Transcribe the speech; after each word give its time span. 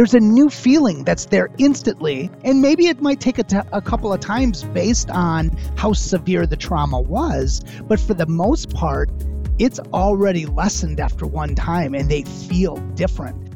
there's 0.00 0.14
a 0.14 0.18
new 0.18 0.48
feeling 0.48 1.04
that's 1.04 1.26
there 1.26 1.50
instantly. 1.58 2.30
And 2.42 2.62
maybe 2.62 2.86
it 2.86 3.02
might 3.02 3.20
take 3.20 3.38
a, 3.38 3.42
t- 3.42 3.58
a 3.70 3.82
couple 3.82 4.14
of 4.14 4.20
times 4.20 4.62
based 4.62 5.10
on 5.10 5.50
how 5.76 5.92
severe 5.92 6.46
the 6.46 6.56
trauma 6.56 6.98
was. 6.98 7.60
But 7.86 8.00
for 8.00 8.14
the 8.14 8.24
most 8.24 8.72
part, 8.72 9.10
it's 9.58 9.78
already 9.92 10.46
lessened 10.46 11.00
after 11.00 11.26
one 11.26 11.54
time 11.54 11.94
and 11.94 12.10
they 12.10 12.22
feel 12.22 12.76
different. 12.94 13.52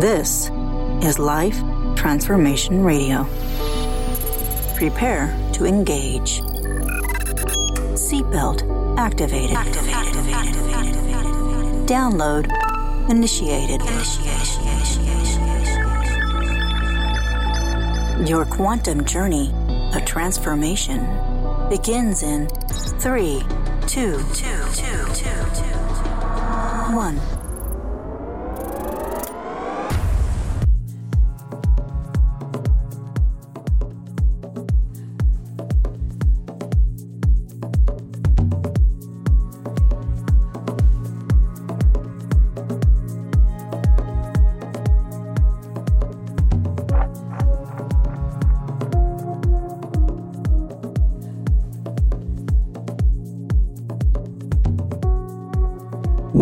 This 0.00 0.48
is 1.02 1.18
Life 1.18 1.60
Transformation 1.96 2.84
Radio. 2.84 3.24
Prepare 4.76 5.36
to 5.54 5.66
engage. 5.66 6.38
Seatbelt 7.98 8.96
activated. 8.96 9.56
activated. 9.56 10.14
Download 11.88 12.73
initiated. 13.08 13.80
Your 18.28 18.44
quantum 18.44 19.04
journey 19.04 19.52
of 19.94 20.04
transformation 20.04 21.06
begins 21.68 22.22
in 22.22 22.48
three, 23.00 23.42
two, 23.86 24.18
two, 24.32 24.56
two, 24.72 25.04
two, 25.14 25.44
two, 25.54 25.74
one. 26.94 27.33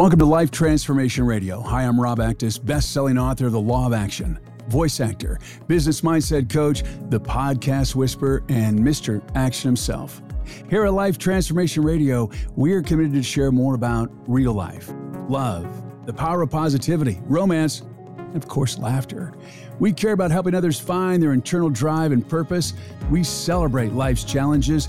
Welcome 0.03 0.19
to 0.19 0.25
Life 0.25 0.51
Transformation 0.51 1.25
Radio. 1.25 1.61
Hi, 1.61 1.85
I'm 1.85 2.01
Rob 2.01 2.19
Actis, 2.19 2.59
best-selling 2.59 3.17
author 3.17 3.47
of 3.47 3.53
The 3.53 3.61
Law 3.61 3.87
of 3.87 3.93
Action, 3.93 4.37
voice 4.67 4.99
actor, 4.99 5.39
business 5.69 6.01
mindset 6.01 6.51
coach, 6.51 6.83
the 7.09 7.21
podcast 7.21 7.95
whisperer, 7.95 8.43
and 8.49 8.81
Mr. 8.81 9.23
Action 9.37 9.69
himself. 9.69 10.21
Here 10.69 10.85
at 10.87 10.93
Life 10.93 11.19
Transformation 11.19 11.85
Radio, 11.85 12.29
we 12.57 12.73
are 12.73 12.83
committed 12.83 13.13
to 13.13 13.23
share 13.23 13.53
more 13.53 13.77
about 13.77 14.11
real 14.27 14.53
life, 14.53 14.93
love, 15.29 15.85
the 16.05 16.13
power 16.13 16.43
of 16.43 16.51
positivity, 16.51 17.21
romance, 17.27 17.83
and 18.19 18.35
of 18.35 18.49
course, 18.49 18.79
laughter. 18.79 19.33
We 19.79 19.93
care 19.93 20.15
about 20.15 20.33
helping 20.33 20.57
others 20.57 20.81
find 20.81 21.23
their 21.23 21.33
internal 21.33 21.71
drive 21.71 22.11
and 22.11 22.29
purpose. 22.29 22.75
We 23.09 23.23
celebrate 23.23 23.93
life's 23.93 24.25
challenges 24.25 24.89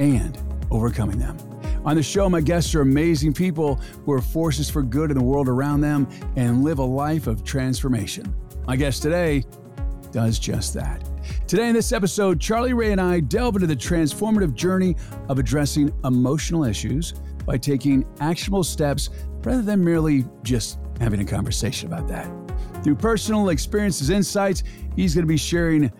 and 0.00 0.36
overcoming 0.72 1.20
them. 1.20 1.47
On 1.84 1.96
the 1.96 2.02
show, 2.02 2.28
my 2.28 2.40
guests 2.40 2.74
are 2.74 2.80
amazing 2.80 3.32
people 3.32 3.76
who 4.04 4.12
are 4.12 4.20
forces 4.20 4.68
for 4.68 4.82
good 4.82 5.10
in 5.10 5.16
the 5.16 5.22
world 5.22 5.48
around 5.48 5.80
them 5.80 6.08
and 6.36 6.64
live 6.64 6.78
a 6.78 6.84
life 6.84 7.26
of 7.26 7.44
transformation. 7.44 8.34
My 8.66 8.76
guest 8.76 9.02
today 9.02 9.44
does 10.10 10.38
just 10.38 10.74
that. 10.74 11.04
Today, 11.46 11.68
in 11.68 11.74
this 11.74 11.92
episode, 11.92 12.40
Charlie 12.40 12.72
Ray 12.72 12.92
and 12.92 13.00
I 13.00 13.20
delve 13.20 13.56
into 13.56 13.66
the 13.66 13.76
transformative 13.76 14.54
journey 14.54 14.96
of 15.28 15.38
addressing 15.38 15.92
emotional 16.04 16.64
issues 16.64 17.14
by 17.46 17.58
taking 17.58 18.04
actionable 18.20 18.64
steps 18.64 19.10
rather 19.42 19.62
than 19.62 19.84
merely 19.84 20.24
just 20.42 20.78
having 21.00 21.20
a 21.20 21.24
conversation 21.24 21.92
about 21.92 22.08
that. 22.08 22.30
Through 22.82 22.96
personal 22.96 23.50
experiences, 23.50 24.10
insights, 24.10 24.64
he's 24.96 25.14
going 25.14 25.24
to 25.24 25.28
be 25.28 25.36
sharing 25.36 25.92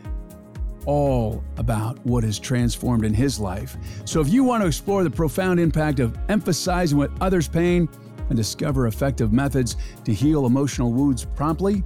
all 0.89 1.45
about 1.59 1.99
what 2.07 2.25
has 2.25 2.39
transformed 2.39 3.05
in 3.05 3.13
his 3.13 3.39
life. 3.39 3.77
So 4.07 4.23
if 4.23 4.29
you 4.31 4.43
want 4.43 4.63
to 4.63 4.67
explore 4.67 5.05
the 5.05 5.11
profound 5.11 5.61
impact 5.61 6.01
of 6.01 6.17
emphasizing 6.31 6.97
what 6.97 7.11
others' 7.21 7.47
pain 7.47 7.91
and 8.31 8.37
discover 8.37 8.87
effective 8.87 9.31
methods 9.31 9.77
to 10.05 10.15
heal 10.15 10.47
emotional 10.47 10.91
wounds 10.91 11.27
promptly, 11.27 11.85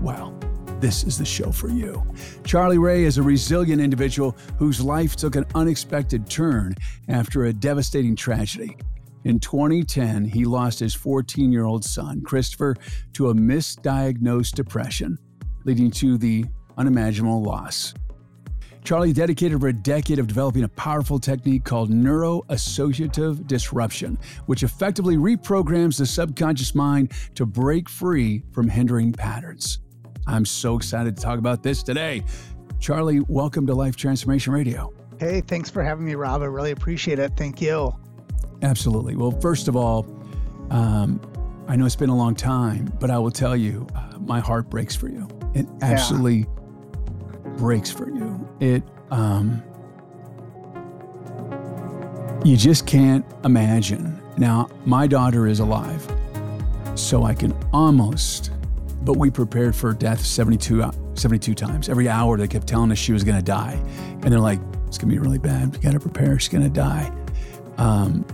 well, 0.00 0.38
this 0.78 1.02
is 1.02 1.18
the 1.18 1.24
show 1.24 1.50
for 1.50 1.68
you. 1.68 2.06
Charlie 2.44 2.78
Ray 2.78 3.02
is 3.02 3.18
a 3.18 3.22
resilient 3.24 3.82
individual 3.82 4.36
whose 4.56 4.80
life 4.80 5.16
took 5.16 5.34
an 5.34 5.46
unexpected 5.56 6.30
turn 6.30 6.76
after 7.08 7.46
a 7.46 7.52
devastating 7.52 8.14
tragedy. 8.14 8.76
In 9.24 9.40
2010, 9.40 10.26
he 10.26 10.44
lost 10.44 10.78
his 10.78 10.94
14 10.94 11.50
year 11.50 11.64
old 11.64 11.84
son, 11.84 12.22
Christopher, 12.22 12.76
to 13.14 13.30
a 13.30 13.34
misdiagnosed 13.34 14.54
depression, 14.54 15.18
leading 15.64 15.90
to 15.92 16.16
the 16.18 16.44
unimaginable 16.78 17.42
loss. 17.42 17.94
Charlie 18.84 19.14
dedicated 19.14 19.54
over 19.54 19.68
a 19.68 19.72
decade 19.72 20.18
of 20.18 20.26
developing 20.26 20.64
a 20.64 20.68
powerful 20.68 21.18
technique 21.18 21.64
called 21.64 21.90
neuroassociative 21.90 23.46
disruption, 23.46 24.18
which 24.44 24.62
effectively 24.62 25.16
reprograms 25.16 25.96
the 25.96 26.04
subconscious 26.04 26.74
mind 26.74 27.10
to 27.34 27.46
break 27.46 27.88
free 27.88 28.42
from 28.52 28.68
hindering 28.68 29.10
patterns. 29.10 29.78
I'm 30.26 30.44
so 30.44 30.76
excited 30.76 31.16
to 31.16 31.22
talk 31.22 31.38
about 31.38 31.62
this 31.62 31.82
today. 31.82 32.24
Charlie, 32.78 33.20
welcome 33.20 33.66
to 33.68 33.74
Life 33.74 33.96
Transformation 33.96 34.52
Radio. 34.52 34.92
Hey, 35.18 35.40
thanks 35.40 35.70
for 35.70 35.82
having 35.82 36.04
me, 36.04 36.14
Rob. 36.14 36.42
I 36.42 36.46
really 36.46 36.72
appreciate 36.72 37.18
it. 37.18 37.32
Thank 37.38 37.62
you. 37.62 37.94
Absolutely. 38.60 39.16
Well, 39.16 39.30
first 39.30 39.66
of 39.66 39.76
all, 39.76 40.06
um, 40.68 41.22
I 41.68 41.76
know 41.76 41.86
it's 41.86 41.96
been 41.96 42.10
a 42.10 42.16
long 42.16 42.34
time, 42.34 42.92
but 43.00 43.10
I 43.10 43.18
will 43.18 43.30
tell 43.30 43.56
you, 43.56 43.86
uh, 43.94 44.18
my 44.18 44.40
heart 44.40 44.68
breaks 44.68 44.94
for 44.94 45.08
you. 45.08 45.26
It 45.54 45.66
absolutely 45.80 46.40
yeah. 46.40 47.50
breaks 47.56 47.90
for 47.90 48.10
you. 48.10 48.13
It, 48.60 48.82
um, 49.10 49.62
you 52.44 52.56
just 52.56 52.86
can't 52.86 53.24
imagine. 53.44 54.20
Now, 54.36 54.68
my 54.84 55.06
daughter 55.06 55.46
is 55.46 55.60
alive, 55.60 56.06
so 56.94 57.24
I 57.24 57.34
can 57.34 57.56
almost, 57.72 58.50
but 59.02 59.16
we 59.16 59.30
prepared 59.30 59.74
for 59.74 59.92
death 59.92 60.24
72, 60.24 60.90
72 61.14 61.54
times. 61.54 61.88
Every 61.88 62.08
hour 62.08 62.36
they 62.36 62.48
kept 62.48 62.66
telling 62.66 62.92
us 62.92 62.98
she 62.98 63.12
was 63.12 63.24
going 63.24 63.38
to 63.38 63.44
die. 63.44 63.80
And 64.22 64.24
they're 64.24 64.40
like, 64.40 64.60
it's 64.86 64.98
going 64.98 65.10
to 65.10 65.14
be 65.14 65.18
really 65.18 65.38
bad. 65.38 65.72
We 65.72 65.78
got 65.78 65.92
to 65.92 66.00
prepare. 66.00 66.38
She's 66.38 66.48
going 66.48 66.64
to 66.64 66.70
die. 66.70 67.12
Um, 67.78 68.24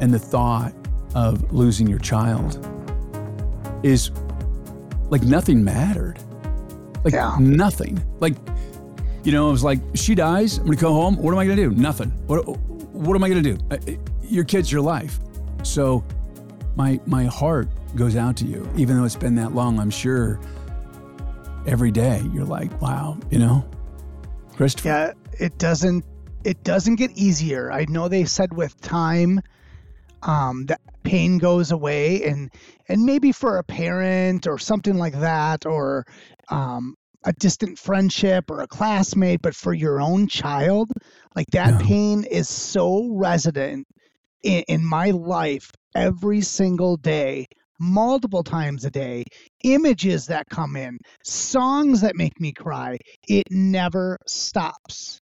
and 0.00 0.12
the 0.12 0.18
thought 0.18 0.72
of 1.14 1.52
losing 1.52 1.86
your 1.86 1.98
child 1.98 2.66
is 3.82 4.10
like 5.10 5.22
nothing 5.22 5.62
mattered. 5.62 6.18
Like 7.04 7.14
yeah. 7.14 7.36
nothing. 7.38 8.02
Like, 8.20 8.34
you 9.26 9.32
know, 9.32 9.48
it 9.48 9.52
was 9.52 9.64
like, 9.64 9.80
she 9.94 10.14
dies, 10.14 10.58
I'm 10.58 10.66
gonna 10.66 10.76
go 10.76 10.92
home. 10.92 11.16
What 11.16 11.32
am 11.32 11.38
I 11.40 11.44
gonna 11.44 11.56
do? 11.56 11.70
Nothing. 11.70 12.10
What, 12.28 12.46
what 12.46 13.16
am 13.16 13.24
I 13.24 13.28
gonna 13.28 13.42
do? 13.42 13.58
Your 14.22 14.44
kid's 14.44 14.70
your 14.70 14.82
life. 14.82 15.18
So 15.64 16.04
my 16.76 17.00
my 17.06 17.24
heart 17.24 17.68
goes 17.96 18.14
out 18.14 18.36
to 18.36 18.44
you, 18.44 18.68
even 18.76 18.96
though 18.96 19.04
it's 19.04 19.16
been 19.16 19.34
that 19.34 19.52
long. 19.52 19.80
I'm 19.80 19.90
sure 19.90 20.38
every 21.66 21.90
day 21.90 22.22
you're 22.32 22.44
like, 22.44 22.80
wow, 22.80 23.18
you 23.28 23.40
know, 23.40 23.68
Christopher. 24.54 24.88
Yeah, 24.88 25.12
it 25.40 25.58
doesn't 25.58 26.04
it 26.44 26.62
doesn't 26.62 26.94
get 26.94 27.10
easier. 27.18 27.72
I 27.72 27.84
know 27.88 28.06
they 28.06 28.26
said 28.26 28.56
with 28.56 28.80
time, 28.80 29.40
um, 30.22 30.66
that 30.66 30.80
pain 31.02 31.38
goes 31.38 31.72
away, 31.72 32.22
and 32.22 32.48
and 32.88 33.04
maybe 33.04 33.32
for 33.32 33.58
a 33.58 33.64
parent 33.64 34.46
or 34.46 34.56
something 34.58 34.96
like 34.96 35.18
that, 35.18 35.66
or 35.66 36.06
um, 36.48 36.94
a 37.26 37.32
distant 37.34 37.78
friendship 37.78 38.50
or 38.50 38.60
a 38.60 38.66
classmate, 38.68 39.42
but 39.42 39.54
for 39.54 39.74
your 39.74 40.00
own 40.00 40.28
child, 40.28 40.90
like 41.34 41.48
that 41.52 41.80
yeah. 41.80 41.86
pain 41.86 42.24
is 42.24 42.48
so 42.48 43.10
resident 43.12 43.86
in, 44.42 44.62
in 44.68 44.84
my 44.84 45.10
life 45.10 45.70
every 45.94 46.40
single 46.40 46.96
day 46.96 47.46
multiple 47.78 48.42
times 48.42 48.84
a 48.84 48.90
day, 48.90 49.24
images 49.64 50.26
that 50.26 50.48
come 50.48 50.76
in, 50.76 50.98
songs 51.24 52.00
that 52.00 52.16
make 52.16 52.40
me 52.40 52.52
cry. 52.52 52.96
It 53.28 53.44
never 53.50 54.18
stops. 54.26 55.20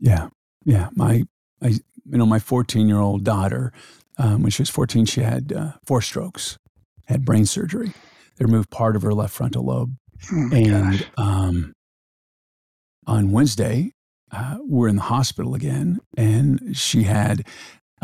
Yeah. 0.00 0.28
Yeah. 0.64 0.90
My, 0.94 1.24
I, 1.62 1.68
you 1.68 2.18
know, 2.18 2.26
my 2.26 2.38
14 2.38 2.88
year 2.88 3.00
old 3.00 3.24
daughter, 3.24 3.72
um, 4.18 4.42
when 4.42 4.50
she 4.50 4.62
was 4.62 4.70
14, 4.70 5.06
she 5.06 5.22
had 5.22 5.52
uh, 5.52 5.72
four 5.84 6.00
strokes, 6.00 6.58
had 7.06 7.24
brain 7.24 7.46
surgery. 7.46 7.92
They 8.36 8.44
removed 8.44 8.70
part 8.70 8.96
of 8.96 9.02
her 9.02 9.12
left 9.12 9.34
frontal 9.34 9.64
lobe. 9.64 9.94
Oh 10.32 10.50
and 10.52 11.06
um, 11.16 11.72
on 13.06 13.32
Wednesday, 13.32 13.92
uh, 14.32 14.58
we're 14.60 14.88
in 14.88 14.96
the 14.96 15.02
hospital 15.02 15.54
again, 15.54 16.00
and 16.16 16.76
she 16.76 17.04
had 17.04 17.46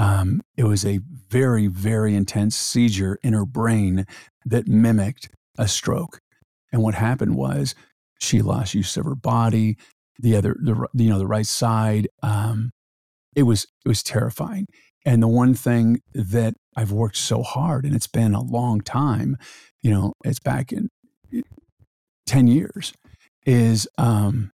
um, 0.00 0.40
it 0.56 0.64
was 0.64 0.84
a 0.84 1.00
very, 1.28 1.66
very 1.66 2.14
intense 2.14 2.56
seizure 2.56 3.18
in 3.22 3.34
her 3.34 3.44
brain 3.44 4.06
that 4.46 4.66
mimicked 4.66 5.28
a 5.58 5.68
stroke. 5.68 6.20
And 6.72 6.82
what 6.82 6.94
happened 6.94 7.36
was 7.36 7.74
she 8.18 8.40
lost 8.40 8.74
use 8.74 8.96
of 8.96 9.04
her 9.04 9.14
body, 9.14 9.76
the 10.18 10.36
other, 10.36 10.56
the 10.58 10.86
you 10.94 11.10
know, 11.10 11.18
the 11.18 11.26
right 11.26 11.46
side. 11.46 12.08
Um, 12.22 12.70
it 13.36 13.42
was 13.42 13.66
it 13.84 13.88
was 13.88 14.02
terrifying. 14.02 14.66
And 15.04 15.22
the 15.22 15.28
one 15.28 15.54
thing 15.54 16.00
that 16.14 16.54
I've 16.76 16.92
worked 16.92 17.16
so 17.16 17.42
hard, 17.42 17.84
and 17.84 17.94
it's 17.94 18.06
been 18.06 18.34
a 18.34 18.42
long 18.42 18.80
time, 18.80 19.36
you 19.82 19.90
know, 19.90 20.14
it's 20.24 20.40
back 20.40 20.72
in 20.72 20.88
10 22.30 22.46
years, 22.46 22.92
is 23.44 23.88
um, 23.98 24.52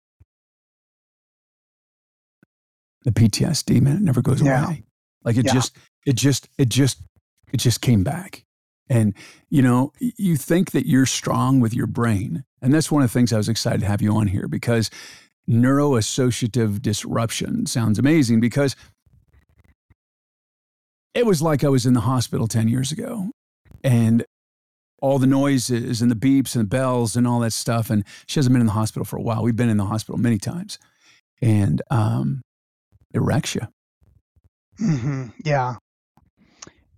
the 3.03 3.11
PTSD, 3.11 3.81
man, 3.81 3.97
it 3.97 4.03
never 4.03 4.23
goes 4.23 4.41
Yeah. 4.41 4.67
away. 4.67 4.85
Like 5.25 5.37
it 5.37 5.47
Yeah. 5.47 5.55
just, 5.55 5.76
it 6.06 6.17
just, 6.17 6.49
it 6.56 6.69
just, 6.69 7.03
it 7.53 7.59
just 7.59 7.81
came 7.81 8.05
back. 8.05 8.44
And, 8.88 9.15
you 9.49 9.62
know, 9.62 9.93
you 9.99 10.37
think 10.37 10.71
that 10.73 10.87
you're 10.87 11.06
strong 11.06 11.59
with 11.59 11.75
your 11.75 11.87
brain. 11.87 12.44
And 12.62 12.73
that's 12.73 12.91
one 12.93 13.03
of 13.03 13.11
the 13.11 13.12
things 13.12 13.32
I 13.32 13.38
was 13.38 13.49
excited 13.49 13.81
to 13.81 13.87
have 13.87 14.03
you 14.03 14.15
on 14.15 14.26
here 14.29 14.47
because 14.47 14.91
neuroassociative 15.49 16.81
disruption 16.82 17.67
sounds 17.67 17.99
amazing 17.99 18.41
because 18.41 18.76
it 21.15 21.26
was 21.26 21.41
like 21.43 21.65
I 21.65 21.69
was 21.69 21.87
in 21.87 21.94
the 21.94 22.00
hospital 22.00 22.47
10 22.47 22.69
years 22.69 22.93
ago 22.93 23.31
and 23.82 24.25
all 25.05 25.19
the 25.19 25.27
noises 25.27 26.01
and 26.01 26.11
the 26.11 26.17
beeps 26.17 26.56
and 26.56 26.65
the 26.65 26.69
bells 26.69 27.15
and 27.15 27.27
all 27.27 27.41
that 27.41 27.53
stuff. 27.53 27.91
And 27.91 28.05
she 28.27 28.39
hasn't 28.39 28.55
been 28.55 28.62
in 28.62 28.67
the 28.67 28.73
hospital 28.73 29.05
for 29.05 29.19
a 29.19 29.23
while. 29.23 29.43
We've 29.43 29.55
been 29.55 29.69
in 29.69 29.77
the 29.77 29.85
hospital 29.85 30.19
many 30.19 30.39
times. 30.39 30.79
And 31.43 31.83
um, 31.91 32.41
it 33.12 33.21
wrecks 33.21 33.55
you. 33.55 33.61
hmm 34.79 35.27
Yeah. 35.45 35.75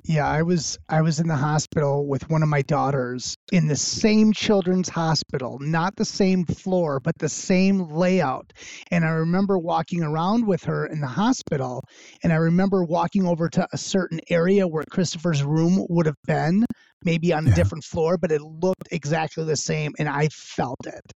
Yeah, 0.08 0.28
I 0.28 0.42
was 0.42 0.78
I 0.88 1.02
was 1.02 1.18
in 1.18 1.26
the 1.26 1.34
hospital 1.34 2.06
with 2.06 2.30
one 2.30 2.44
of 2.44 2.48
my 2.48 2.62
daughters 2.62 3.34
in 3.50 3.66
the 3.66 3.74
same 3.74 4.32
children's 4.32 4.88
hospital, 4.88 5.58
not 5.60 5.96
the 5.96 6.04
same 6.04 6.44
floor, 6.44 7.00
but 7.00 7.18
the 7.18 7.28
same 7.28 7.90
layout. 7.90 8.52
And 8.92 9.04
I 9.04 9.08
remember 9.08 9.58
walking 9.58 10.04
around 10.04 10.46
with 10.46 10.62
her 10.62 10.86
in 10.86 11.00
the 11.00 11.08
hospital, 11.08 11.82
and 12.22 12.32
I 12.32 12.36
remember 12.36 12.84
walking 12.84 13.26
over 13.26 13.48
to 13.48 13.66
a 13.72 13.78
certain 13.78 14.20
area 14.30 14.68
where 14.68 14.84
Christopher's 14.92 15.42
room 15.42 15.84
would 15.88 16.06
have 16.06 16.22
been, 16.24 16.64
maybe 17.04 17.32
on 17.32 17.46
a 17.46 17.50
Yeah. 17.50 17.54
different 17.56 17.84
floor, 17.84 18.16
but 18.18 18.32
it 18.32 18.42
looked 18.42 18.88
exactly 18.90 19.44
the 19.44 19.56
same 19.56 19.92
and 19.98 20.08
I 20.08 20.28
felt 20.28 20.86
it. 20.86 21.12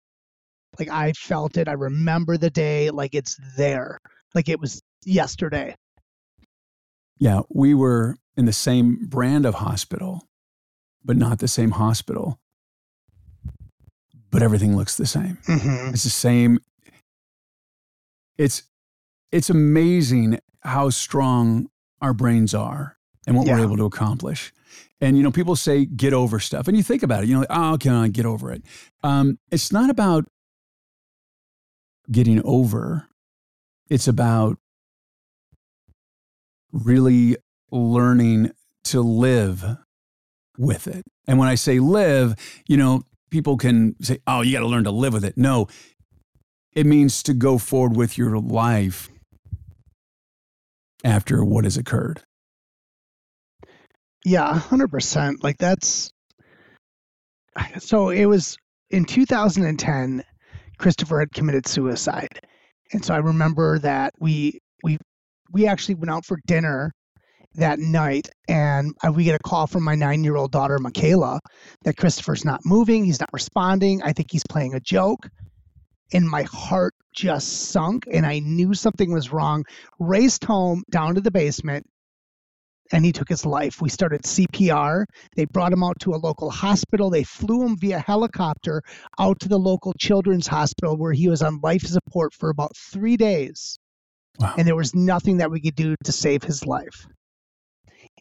Like 0.80 0.90
I 0.90 1.14
felt 1.14 1.58
it. 1.58 1.68
I 1.68 1.74
remember 1.74 2.38
the 2.38 2.50
day 2.50 2.90
like 2.90 3.16
it's 3.16 3.38
there. 3.56 4.00
Like 4.36 4.50
it 4.50 4.60
was 4.60 4.82
yesterday. 5.06 5.76
Yeah, 7.18 7.42
we 7.50 7.74
were 7.74 8.16
in 8.36 8.46
the 8.46 8.54
same 8.54 9.06
brand 9.08 9.46
of 9.46 9.56
hospital, 9.56 10.28
but 11.04 11.18
not 11.18 11.40
the 11.40 11.48
same 11.48 11.72
hospital. 11.72 12.38
But 14.30 14.44
everything 14.44 14.76
looks 14.76 14.98
the 14.98 15.06
same. 15.08 15.38
Mhm. 15.48 15.94
It's 15.94 16.04
the 16.04 16.10
same. 16.10 16.60
It's 18.38 18.64
it's 19.32 19.50
amazing 19.50 20.40
how 20.62 20.90
strong 20.90 21.70
our 22.02 22.14
brains 22.14 22.54
are 22.54 22.97
and 23.28 23.36
what 23.36 23.46
we're 23.46 23.60
able 23.60 23.78
to 23.78 23.86
accomplish. 23.86 24.52
And 25.00 25.16
you 25.16 25.22
know, 25.22 25.32
people 25.32 25.56
say 25.56 25.86
get 25.86 26.14
over 26.14 26.40
stuff, 26.40 26.68
and 26.68 26.76
you 26.76 26.82
think 26.82 27.04
about 27.04 27.24
it. 27.24 27.28
You 27.28 27.36
know, 27.36 27.40
like, 27.42 27.50
oh, 27.52 27.78
can 27.80 27.94
I 27.94 28.08
get 28.08 28.26
over 28.26 28.52
it? 28.52 28.64
Um, 29.04 29.38
it's 29.52 29.72
not 29.72 29.92
about 29.92 30.26
getting 32.10 32.42
over. 32.44 33.08
It's 33.90 34.08
about 34.08 34.58
really 36.72 37.38
learning 37.70 38.52
to 38.86 39.02
live 39.02 39.78
with 40.58 40.88
it. 40.88 41.06
And 41.28 41.38
when 41.38 41.48
I 41.48 41.56
say 41.56 41.80
live, 41.80 42.36
you 42.68 42.78
know, 42.78 43.04
people 43.30 43.58
can 43.58 43.96
say, 44.02 44.20
oh, 44.26 44.42
you 44.42 44.54
got 44.54 44.62
to 44.62 44.68
learn 44.68 44.86
to 44.86 44.92
live 44.92 45.14
with 45.14 45.26
it. 45.26 45.38
No, 45.38 45.68
it 46.74 46.86
means 46.86 47.22
to 47.24 47.34
go 47.34 47.58
forward 47.58 47.96
with 47.96 48.18
your 48.18 48.40
life 48.40 49.10
after 51.04 51.44
what 51.44 51.66
has 51.66 51.78
occurred. 51.78 52.24
Yeah, 54.26 54.54
hundred 54.54 54.90
percent. 54.90 55.44
Like 55.44 55.58
that's 55.58 56.12
so. 57.80 58.10
It 58.10 58.26
was 58.26 58.58
in 58.90 59.06
2010. 59.06 60.24
Christopher 60.78 61.20
had 61.20 61.34
committed 61.34 61.66
suicide, 61.66 62.40
and 62.94 63.04
so 63.04 63.14
I 63.14 63.18
remember 63.18 63.80
that 63.80 64.14
we 64.20 64.60
we 64.84 64.98
we 65.52 65.68
actually 65.68 65.96
went 65.96 66.12
out 66.12 66.26
for 66.26 66.38
dinner 66.46 66.92
that 67.56 67.80
night, 67.80 68.30
and 68.48 68.94
I, 69.02 69.10
we 69.10 69.24
get 69.24 69.36
a 69.36 69.40
call 69.40 69.66
from 69.68 69.84
my 69.84 69.96
nine-year-old 69.96 70.52
daughter 70.52 70.78
Michaela 70.80 71.40
that 71.84 71.98
Christopher's 71.98 72.46
not 72.46 72.62
moving. 72.64 73.06
He's 73.06 73.20
not 73.20 73.34
responding. 73.34 74.02
I 74.04 74.14
think 74.14 74.28
he's 74.32 74.46
playing 74.48 74.76
a 74.76 74.80
joke. 74.80 75.28
And 76.14 76.30
my 76.30 76.44
heart 76.44 76.94
just 77.14 77.72
sunk, 77.72 78.06
and 78.12 78.26
I 78.26 78.40
knew 78.40 78.74
something 78.74 79.12
was 79.12 79.34
wrong. 79.34 79.66
Raced 80.00 80.46
home 80.46 80.84
down 80.90 81.16
to 81.16 81.22
the 81.22 81.32
basement, 81.32 81.86
and 82.92 83.06
he 83.06 83.12
took 83.12 83.30
his 83.30 83.46
life. 83.46 83.82
We 83.82 83.90
started 83.90 84.24
CPR. 84.24 85.06
They 85.36 85.46
brought 85.46 85.74
him 85.74 85.84
out 85.84 86.00
to 86.02 86.14
a 86.14 86.18
local 86.18 86.50
hospital. 86.50 87.10
They 87.10 87.24
flew 87.24 87.66
him 87.66 87.78
via 87.78 88.00
helicopter 88.00 88.82
out 89.20 89.40
to 89.42 89.50
the 89.50 89.60
local 89.60 89.94
children's 89.94 90.48
hospital 90.48 90.98
where 90.98 91.14
he 91.14 91.30
was 91.30 91.42
on 91.42 91.60
life 91.62 91.84
support 91.84 92.34
for 92.34 92.50
about 92.50 92.76
three 92.76 93.18
days. 93.18 93.80
Wow. 94.40 94.54
And 94.58 94.68
there 94.68 94.76
was 94.76 94.96
nothing 94.96 95.38
that 95.38 95.52
we 95.52 95.62
could 95.62 95.76
do 95.76 95.96
to 96.04 96.12
save 96.12 96.44
his 96.44 96.66
life. 96.66 97.08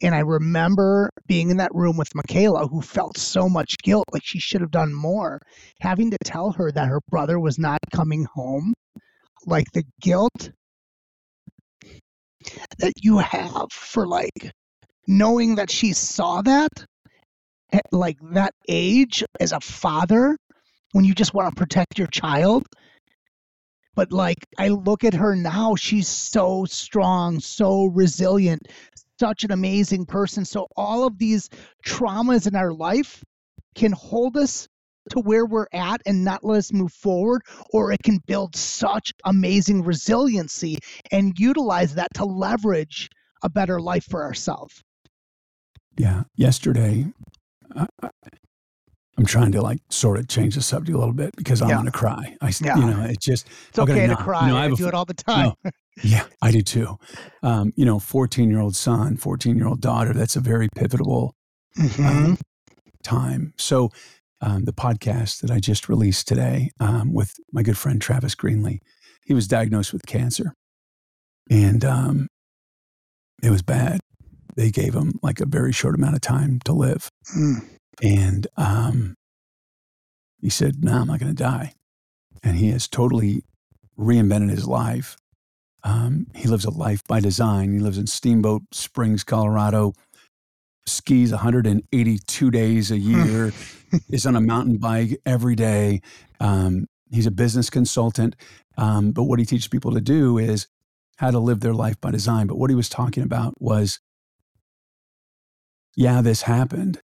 And 0.02 0.14
I 0.14 0.20
remember 0.20 1.10
being 1.26 1.50
in 1.50 1.56
that 1.56 1.74
room 1.74 1.96
with 1.96 2.14
Michaela, 2.14 2.66
who 2.66 2.82
felt 2.82 3.16
so 3.16 3.48
much 3.48 3.78
guilt, 3.82 4.04
like 4.12 4.24
she 4.24 4.38
should 4.38 4.60
have 4.60 4.70
done 4.70 4.92
more, 4.92 5.40
having 5.80 6.10
to 6.10 6.18
tell 6.22 6.52
her 6.52 6.70
that 6.72 6.88
her 6.88 7.00
brother 7.08 7.40
was 7.40 7.58
not 7.58 7.80
coming 7.94 8.26
home. 8.34 8.74
Like 9.46 9.70
the 9.72 9.84
guilt 10.00 10.50
that 12.78 12.92
you 13.02 13.18
have 13.18 13.70
for 13.70 14.06
like 14.06 14.52
knowing 15.06 15.56
that 15.56 15.70
she 15.70 15.92
saw 15.92 16.42
that 16.42 16.86
at 17.72 17.84
like 17.92 18.18
that 18.32 18.54
age 18.68 19.24
as 19.40 19.52
a 19.52 19.60
father 19.60 20.36
when 20.92 21.04
you 21.04 21.14
just 21.14 21.34
want 21.34 21.48
to 21.48 21.58
protect 21.58 21.98
your 21.98 22.08
child. 22.08 22.66
But 23.94 24.12
like 24.12 24.44
i 24.58 24.68
look 24.68 25.04
at 25.04 25.14
her 25.14 25.34
now 25.34 25.74
she's 25.74 26.08
so 26.08 26.66
strong 26.66 27.40
so 27.40 27.86
resilient 27.86 28.68
such 29.18 29.44
an 29.44 29.52
amazing 29.52 30.06
person. 30.06 30.44
So 30.44 30.66
all 30.76 31.06
of 31.06 31.18
these 31.18 31.48
traumas 31.84 32.46
in 32.46 32.54
our 32.54 32.72
life 32.72 33.22
can 33.74 33.92
hold 33.92 34.36
us 34.36 34.68
to 35.10 35.20
where 35.20 35.46
we're 35.46 35.66
at 35.72 36.00
and 36.06 36.24
not 36.24 36.44
let 36.44 36.58
us 36.58 36.72
move 36.72 36.92
forward 36.92 37.42
or 37.72 37.92
it 37.92 38.02
can 38.02 38.18
build 38.26 38.54
such 38.56 39.12
amazing 39.24 39.82
resiliency 39.82 40.78
and 41.12 41.38
utilize 41.38 41.94
that 41.94 42.12
to 42.14 42.24
leverage 42.24 43.08
a 43.42 43.48
better 43.48 43.80
life 43.80 44.04
for 44.04 44.22
ourselves 44.22 44.82
Yeah. 45.96 46.24
Yesterday, 46.34 47.06
I, 47.74 47.86
I, 48.02 48.10
I'm 49.18 49.24
trying 49.26 49.52
to 49.52 49.62
like 49.62 49.80
sort 49.88 50.18
of 50.18 50.28
change 50.28 50.54
the 50.56 50.62
subject 50.62 50.94
a 50.94 50.98
little 50.98 51.14
bit 51.14 51.34
because 51.36 51.62
I'm 51.62 51.68
Yeah. 51.70 51.76
going 51.76 51.86
to 51.86 51.92
cry. 51.92 52.36
I, 52.42 52.52
Yeah. 52.62 52.76
you 52.76 52.84
know, 52.86 53.02
it 53.02 53.20
just, 53.20 53.46
it's 53.70 53.78
okay 53.78 54.00
to 54.02 54.06
not? 54.08 54.18
You 54.18 54.24
cry 54.24 54.48
know, 54.48 54.56
I 54.56 54.60
i 54.60 54.62
have 54.64 54.72
a 54.72 54.76
do 54.76 54.88
it 54.88 54.94
all 54.94 55.04
the 55.06 55.14
time 55.14 55.52
yeah, 56.02 56.24
I 56.42 56.50
do 56.50 56.60
too. 56.60 56.98
Um, 57.42 57.72
you 57.76 57.86
know, 57.86 57.98
14 57.98 58.50
year 58.50 58.60
old 58.60 58.76
son, 58.76 59.16
14 59.16 59.56
year 59.56 59.66
old 59.66 59.80
daughter, 59.80 60.12
that's 60.12 60.36
a 60.36 60.40
very 60.40 60.68
pivotal 60.74 61.34
Mhm. 61.78 62.06
um, 62.06 62.38
time. 63.02 63.54
So, 63.56 63.90
um, 64.40 64.64
the 64.64 64.72
podcast 64.72 65.40
that 65.40 65.50
I 65.50 65.58
just 65.60 65.88
released 65.88 66.28
today 66.28 66.70
um, 66.80 67.12
with 67.12 67.34
my 67.52 67.62
good 67.62 67.78
friend 67.78 68.00
Travis 68.00 68.34
Greenlee, 68.34 68.80
he 69.24 69.34
was 69.34 69.48
diagnosed 69.48 69.92
with 69.92 70.06
cancer, 70.06 70.52
and 71.50 71.84
um, 71.84 72.28
it 73.42 73.50
was 73.50 73.62
bad. 73.62 74.00
They 74.56 74.70
gave 74.70 74.94
him 74.94 75.18
like 75.22 75.40
a 75.40 75.46
very 75.46 75.72
short 75.72 75.94
amount 75.94 76.14
of 76.14 76.20
time 76.20 76.60
to 76.64 76.72
live, 76.72 77.08
Mm. 77.36 77.64
and 78.02 78.46
um, 78.56 79.14
he 80.40 80.48
said, 80.50 80.84
"No, 80.84 80.92
I'm 81.00 81.06
not 81.08 81.20
going 81.20 81.34
to 81.34 81.42
die," 81.42 81.72
and 82.42 82.56
he 82.56 82.70
has 82.70 82.88
totally 82.88 83.42
reinvented 83.98 84.50
his 84.50 84.66
life. 84.66 85.16
Um, 85.82 86.26
he 86.34 86.48
lives 86.48 86.64
a 86.64 86.70
life 86.70 87.02
by 87.08 87.20
design. 87.20 87.72
He 87.72 87.78
lives 87.78 87.98
in 87.98 88.06
Steamboat 88.06 88.62
Springs, 88.72 89.24
Colorado. 89.24 89.92
Skis 90.86 91.30
182 91.30 92.50
days 92.50 92.90
a 92.90 92.98
year. 92.98 93.52
is 94.10 94.26
on 94.26 94.36
a 94.36 94.40
mountain 94.40 94.78
bike 94.78 95.20
every 95.24 95.54
day. 95.54 96.00
Um, 96.40 96.86
he's 97.10 97.26
a 97.26 97.30
business 97.30 97.70
consultant. 97.70 98.36
Um, 98.76 99.12
but 99.12 99.24
what 99.24 99.38
he 99.38 99.44
teaches 99.44 99.68
people 99.68 99.92
to 99.92 100.00
do 100.00 100.38
is 100.38 100.66
how 101.16 101.30
to 101.30 101.38
live 101.38 101.60
their 101.60 101.74
life 101.74 102.00
by 102.00 102.10
design. 102.10 102.46
But 102.46 102.58
what 102.58 102.70
he 102.70 102.76
was 102.76 102.88
talking 102.88 103.22
about 103.22 103.54
was, 103.60 104.00
yeah, 105.96 106.20
this 106.20 106.42
happened. 106.42 107.00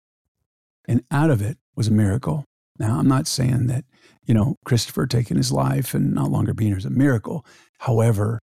And 0.88 1.04
out 1.12 1.30
of 1.30 1.42
it 1.42 1.58
was 1.76 1.88
a 1.88 1.92
miracle. 1.92 2.46
Now, 2.80 3.00
I'm 3.00 3.08
not 3.08 3.28
saying 3.28 3.68
that, 3.68 3.84
you 4.24 4.34
know, 4.34 4.56
Christopher 4.64 5.08
taking 5.08 5.36
his 5.36 5.52
life 5.52 5.94
and 5.94 6.14
not 6.14 6.32
longer 6.32 6.54
being 6.54 6.72
here 6.72 6.78
is 6.78 6.86
a 6.86 6.90
miracle. 6.90 7.46
However, 7.80 8.40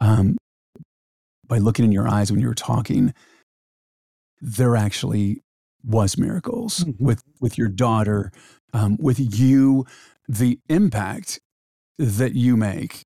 um, 0.00 0.38
by 1.46 1.58
looking 1.58 1.84
in 1.84 1.92
your 1.92 2.08
eyes 2.08 2.30
when 2.30 2.40
you 2.40 2.46
were 2.46 2.54
talking, 2.54 3.12
there 4.40 4.76
actually 4.76 5.42
was 5.84 6.18
miracles 6.18 6.84
Mhm. 6.84 7.00
with 7.00 7.22
with 7.40 7.58
your 7.58 7.68
daughter, 7.68 8.32
um, 8.72 8.96
with 9.00 9.18
you, 9.38 9.86
the 10.28 10.58
impact 10.68 11.40
that 11.98 12.34
you 12.34 12.56
make 12.56 13.04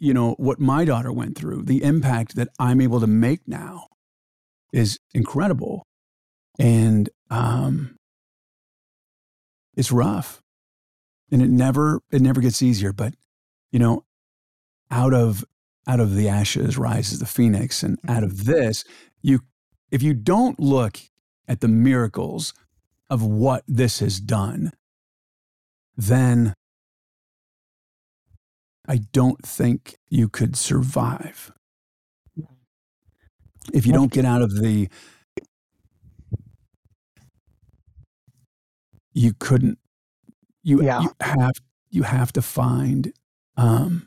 you 0.00 0.14
know, 0.14 0.32
what 0.38 0.60
my 0.60 0.84
daughter 0.84 1.12
went 1.12 1.36
through, 1.36 1.62
the 1.62 1.82
impact 1.82 2.36
that 2.36 2.48
I'm 2.58 2.80
able 2.80 3.00
to 3.00 3.06
make 3.06 3.40
now 3.48 3.86
is 4.72 4.98
incredible. 5.14 5.84
And 6.58 7.10
um, 7.30 7.96
it's 9.76 9.92
rough. 9.92 10.40
And 11.30 11.42
it 11.42 11.50
never 11.50 12.00
it 12.10 12.22
never 12.22 12.40
gets 12.40 12.62
easier. 12.62 12.92
But, 12.92 13.14
you 13.70 13.78
know, 13.78 14.04
out 14.90 15.14
of 15.14 15.44
out 15.86 16.00
of 16.00 16.14
the 16.14 16.28
ashes 16.28 16.78
rises 16.78 17.18
the 17.20 17.26
phoenix. 17.26 17.82
And 17.82 17.98
out 18.08 18.24
of 18.24 18.44
this, 18.46 18.84
you 19.22 19.40
if 19.90 20.02
you 20.02 20.14
don't 20.14 20.58
look 20.60 20.98
at 21.46 21.60
the 21.60 21.68
miracles 21.68 22.52
of 23.10 23.22
what 23.22 23.64
this 23.66 24.00
has 24.00 24.20
done, 24.20 24.72
then 25.96 26.54
I 28.86 28.98
don't 29.12 29.44
think 29.44 29.96
you 30.08 30.28
could 30.28 30.56
survive. 30.56 31.52
If 33.72 33.86
you 33.86 33.92
don't 33.92 34.12
get 34.12 34.24
out 34.24 34.40
of 34.40 34.60
the, 34.62 34.88
you 39.12 39.34
couldn't, 39.38 39.78
you, 40.62 40.82
Yeah. 40.82 41.02
you 41.02 41.10
have, 41.20 41.52
you 41.90 42.02
have 42.04 42.32
to 42.34 42.42
find, 42.42 43.12
um, 43.56 44.06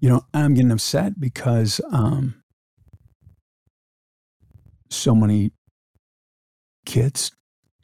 you 0.00 0.08
know, 0.08 0.24
I'm 0.32 0.54
getting 0.54 0.70
upset 0.72 1.20
because, 1.20 1.80
um, 1.90 2.39
so 4.90 5.14
many 5.14 5.52
kids 6.86 7.32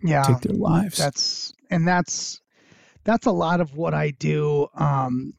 Yeah. 0.02 0.22
take 0.22 0.40
their 0.40 0.56
lives. 0.56 0.98
that's 0.98 1.52
and 1.70 1.86
that's 1.86 2.40
that's 3.04 3.26
a 3.26 3.30
lot 3.32 3.60
of 3.60 3.76
what 3.76 3.94
I 3.94 4.10
do 4.10 4.66
um 4.74 5.32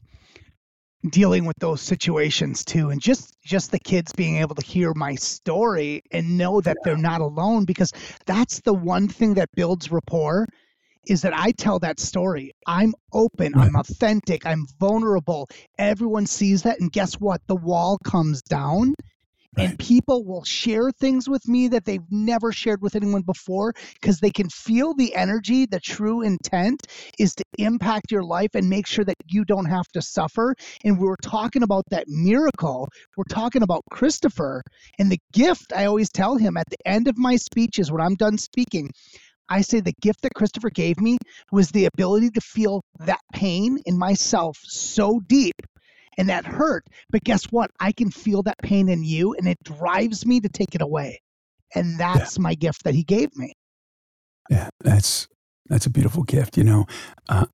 dealing 1.11 1.45
with 1.45 1.55
those 1.59 1.81
situations 1.81 2.65
too 2.65 2.89
and 2.89 2.99
just 3.01 3.35
just 3.45 3.71
the 3.71 3.79
kids 3.79 4.11
being 4.13 4.37
able 4.37 4.55
to 4.55 4.65
hear 4.65 4.93
my 4.95 5.15
story 5.15 6.01
and 6.11 6.37
know 6.37 6.59
that 6.59 6.77
they're 6.83 6.97
not 6.97 7.21
alone 7.21 7.65
because 7.65 7.91
that's 8.25 8.59
the 8.61 8.73
one 8.73 9.07
thing 9.07 9.35
that 9.35 9.47
builds 9.55 9.91
rapport 9.91 10.47
is 11.07 11.21
that 11.21 11.33
I 11.33 11.51
tell 11.51 11.79
that 11.79 12.01
story. 12.01 12.51
I'm 12.65 12.93
open, 13.13 13.57
I'm 13.57 13.77
authentic, 13.77 14.45
I'm 14.45 14.65
vulnerable. 14.77 15.47
Everyone 15.77 16.25
sees 16.25 16.63
that 16.63 16.81
and 16.81 16.91
guess 16.91 17.13
what? 17.13 17.39
The 17.47 17.55
wall 17.55 17.97
comes 18.03 18.41
down 18.41 18.93
and 19.57 19.77
people 19.79 20.23
will 20.23 20.43
share 20.43 20.91
things 20.91 21.27
with 21.29 21.47
me 21.47 21.67
that 21.69 21.85
they've 21.85 22.11
never 22.11 22.51
shared 22.51 22.81
with 22.81 22.95
anyone 22.95 23.21
before 23.21 23.73
because 23.93 24.19
they 24.19 24.29
can 24.29 24.49
feel 24.49 24.93
the 24.93 25.15
energy 25.15 25.65
the 25.65 25.79
true 25.79 26.21
intent 26.21 26.87
is 27.19 27.35
to 27.35 27.43
impact 27.57 28.11
your 28.11 28.23
life 28.23 28.51
and 28.53 28.69
make 28.69 28.87
sure 28.87 29.05
that 29.05 29.15
you 29.27 29.43
don't 29.43 29.65
have 29.65 29.87
to 29.93 30.01
suffer. 30.01 30.55
And 30.83 30.99
we 30.99 31.05
we're 31.05 31.15
talking 31.21 31.63
about 31.63 31.83
that 31.89 32.05
miracle. 32.07 32.89
We're 33.15 33.23
talking 33.29 33.63
about 33.63 33.83
christopher 33.89 34.63
and 34.99 35.11
the 35.11 35.19
gift 35.33 35.73
i 35.75 35.85
always 35.85 36.09
tell 36.09 36.37
him 36.37 36.57
at 36.57 36.69
the 36.69 36.77
end 36.85 37.07
of 37.07 37.17
my 37.17 37.35
speeches 37.35 37.91
when 37.91 38.01
i'm 38.01 38.15
done 38.15 38.37
speaking 38.37 38.89
I 39.49 39.61
say 39.61 39.79
the 39.79 39.93
gift 40.01 40.23
that 40.23 40.33
Christopher 40.33 40.69
gave 40.69 40.99
me 40.99 41.17
was 41.53 41.71
the 41.71 41.85
ability 41.85 42.31
to 42.31 42.41
feel 42.41 42.81
that 42.99 43.21
pain 43.33 43.79
in 43.85 43.97
myself 43.97 44.57
so 44.61 45.21
deep 45.25 45.55
and 46.17 46.29
that 46.29 46.45
hurt. 46.45 46.85
But 47.09 47.23
guess 47.23 47.45
what? 47.45 47.71
I 47.79 47.91
can 47.91 48.11
feel 48.11 48.43
that 48.43 48.57
pain 48.59 48.89
in 48.89 49.03
you 49.03 49.33
and 49.33 49.47
it 49.47 49.57
drives 49.63 50.25
me 50.25 50.39
to 50.41 50.49
take 50.49 50.75
it 50.75 50.81
away. 50.81 51.21
And 51.75 51.99
that's 51.99 52.39
my 52.39 52.55
gift 52.55 52.83
that 52.83 52.95
he 52.95 53.03
gave 53.03 53.35
me. 53.35 53.53
Yeah, 54.49 54.69
that's 54.81 55.27
that's 55.67 55.85
a 55.85 55.89
beautiful 55.89 56.23
gift. 56.23 56.57
You 56.57 56.63
know, 56.63 56.85
uh, 57.27 57.45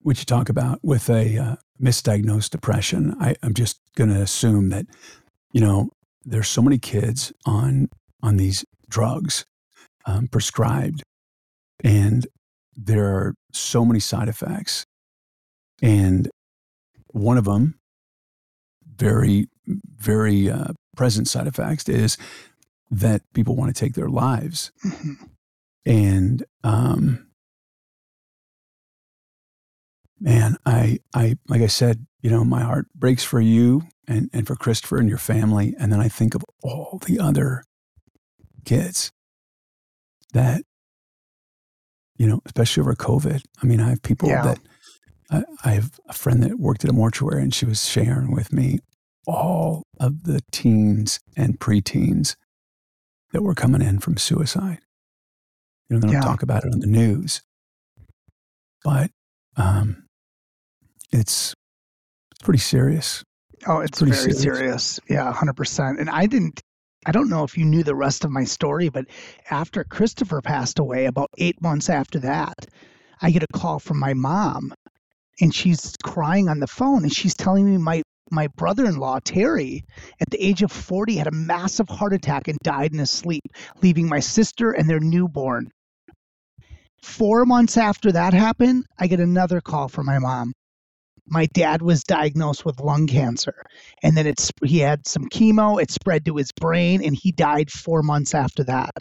what 0.00 0.18
you 0.18 0.24
talk 0.24 0.48
about 0.48 0.80
with 0.82 1.10
a 1.10 1.38
uh, 1.38 1.56
misdiagnosed 1.80 2.50
depression. 2.50 3.14
I, 3.20 3.34
I'm 3.42 3.54
just 3.54 3.80
going 3.96 4.10
to 4.10 4.20
assume 4.20 4.70
that 4.70 4.86
you 5.52 5.60
know 5.60 5.90
there's 6.24 6.48
so 6.48 6.62
many 6.62 6.78
kids 6.78 7.32
on 7.44 7.88
on 8.22 8.36
these 8.38 8.64
drugs 8.88 9.44
um, 10.06 10.28
prescribed, 10.28 11.02
and 11.82 12.26
there 12.74 13.04
are 13.04 13.34
so 13.52 13.84
many 13.84 14.00
side 14.00 14.28
effects, 14.28 14.86
and 15.82 16.30
one 17.08 17.38
of 17.38 17.44
them, 17.44 17.78
very 18.98 19.48
very 19.98 20.50
uh, 20.50 20.72
present 20.96 21.26
side 21.28 21.46
effects, 21.46 21.88
is 21.88 22.16
that 22.90 23.22
people 23.32 23.56
want 23.56 23.74
to 23.74 23.78
take 23.78 23.94
their 23.94 24.08
lives 24.08 24.70
Mhm. 24.84 25.16
and 25.86 26.44
um 26.62 27.26
man 30.20 30.56
i 30.64 30.98
i 31.14 31.36
like 31.48 31.60
i 31.60 31.66
said 31.66 32.06
you 32.22 32.30
know 32.30 32.44
my 32.44 32.62
heart 32.62 32.86
breaks 32.94 33.24
for 33.24 33.40
you 33.40 33.82
and 34.06 34.30
and 34.32 34.46
for 34.46 34.54
christopher 34.54 34.98
and 34.98 35.08
your 35.08 35.18
family 35.18 35.74
and 35.78 35.92
then 35.92 36.00
i 36.00 36.08
think 36.08 36.34
of 36.34 36.44
all 36.62 37.00
the 37.06 37.18
other 37.18 37.64
kids 38.64 39.10
that 40.32 40.62
you 42.16 42.26
know 42.26 42.40
especially 42.46 42.80
over 42.80 42.94
covid 42.94 43.42
i 43.62 43.66
mean 43.66 43.80
i 43.80 43.88
have 43.88 44.02
people 44.02 44.28
Yeah. 44.28 44.42
that 44.44 44.58
I, 45.34 45.44
I 45.64 45.70
have 45.72 45.98
a 46.08 46.12
friend 46.12 46.42
that 46.42 46.58
worked 46.58 46.84
at 46.84 46.90
a 46.90 46.94
mortuary 46.94 47.42
and 47.42 47.54
she 47.54 47.66
was 47.66 47.86
sharing 47.88 48.30
with 48.32 48.52
me 48.52 48.78
all 49.26 49.82
of 50.00 50.24
the 50.24 50.40
teens 50.52 51.20
and 51.36 51.58
preteens 51.58 52.36
that 53.32 53.42
were 53.42 53.54
coming 53.54 53.82
in 53.82 53.98
from 53.98 54.16
suicide 54.16 54.78
you 55.88 55.96
know, 55.96 56.00
they 56.00 56.06
don't 56.12 56.14
Yeah. 56.22 56.28
talk 56.28 56.42
about 56.42 56.64
it 56.64 56.72
on 56.72 56.80
the 56.80 56.86
news, 56.86 57.42
but 58.82 59.10
um, 59.56 60.06
it's 61.12 61.54
it's 62.32 62.42
pretty 62.42 62.58
serious. 62.58 63.22
Oh, 63.66 63.80
it's, 63.80 63.98
pretty 63.98 64.12
very 64.12 64.32
serious. 64.32 64.42
serious. 64.42 65.00
Yeah, 65.08 65.32
100%. 65.32 65.98
And 66.00 66.10
I 66.10 66.26
didn't, 66.26 66.60
I 67.06 67.12
don't 67.12 67.30
know 67.30 67.44
if 67.44 67.56
you 67.56 67.64
knew 67.64 67.82
the 67.82 67.94
rest 67.94 68.24
of 68.24 68.30
my 68.30 68.44
story, 68.44 68.88
but 68.88 69.06
after 69.50 69.84
Christopher 69.84 70.42
passed 70.42 70.78
away, 70.78 71.06
about 71.06 71.30
eight 71.38 71.62
months 71.62 71.88
after 71.88 72.18
that, 72.20 72.66
I 73.22 73.30
get 73.30 73.42
a 73.42 73.46
call 73.54 73.78
from 73.78 73.98
my 73.98 74.12
mom 74.12 74.74
and 75.40 75.54
she's 75.54 75.94
crying 76.02 76.48
on 76.48 76.60
the 76.60 76.66
phone 76.66 77.02
and 77.02 77.12
she's 77.12 77.34
telling 77.34 77.70
me 77.70 77.76
my, 77.76 78.02
my 78.30 78.48
brother 78.48 78.86
in 78.86 78.96
law, 78.96 79.18
Terry, 79.24 79.84
at 80.20 80.30
the 80.30 80.44
age 80.44 80.62
of 80.62 80.72
40, 80.72 81.16
had 81.16 81.26
a 81.26 81.32
massive 81.32 81.88
heart 81.88 82.12
attack 82.12 82.48
and 82.48 82.58
died 82.62 82.92
in 82.92 82.98
his 82.98 83.10
sleep, 83.10 83.44
leaving 83.82 84.08
my 84.08 84.20
sister 84.20 84.70
and 84.70 84.88
their 84.88 85.00
newborn. 85.00 85.70
Four 87.02 87.44
months 87.44 87.76
after 87.76 88.12
that 88.12 88.32
happened, 88.32 88.86
I 88.98 89.08
get 89.08 89.20
another 89.20 89.60
call 89.60 89.88
from 89.88 90.06
my 90.06 90.18
mom. 90.18 90.54
My 91.26 91.46
dad 91.46 91.82
was 91.82 92.02
diagnosed 92.02 92.64
with 92.64 92.80
lung 92.80 93.06
cancer, 93.06 93.64
and 94.02 94.16
then 94.16 94.26
it's 94.26 94.50
he 94.62 94.78
had 94.78 95.06
some 95.06 95.28
chemo. 95.28 95.80
It 95.80 95.90
spread 95.90 96.26
to 96.26 96.36
his 96.36 96.52
brain, 96.52 97.02
and 97.02 97.14
he 97.14 97.32
died 97.32 97.70
four 97.70 98.02
months 98.02 98.34
after 98.34 98.64
that. 98.64 98.92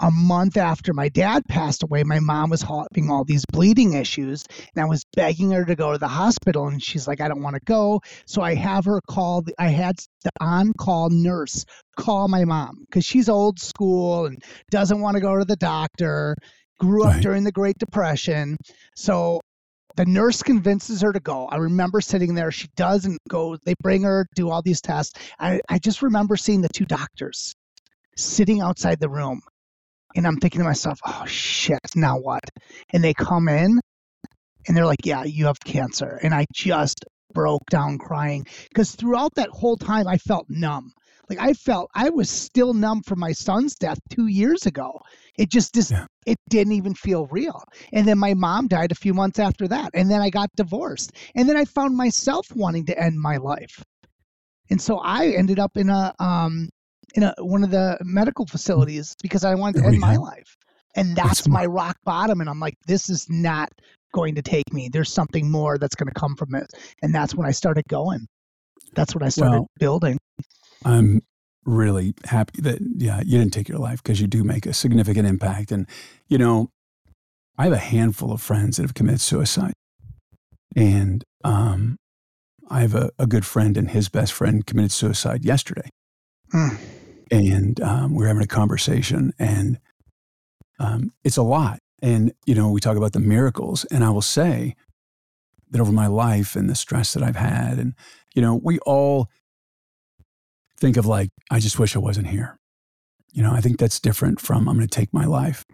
A 0.00 0.10
month 0.10 0.56
after 0.56 0.92
my 0.92 1.08
dad 1.08 1.44
passed 1.48 1.84
away, 1.84 2.02
my 2.02 2.18
mom 2.18 2.50
was 2.50 2.62
having 2.62 3.10
all 3.10 3.24
these 3.24 3.44
bleeding 3.52 3.92
issues, 3.92 4.44
and 4.74 4.82
I 4.84 4.88
was 4.88 5.04
begging 5.14 5.52
her 5.52 5.64
to 5.64 5.76
go 5.76 5.92
to 5.92 5.98
the 5.98 6.08
hospital, 6.08 6.66
and 6.66 6.82
she's 6.82 7.06
like, 7.06 7.20
"I 7.20 7.28
don't 7.28 7.42
want 7.42 7.54
to 7.54 7.62
go." 7.64 8.00
So 8.26 8.42
I 8.42 8.54
have 8.54 8.84
her 8.86 9.00
call. 9.08 9.42
The, 9.42 9.54
I 9.58 9.68
had 9.68 9.96
the 10.24 10.30
on-call 10.40 11.10
nurse 11.10 11.64
call 11.96 12.26
my 12.26 12.44
mom 12.44 12.80
because 12.80 13.04
she's 13.04 13.28
old 13.28 13.60
school 13.60 14.26
and 14.26 14.42
doesn't 14.70 15.00
want 15.00 15.14
to 15.14 15.20
go 15.20 15.38
to 15.38 15.44
the 15.44 15.56
doctor. 15.56 16.36
Grew 16.80 17.04
up 17.04 17.12
Right. 17.14 17.22
during 17.22 17.44
the 17.44 17.52
Great 17.52 17.78
Depression, 17.78 18.56
so 18.96 19.40
the 19.94 20.04
nurse 20.06 20.42
convinces 20.42 21.02
her 21.02 21.12
to 21.12 21.20
go. 21.20 21.46
I 21.46 21.56
remember 21.58 22.00
sitting 22.00 22.34
there. 22.34 22.50
She 22.50 22.66
doesn't 22.76 23.18
go. 23.28 23.56
They 23.64 23.74
bring 23.80 24.02
her, 24.02 24.26
do 24.34 24.50
all 24.50 24.60
these 24.60 24.80
tests. 24.80 25.16
I, 25.38 25.60
I 25.68 25.78
just 25.78 26.02
remember 26.02 26.36
seeing 26.36 26.62
the 26.62 26.68
two 26.68 26.84
doctors 26.84 27.54
sitting 28.16 28.60
outside 28.60 28.98
the 28.98 29.08
room. 29.08 29.40
And 30.14 30.26
I'm 30.26 30.36
thinking 30.36 30.60
to 30.60 30.64
myself, 30.64 30.98
oh 31.04 31.24
shit, 31.26 31.80
now 31.96 32.18
what? 32.18 32.44
And 32.92 33.02
they 33.02 33.14
come 33.14 33.48
in 33.48 33.80
and 34.66 34.76
they're 34.76 34.86
like, 34.86 35.04
yeah, 35.04 35.24
you 35.24 35.46
have 35.46 35.58
cancer. 35.64 36.18
And 36.22 36.32
I 36.34 36.46
just 36.52 37.04
broke 37.32 37.66
down 37.70 37.98
crying 37.98 38.46
because 38.68 38.92
throughout 38.94 39.34
that 39.34 39.50
whole 39.50 39.76
time, 39.76 40.06
I 40.06 40.18
felt 40.18 40.46
numb. 40.48 40.92
Like 41.28 41.38
I 41.40 41.54
felt 41.54 41.90
I 41.94 42.10
was 42.10 42.30
still 42.30 42.74
numb 42.74 43.02
from 43.02 43.18
my 43.18 43.32
son's 43.32 43.74
death 43.74 43.98
two 44.10 44.26
years 44.26 44.66
ago. 44.66 45.00
It 45.38 45.50
just, 45.50 45.74
just 45.74 45.90
Yeah. 45.90 46.06
it 46.26 46.36
didn't 46.48 46.74
even 46.74 46.94
feel 46.94 47.26
real. 47.26 47.62
And 47.92 48.06
then 48.06 48.18
my 48.18 48.34
mom 48.34 48.68
died 48.68 48.92
a 48.92 48.96
few 48.96 49.14
months 49.14 49.38
after 49.38 49.66
that. 49.68 49.90
And 49.94 50.10
then 50.10 50.20
I 50.20 50.30
got 50.30 50.50
divorced. 50.54 51.12
And 51.34 51.48
then 51.48 51.56
I 51.56 51.64
found 51.64 51.96
myself 51.96 52.46
wanting 52.54 52.86
to 52.86 52.98
end 52.98 53.18
my 53.18 53.38
life. 53.38 53.82
And 54.70 54.80
so 54.80 54.98
I 54.98 55.28
ended 55.28 55.58
up 55.58 55.76
in 55.76 55.90
a 55.90 56.14
um 56.20 56.68
in 57.14 57.22
a 57.22 57.34
one 57.38 57.64
of 57.64 57.70
the 57.70 57.98
medical 58.02 58.46
facilities 58.46 59.14
because 59.22 59.44
I 59.44 59.54
wanted 59.54 59.82
to 59.82 59.86
end 59.86 59.98
my 59.98 60.16
life. 60.16 60.56
And 60.96 61.16
That's 61.16 61.38
that's 61.40 61.48
my 61.48 61.66
rock 61.66 61.96
bottom. 62.04 62.40
And 62.40 62.48
I'm 62.48 62.60
like, 62.60 62.74
this 62.86 63.10
is 63.10 63.26
not 63.28 63.70
going 64.12 64.36
to 64.36 64.42
take 64.42 64.72
me. 64.72 64.88
There's 64.88 65.12
something 65.12 65.50
more 65.50 65.76
that's 65.76 65.96
going 65.96 66.06
to 66.08 66.14
come 66.14 66.36
from 66.36 66.54
it. 66.54 66.66
And 67.02 67.12
that's 67.12 67.34
when 67.34 67.46
I 67.46 67.50
started 67.50 67.84
going. 67.88 68.26
That's 68.94 69.14
when 69.14 69.24
I 69.24 69.28
started 69.28 69.52
Well, 69.52 69.70
building. 69.80 70.18
I'm 70.84 71.22
really 71.64 72.14
happy 72.26 72.60
that 72.60 72.78
yeah 72.96 73.22
you 73.24 73.38
didn't 73.38 73.54
take 73.54 73.70
your 73.70 73.78
life 73.78 74.02
because 74.02 74.20
you 74.20 74.26
do 74.26 74.44
make 74.44 74.66
a 74.66 74.74
significant 74.74 75.26
impact 75.26 75.72
and 75.72 75.86
you 76.28 76.36
know 76.36 76.68
i 77.56 77.64
have 77.64 77.72
a 77.72 77.78
handful 77.78 78.30
of 78.30 78.42
friends 78.42 78.76
that 78.76 78.82
have 78.82 78.92
committed 78.92 79.18
suicide 79.18 79.72
And 80.76 81.24
um, 81.44 81.96
I 82.68 82.80
have 82.80 82.94
a, 82.94 83.10
a, 83.18 83.26
good 83.26 83.44
friend, 83.44 83.76
and 83.76 83.90
his 83.90 84.08
best 84.08 84.32
friend 84.32 84.64
committed 84.66 84.92
suicide 84.92 85.44
yesterday. 85.44 85.88
Mm. 86.52 86.78
And 87.30 87.80
um, 87.80 88.14
we 88.14 88.18
we're 88.18 88.28
having 88.28 88.42
a 88.42 88.46
conversation, 88.46 89.32
and 89.38 89.78
um, 90.78 91.10
it's 91.24 91.36
a 91.36 91.42
lot. 91.42 91.78
And, 92.02 92.32
you 92.44 92.54
know, 92.54 92.68
we 92.70 92.80
talk 92.80 92.96
about 92.96 93.12
the 93.12 93.20
miracles, 93.20 93.84
and 93.86 94.04
I 94.04 94.10
will 94.10 94.22
say 94.22 94.76
that 95.70 95.80
over 95.80 95.92
my 95.92 96.06
life 96.06 96.54
and 96.54 96.68
the 96.68 96.74
stress 96.74 97.14
that 97.14 97.22
I've 97.22 97.36
had, 97.36 97.78
and, 97.78 97.94
you 98.34 98.42
know, 98.42 98.60
we 98.62 98.78
all 98.80 99.28
think 100.78 100.96
of 100.96 101.06
like, 101.06 101.30
I 101.50 101.60
just 101.60 101.78
wish 101.78 101.96
I 101.96 102.00
wasn't 102.00 102.26
here. 102.26 102.58
You 103.32 103.42
know, 103.42 103.52
I 103.52 103.60
think 103.60 103.78
that's 103.78 103.98
different 103.98 104.40
from 104.40 104.68
I'm 104.68 104.76
going 104.76 104.86
to 104.86 104.94
take 104.94 105.12
my 105.12 105.24
life. 105.24 105.64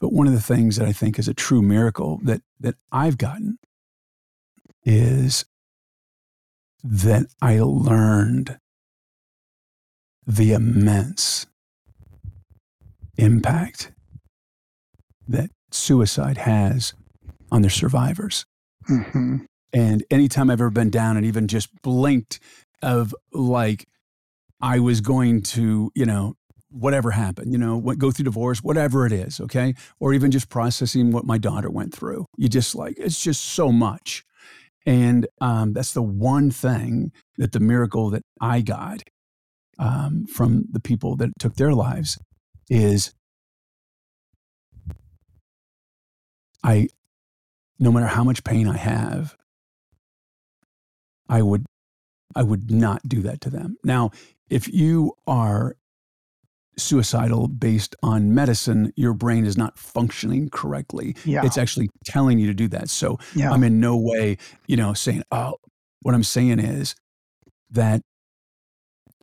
But 0.00 0.12
one 0.12 0.26
of 0.26 0.32
the 0.32 0.40
things 0.40 0.76
that 0.76 0.86
I 0.86 0.92
think 0.92 1.18
is 1.18 1.28
a 1.28 1.34
true 1.34 1.62
miracle 1.62 2.20
that 2.22 2.42
that 2.60 2.76
I've 2.92 3.18
gotten 3.18 3.58
is 4.84 5.44
that 6.84 7.26
I 7.42 7.58
learned 7.60 8.58
the 10.28 10.52
immense 10.52 11.46
impact 13.16 13.90
that 15.26 15.50
suicide 15.70 16.36
has 16.36 16.92
on 17.50 17.62
their 17.62 17.70
survivors. 17.70 18.44
Mm-hmm. 18.88 19.38
And 19.72 20.04
anytime 20.10 20.50
I've 20.50 20.60
ever 20.60 20.70
been 20.70 20.90
down 20.90 21.16
and 21.16 21.24
even 21.24 21.48
just 21.48 21.70
blinked 21.82 22.40
of 22.82 23.14
like 23.32 23.86
I 24.60 24.78
was 24.80 25.00
going 25.00 25.42
to, 25.42 25.90
you 25.94 26.04
know, 26.04 26.34
whatever 26.70 27.10
happened, 27.10 27.52
you 27.52 27.58
know, 27.58 27.78
what, 27.78 27.98
go 27.98 28.10
through 28.10 28.24
divorce, 28.24 28.62
whatever 28.62 29.06
it 29.06 29.12
is, 29.12 29.40
okay? 29.40 29.74
Or 29.98 30.12
even 30.12 30.30
just 30.30 30.50
processing 30.50 31.10
what 31.10 31.24
my 31.24 31.38
daughter 31.38 31.70
went 31.70 31.94
through. 31.94 32.26
You 32.36 32.50
just 32.50 32.74
like, 32.74 32.96
it's 32.98 33.20
just 33.20 33.42
so 33.42 33.72
much. 33.72 34.24
And 34.84 35.26
um, 35.40 35.72
that's 35.72 35.92
the 35.92 36.02
one 36.02 36.50
thing 36.50 37.12
that 37.38 37.52
the 37.52 37.60
miracle 37.60 38.10
that 38.10 38.22
I 38.40 38.60
got 38.60 39.02
um, 39.78 40.26
from 40.26 40.64
the 40.70 40.80
people 40.80 41.16
that 41.16 41.30
took 41.38 41.54
their 41.56 41.72
lives 41.72 42.18
is 42.68 43.12
I, 46.62 46.88
no 47.78 47.92
matter 47.92 48.06
how 48.06 48.24
much 48.24 48.44
pain 48.44 48.68
I 48.68 48.76
have, 48.76 49.36
I 51.28 51.42
would, 51.42 51.64
I 52.34 52.42
would 52.42 52.70
not 52.70 53.02
do 53.08 53.22
that 53.22 53.40
to 53.42 53.50
them. 53.50 53.76
Now, 53.84 54.10
if 54.50 54.68
you 54.72 55.12
are 55.26 55.76
suicidal 56.76 57.48
based 57.48 57.94
on 58.02 58.34
medicine, 58.34 58.92
your 58.96 59.12
brain 59.12 59.44
is 59.44 59.56
not 59.56 59.78
functioning 59.78 60.48
correctly. 60.50 61.16
Yeah. 61.24 61.44
It's 61.44 61.58
actually 61.58 61.90
telling 62.04 62.38
you 62.38 62.46
to 62.46 62.54
do 62.54 62.68
that. 62.68 62.88
So 62.88 63.18
yeah. 63.34 63.50
I'm 63.50 63.64
in 63.64 63.80
no 63.80 63.96
way, 63.96 64.38
you 64.66 64.76
know, 64.76 64.94
saying, 64.94 65.22
oh, 65.30 65.56
what 66.02 66.14
I'm 66.14 66.22
saying 66.22 66.60
is 66.60 66.94
that 67.70 68.02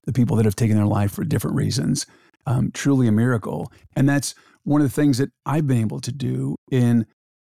the 0.06 0.14
people 0.14 0.36
that 0.38 0.46
have 0.46 0.56
taken 0.56 0.76
their 0.78 0.86
life 0.86 1.12
for 1.12 1.24
different 1.24 1.56
reasons, 1.56 2.06
um, 2.46 2.72
truly 2.72 3.08
a 3.08 3.12
miracle. 3.12 3.72
And 3.96 4.08
that's 4.08 4.36
one 4.64 4.82
of 4.82 4.88
the 4.88 4.94
things 4.94 5.18
that 5.18 5.30
I've 5.46 5.68
been 5.68 5.82
able 5.82 6.00
to 6.02 6.12
do 6.12 6.56
in 6.72 7.06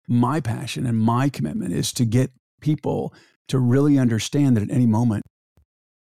my 0.08 0.40
passion 0.40 0.86
and 0.86 0.98
my 0.98 1.28
commitment 1.28 1.72
is 1.72 1.92
to 1.94 2.04
get 2.04 2.30
people 2.60 3.12
to 3.48 3.58
really 3.58 3.98
understand 3.98 4.56
that 4.56 4.62
at 4.62 4.70
any 4.70 4.86
moment 4.86 5.24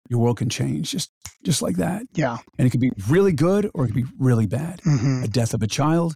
your 0.10 0.20
world 0.20 0.38
can 0.38 0.50
change 0.50 0.92
just 0.92 1.12
just 1.44 1.62
like 1.62 1.78
that. 1.78 2.04
Yeah. 2.14 2.38
And 2.58 2.66
it 2.66 2.70
could 2.70 2.80
be 2.80 2.92
really 3.08 3.34
good 3.34 3.70
or 3.74 3.84
it 3.84 3.88
could 3.88 3.96
be 3.96 4.06
really 4.18 4.48
bad. 4.48 4.82
Mm-hmm. 4.82 5.24
A 5.24 5.28
death 5.28 5.54
of 5.54 5.62
a 5.62 5.68
child, 5.68 6.16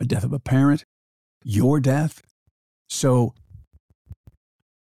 a 0.00 0.04
death 0.04 0.24
of 0.24 0.32
a 0.32 0.38
parent, 0.38 0.84
your 1.42 1.80
death. 1.80 2.22
So 2.88 3.34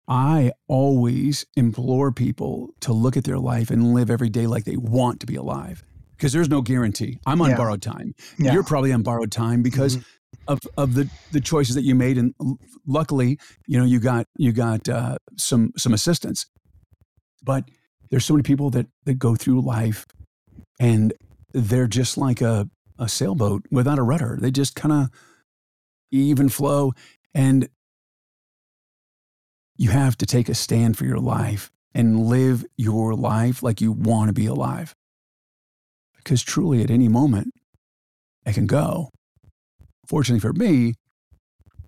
I 0.07 0.53
always 0.69 1.47
implore 1.57 2.13
people 2.13 2.71
to 2.81 2.93
look 2.93 3.17
at 3.17 3.25
their 3.25 3.39
life 3.39 3.71
and 3.71 3.95
live 3.95 4.11
every 4.11 4.29
day 4.29 4.47
like 4.47 4.65
they 4.65 4.77
want 4.77 5.21
to 5.21 5.27
be 5.27 5.37
alive 5.37 5.83
because 6.17 6.33
there's 6.33 6.49
no 6.49 6.61
guarantee. 6.61 7.19
I'm 7.27 7.41
on 7.41 7.51
yeah. 7.51 7.57
borrowed 7.57 7.83
time. 7.83 8.15
Yeah. 8.39 8.53
You're 8.53 8.65
probably 8.65 8.93
on 8.93 9.03
borrowed 9.03 9.33
time 9.33 9.63
because 9.63 9.97
mm-hmm. 9.97 10.53
of, 10.53 10.61
of 10.77 10.95
the, 10.95 11.09
the 11.33 11.41
choices 11.41 11.75
that 11.75 11.85
you 11.85 11.95
made. 11.95 12.19
And 12.19 12.35
luckily, 12.87 13.39
you 13.67 13.79
know, 13.79 13.85
you 13.85 13.99
got, 13.99 14.27
you 14.37 14.53
got 14.53 14.89
uh, 14.89 15.17
some, 15.37 15.73
some 15.77 15.95
assistance. 15.95 16.47
But 17.43 17.65
there's 18.11 18.25
so 18.25 18.35
many 18.35 18.43
people 18.43 18.71
that 18.71 18.87
that 19.05 19.15
go 19.15 19.35
through 19.35 19.61
life 19.61 20.07
and 20.79 21.13
they're 21.53 21.87
just 21.87 22.17
like 22.17 22.41
a, 22.41 22.69
a 22.99 23.09
sailboat 23.09 23.65
without 23.71 23.99
a 23.99 24.03
rudder. 24.03 24.39
They 24.41 24.51
just 24.51 24.75
kind 24.75 24.93
of 24.93 25.11
even 26.11 26.49
flow. 26.49 26.93
And 27.35 27.69
you 29.77 29.91
have 29.91 30.17
to 30.19 30.27
take 30.27 30.49
a 30.49 30.55
stand 30.55 30.97
for 30.97 31.05
your 31.05 31.19
life 31.19 31.71
and 31.95 32.27
live 32.27 32.65
your 32.77 33.15
life 33.15 33.63
like 33.63 33.81
you 33.81 33.93
want 33.93 34.29
to 34.29 34.33
be 34.33 34.47
alive. 34.47 34.95
Because 36.17 36.43
truly, 36.43 36.83
at 36.83 36.91
any 36.91 37.09
moment, 37.09 37.53
it 38.47 38.55
can 38.55 38.67
go. 38.67 39.11
Fortunately 40.07 40.41
for 40.41 40.53
me, 40.53 40.95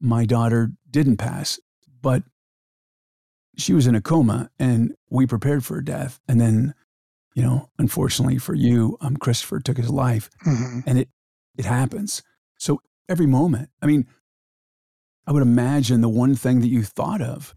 my 0.01 0.25
daughter 0.25 0.73
didn't 0.91 1.17
pass, 1.17 1.59
but 2.03 2.23
she 3.57 3.73
was 3.73 3.87
in 3.87 3.95
a 3.95 4.01
coma 4.01 4.51
and 4.59 4.95
we 5.11 5.27
prepared 5.27 5.65
for 5.65 5.75
her 5.75 5.83
death. 5.83 6.21
And 6.29 6.41
then, 6.41 6.75
you 7.35 7.43
know, 7.43 7.71
unfortunately 7.79 8.39
for 8.39 8.55
you, 8.55 8.99
um, 9.01 9.17
Christopher 9.17 9.61
took 9.61 9.77
his 9.77 9.91
life 9.91 10.31
mm-hmm. 10.47 10.81
and 10.87 10.99
it, 10.99 11.09
it 11.57 11.65
happens. 11.65 12.23
So 12.59 12.83
every 13.09 13.27
moment, 13.27 13.71
I 13.81 13.87
mean, 13.87 14.07
I 15.27 15.33
would 15.33 15.43
imagine 15.43 16.03
the 16.03 16.09
one 16.09 16.35
thing 16.35 16.61
that 16.61 16.69
you 16.69 16.83
thought 16.83 17.21
of 17.21 17.55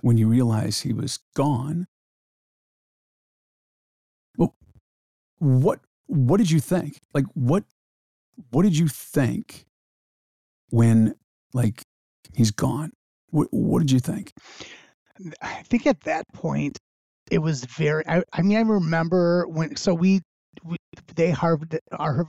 when 0.00 0.16
you 0.16 0.28
realize 0.28 0.80
he 0.80 0.92
was 0.92 1.18
gone. 1.34 1.86
Well, 4.36 4.54
what, 5.38 5.80
what 6.06 6.38
did 6.38 6.50
you 6.50 6.60
think? 6.60 7.00
Like, 7.14 7.24
what, 7.34 7.64
what 8.50 8.62
did 8.62 8.76
you 8.76 8.88
think 8.88 9.66
when 10.70 11.14
like 11.52 11.82
he's 12.34 12.50
gone? 12.50 12.92
What, 13.30 13.48
what 13.50 13.80
did 13.80 13.90
you 13.90 14.00
think? 14.00 14.32
I 15.40 15.62
think 15.64 15.86
at 15.86 16.00
that 16.02 16.24
point 16.32 16.78
it 17.30 17.38
was 17.38 17.64
very. 17.64 18.06
I, 18.06 18.22
I 18.32 18.42
mean, 18.42 18.56
I 18.56 18.60
remember 18.60 19.46
when. 19.48 19.76
So 19.76 19.94
we, 19.94 20.20
we 20.62 20.76
they 21.14 21.30
harvest 21.30 21.80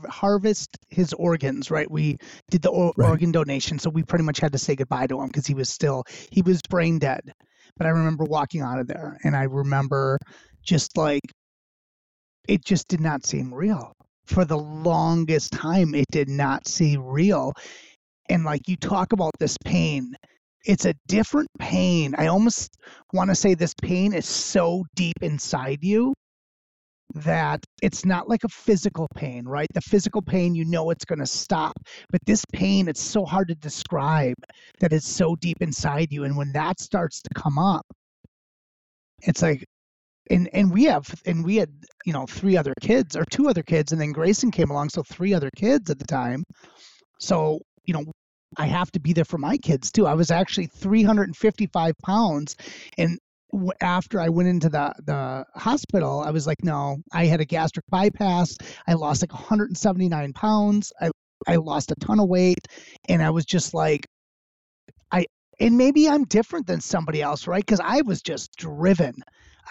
harvest 0.10 0.77
his 0.89 1.13
organs, 1.13 1.69
right? 1.69 1.89
We 1.89 2.17
did 2.49 2.62
the 2.62 2.69
or, 2.69 2.93
right. 2.97 3.10
organ 3.10 3.32
donation, 3.32 3.80
so 3.80 3.89
we 3.89 4.03
pretty 4.03 4.23
much 4.23 4.39
had 4.39 4.53
to 4.53 4.58
say 4.58 4.75
goodbye 4.75 5.08
to 5.08 5.21
him 5.21 5.27
because 5.27 5.45
he 5.45 5.53
was 5.53 5.69
still 5.69 6.03
he 6.32 6.41
was 6.41 6.62
brain 6.69 6.99
dead. 6.99 7.34
But 7.78 7.88
I 7.88 7.92
remember 7.92 8.24
walking 8.24 8.62
out 8.62 8.80
of 8.80 8.88
there, 8.88 9.18
and 9.24 9.36
I 9.36 9.44
remember 9.44 10.18
just 10.63 10.98
like 10.98 11.22
it 12.48 12.63
just 12.66 12.88
did 12.88 13.02
not 13.02 13.26
seem 13.26 13.54
real 13.54 13.94
for 14.26 14.46
the 14.46 14.58
longest 14.58 15.52
time. 15.52 15.94
It 15.96 16.06
did 16.12 16.30
not 16.30 16.68
seem 16.68 17.04
real, 17.04 17.54
and 18.30 18.44
like 18.44 18.68
you 18.68 18.78
talk 18.78 19.13
about 19.13 19.34
this 19.40 19.58
pain 19.66 20.16
it's 20.66 20.86
a 20.86 20.94
different 21.08 21.50
pain. 21.60 22.13
I 22.18 22.28
almost 22.28 22.76
want 23.13 23.30
to 23.30 23.36
say 23.36 23.54
this 23.54 23.74
pain 23.82 24.13
is 24.13 24.28
so 24.28 24.84
deep 24.96 25.16
inside 25.22 25.80
you 25.82 26.13
that 27.23 27.63
it's 27.82 28.06
not 28.06 28.30
like 28.30 28.43
a 28.43 28.49
physical 28.49 29.08
pain, 29.15 29.45
right? 29.45 29.67
The 29.73 29.82
physical 29.82 30.21
pain, 30.21 30.56
you 30.56 30.65
know 30.65 30.89
it's 30.89 31.06
going 31.06 31.19
to 31.19 31.25
stop. 31.25 31.73
But 32.12 32.21
this 32.25 32.43
pain, 32.53 32.88
it's 32.88 33.01
so 33.01 33.25
hard 33.25 33.47
to 33.49 33.56
describe 33.56 34.36
that 34.80 34.93
it's 34.93 35.08
so 35.08 35.36
deep 35.36 35.58
inside 35.62 36.12
you. 36.12 36.23
And 36.23 36.38
when 36.38 36.51
that 36.53 36.80
starts 36.80 37.21
to 37.21 37.30
come 37.36 37.58
up, 37.58 37.86
it's 39.21 39.41
like, 39.41 39.63
and 40.30 40.49
and 40.53 40.71
we 40.71 40.84
have 40.86 41.08
and 41.25 41.45
we 41.45 41.56
had 41.56 41.69
you 42.06 42.12
know 42.12 42.25
three 42.25 42.58
other 42.58 42.73
kids 42.82 43.15
or 43.15 43.23
two 43.23 43.47
other 43.47 43.63
kids 43.63 43.93
and 43.93 44.01
then 44.01 44.12
Grayson 44.12 44.51
came 44.51 44.69
along 44.69 44.89
so 44.89 45.01
three 45.01 45.34
other 45.34 45.49
kids 45.56 45.89
at 45.89 45.99
the 45.99 46.06
time 46.06 46.43
so 47.17 47.62
you 47.86 47.93
know 47.93 48.03
I 48.56 48.65
have 48.67 48.91
to 48.91 48.99
be 48.99 49.13
there 49.13 49.25
for 49.25 49.38
my 49.38 49.58
kids 49.58 49.91
too. 49.91 50.08
I 50.08 50.13
was 50.13 50.32
actually 50.32 50.67
355 50.67 51.93
pounds, 52.06 52.56
and 52.97 53.19
after 53.82 54.20
I 54.20 54.30
went 54.30 54.50
into 54.50 54.70
the 54.70 54.94
the 55.06 55.46
hospital, 55.56 56.22
I 56.22 56.32
was 56.32 56.48
like, 56.48 56.64
no, 56.64 56.98
I 57.14 57.26
had 57.26 57.42
a 57.42 57.46
gastric 57.46 57.86
bypass. 57.90 58.56
I 58.88 58.94
lost 58.94 59.22
like 59.22 59.34
179 59.34 60.34
pounds. 60.34 60.92
I 61.02 61.12
I 61.48 61.56
lost 61.58 61.92
a 61.92 61.96
ton 61.96 62.20
of 62.20 62.28
weight, 62.28 62.68
and 63.08 63.22
I 63.22 63.30
was 63.30 63.46
just 63.46 63.74
like, 63.74 64.08
I 65.12 65.26
and 65.60 65.78
maybe 65.78 66.10
I'm 66.10 66.26
different 66.26 66.68
than 66.68 66.82
somebody 66.82 67.22
else, 67.22 67.48
right? 67.48 67.66
Because 67.66 67.82
I 67.84 68.02
was 68.02 68.22
just 68.22 68.56
driven. 68.58 69.14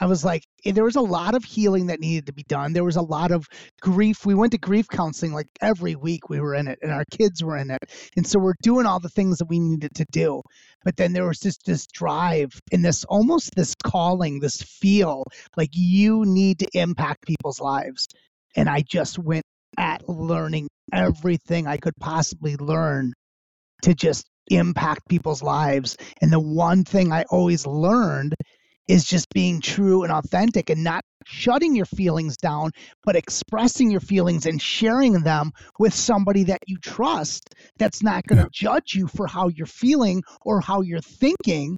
I 0.01 0.07
was 0.07 0.25
like, 0.25 0.43
Eh, 0.67 0.73
there 0.73 0.85
was 0.85 0.97
a 0.97 1.01
lot 1.01 1.35
of 1.35 1.45
healing 1.45 1.87
that 1.87 2.01
needed 2.01 2.27
to 2.27 2.33
be 2.33 2.43
done. 2.43 2.73
There 2.73 2.85
was 2.85 2.97
a 2.97 3.03
lot 3.03 3.31
of 3.31 3.49
grief. 3.81 4.27
We 4.27 4.35
went 4.35 4.53
to 4.53 4.59
grief 4.59 4.89
counseling 4.89 5.33
like 5.33 5.47
every 5.63 5.95
week 5.95 6.29
we 6.29 6.41
were 6.41 6.55
in 6.55 6.67
it, 6.67 6.79
and 6.83 6.93
our 6.93 7.05
kids 7.11 7.43
were 7.43 7.57
in 7.57 7.71
it. 7.71 7.79
And 8.17 8.27
so 8.27 8.39
we're 8.39 8.55
doing 8.63 8.87
all 8.87 9.01
the 9.01 9.09
things 9.09 9.39
that 9.39 9.49
we 9.49 9.61
needed 9.61 9.95
to 9.95 10.05
do. 10.11 10.43
But 10.85 10.97
then 10.97 11.13
there 11.13 11.27
was 11.27 11.39
just 11.39 11.65
this 11.65 11.87
drive 11.87 12.61
and 12.73 12.85
this 12.85 13.05
almost 13.05 13.55
this 13.55 13.75
calling, 13.85 14.41
this 14.41 14.63
feel 14.63 15.25
like 15.57 15.71
you 15.73 16.25
need 16.25 16.59
to 16.61 16.69
impact 16.75 17.27
people's 17.27 17.61
lives. 17.61 18.07
And 18.57 18.69
I 18.69 18.83
just 18.83 19.19
went 19.19 19.45
at 19.79 20.09
learning 20.09 20.69
everything 20.93 21.67
I 21.67 21.77
could 21.77 21.95
possibly 22.01 22.57
learn 22.57 23.13
to 23.83 23.95
just 23.95 24.25
impact 24.49 25.09
people's 25.09 25.43
lives. 25.43 25.97
And 26.23 26.33
the 26.33 26.41
one 26.41 26.85
thing 26.85 27.13
I 27.13 27.25
always 27.31 27.67
learned 27.67 28.35
is 28.89 29.05
just 29.05 29.29
being 29.31 29.61
true 29.61 30.03
and 30.05 30.13
authentic 30.13 30.71
and 30.71 30.85
not 30.85 31.03
shutting 31.27 31.75
your 31.75 31.87
feelings 31.87 32.37
down, 32.37 32.71
but 33.05 33.17
expressing 33.17 33.91
your 33.91 34.01
feelings 34.01 34.47
and 34.47 34.63
sharing 34.63 35.23
them 35.23 35.51
with 35.79 35.93
somebody 35.93 36.45
that 36.45 36.61
you 36.67 36.79
trust 36.79 37.55
that's 37.79 38.03
not 38.03 38.25
going 38.27 38.39
to 38.39 38.45
yeah. 38.45 38.71
judge 38.71 38.95
you 38.95 39.09
for 39.09 39.27
how 39.27 39.49
you're 39.49 39.67
feeling 39.67 40.23
or 40.43 40.61
how 40.61 40.83
you're 40.83 41.01
thinking. 41.01 41.77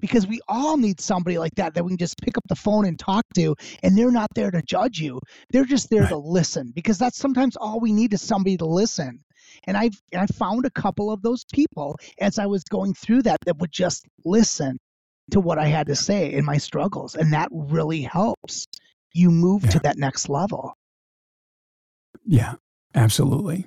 Because 0.00 0.26
we 0.26 0.40
all 0.48 0.76
need 0.76 1.00
somebody 1.00 1.38
like 1.38 1.54
that 1.56 1.74
that 1.74 1.84
we 1.84 1.90
can 1.90 1.98
just 1.98 2.18
pick 2.18 2.36
up 2.36 2.42
the 2.48 2.56
phone 2.56 2.86
and 2.86 2.98
talk 2.98 3.24
to, 3.34 3.54
and 3.84 3.96
they're 3.96 4.10
not 4.10 4.30
there 4.34 4.50
to 4.50 4.62
judge 4.62 4.98
you. 4.98 5.20
They're 5.50 5.64
just 5.64 5.90
there 5.90 6.02
right. 6.02 6.08
to 6.08 6.16
listen 6.16 6.72
because 6.74 6.98
that's 6.98 7.18
sometimes 7.18 7.56
all 7.56 7.78
we 7.78 7.92
need 7.92 8.12
is 8.12 8.20
somebody 8.20 8.56
to 8.56 8.64
listen. 8.64 9.20
And 9.64 9.76
I 9.76 9.90
I 10.16 10.26
found 10.26 10.66
a 10.66 10.70
couple 10.70 11.12
of 11.12 11.22
those 11.22 11.44
people 11.52 11.96
as 12.20 12.38
I 12.38 12.46
was 12.46 12.64
going 12.64 12.94
through 12.94 13.22
that 13.22 13.38
that 13.46 13.58
would 13.58 13.70
just 13.70 14.04
listen 14.24 14.78
to 15.30 15.40
what 15.40 15.58
I 15.58 15.66
had 15.66 15.86
to 15.86 15.96
say 15.96 16.32
in 16.32 16.44
my 16.44 16.58
struggles. 16.58 17.14
And 17.14 17.32
that 17.32 17.48
really 17.52 18.02
helps 18.02 18.66
you 19.14 19.30
move 19.30 19.64
yeah. 19.64 19.70
to 19.70 19.78
that 19.80 19.96
next 19.96 20.28
level. 20.28 20.74
Yeah, 22.24 22.54
absolutely. 22.94 23.66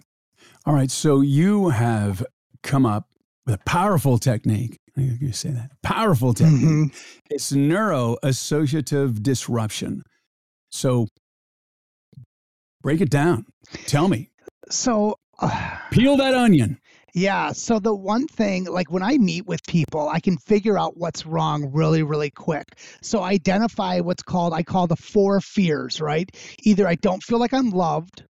All 0.66 0.74
right. 0.74 0.92
So 0.92 1.22
you 1.22 1.70
have 1.70 2.26
come 2.64 2.86
up 2.86 3.08
with 3.46 3.56
a 3.56 3.64
powerful 3.66 4.18
technique. 4.18 4.80
You 4.96 5.34
say 5.34 5.50
that 5.50 5.72
powerful 5.84 6.34
technique. 6.34 6.64
Mm-hmm. 6.64 6.98
It's 7.30 7.52
neuro 7.52 8.18
associative 8.24 9.22
disruption. 9.22 10.04
So 10.72 11.08
break 12.82 13.02
it 13.02 13.10
down. 13.10 13.46
Tell 13.88 14.08
me. 14.08 14.30
So 14.70 15.20
uh, 15.40 15.78
peel 15.92 16.16
that 16.18 16.34
onion. 16.34 16.80
Yeah. 17.16 17.54
So 17.54 17.80
the 17.80 17.96
one 17.96 18.28
thing, 18.28 18.66
like 18.66 18.92
when 18.92 19.02
I 19.02 19.18
meet 19.18 19.48
with 19.48 19.64
people, 19.66 20.10
I 20.10 20.20
can 20.20 20.38
figure 20.38 20.78
out 20.78 20.98
what's 20.98 21.26
wrong 21.26 21.72
really, 21.72 22.04
really 22.04 22.30
quick. 22.30 22.78
So 23.02 23.24
identify 23.24 24.02
what's 24.02 24.22
called, 24.22 24.54
I 24.54 24.64
call 24.64 24.86
the 24.88 24.98
four 24.98 25.40
fears, 25.40 26.02
right? 26.02 26.30
Either 26.64 26.86
I 26.86 26.96
don't 26.96 27.24
feel 27.24 27.40
like 27.40 27.54
I'm 27.54 27.70
loved, 27.70 28.26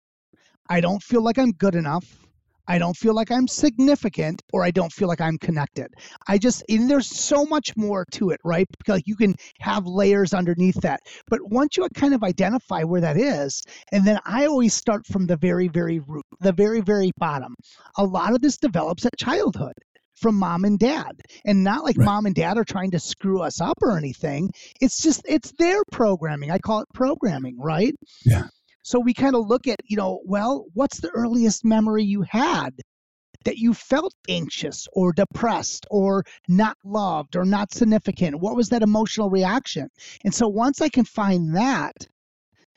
I 0.68 0.82
don't 0.82 1.02
feel 1.02 1.22
like 1.22 1.38
I'm 1.38 1.52
good 1.52 1.74
enough, 1.74 2.23
I 2.66 2.78
don't 2.78 2.96
feel 2.96 3.14
like 3.14 3.30
I'm 3.30 3.48
significant 3.48 4.42
or 4.52 4.64
I 4.64 4.70
don't 4.70 4.92
feel 4.92 5.08
like 5.08 5.20
I'm 5.20 5.38
connected. 5.38 5.88
I 6.28 6.38
just, 6.38 6.62
and 6.68 6.90
there's 6.90 7.06
so 7.06 7.44
much 7.44 7.76
more 7.76 8.04
to 8.12 8.30
it, 8.30 8.40
right? 8.44 8.66
Because 8.78 9.02
you 9.06 9.16
can 9.16 9.34
have 9.60 9.86
layers 9.86 10.34
underneath 10.34 10.80
that. 10.82 11.00
But 11.28 11.40
once 11.42 11.76
you 11.76 11.86
kind 11.94 12.14
of 12.14 12.22
identify 12.22 12.82
where 12.82 13.00
that 13.00 13.16
is, 13.16 13.62
and 13.92 14.06
then 14.06 14.18
I 14.24 14.46
always 14.46 14.74
start 14.74 15.06
from 15.06 15.26
the 15.26 15.36
very, 15.36 15.68
very 15.68 16.00
root, 16.00 16.24
the 16.40 16.52
very, 16.52 16.80
very 16.80 17.12
bottom. 17.18 17.54
A 17.98 18.04
lot 18.04 18.34
of 18.34 18.40
this 18.40 18.56
develops 18.56 19.04
at 19.04 19.16
childhood 19.18 19.74
from 20.14 20.36
mom 20.36 20.64
and 20.64 20.78
dad 20.78 21.20
and 21.44 21.64
not 21.64 21.84
like 21.84 21.96
right. 21.98 22.04
mom 22.04 22.26
and 22.26 22.34
dad 22.34 22.56
are 22.56 22.64
trying 22.64 22.90
to 22.90 23.00
screw 23.00 23.42
us 23.42 23.60
up 23.60 23.76
or 23.82 23.98
anything 23.98 24.48
it's 24.80 25.02
just 25.02 25.20
it's 25.26 25.52
their 25.58 25.82
programming 25.90 26.50
i 26.50 26.58
call 26.58 26.80
it 26.80 26.88
programming 26.94 27.58
right 27.58 27.94
yeah 28.24 28.44
so 28.84 29.00
we 29.00 29.14
kind 29.14 29.34
of 29.34 29.46
look 29.46 29.66
at, 29.66 29.80
you 29.86 29.96
know, 29.96 30.20
well, 30.26 30.66
what's 30.74 31.00
the 31.00 31.08
earliest 31.08 31.64
memory 31.64 32.04
you 32.04 32.20
had 32.28 32.70
that 33.46 33.56
you 33.56 33.72
felt 33.72 34.12
anxious 34.28 34.86
or 34.92 35.14
depressed 35.14 35.86
or 35.90 36.22
not 36.48 36.76
loved 36.84 37.34
or 37.34 37.46
not 37.46 37.72
significant? 37.72 38.40
What 38.40 38.56
was 38.56 38.68
that 38.68 38.82
emotional 38.82 39.30
reaction? 39.30 39.88
And 40.22 40.34
so 40.34 40.48
once 40.48 40.82
I 40.82 40.90
can 40.90 41.06
find 41.06 41.56
that, 41.56 41.94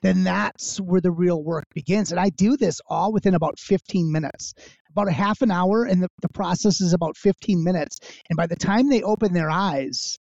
then 0.01 0.23
that's 0.23 0.79
where 0.79 1.01
the 1.01 1.11
real 1.11 1.43
work 1.43 1.65
begins. 1.75 2.11
And 2.11 2.21
I 2.21 2.29
do 2.29 2.55
this 2.55 2.79
all 2.87 3.11
within 3.11 3.35
about 3.35 3.59
15 3.59 4.09
minutes, 4.09 4.53
about 4.89 5.09
a 5.09 5.11
half 5.11 5.41
an 5.41 5.51
hour, 5.51 5.83
and 5.83 6.01
the, 6.01 6.07
the 6.21 6.29
process 6.29 6.79
is 6.79 6.93
about 6.93 7.17
15 7.17 7.61
minutes. 7.61 7.99
And 8.29 8.37
by 8.37 8.47
the 8.47 8.55
time 8.55 8.87
they 8.87 9.03
open 9.03 9.33
their 9.33 9.49
eyes, 9.49 10.17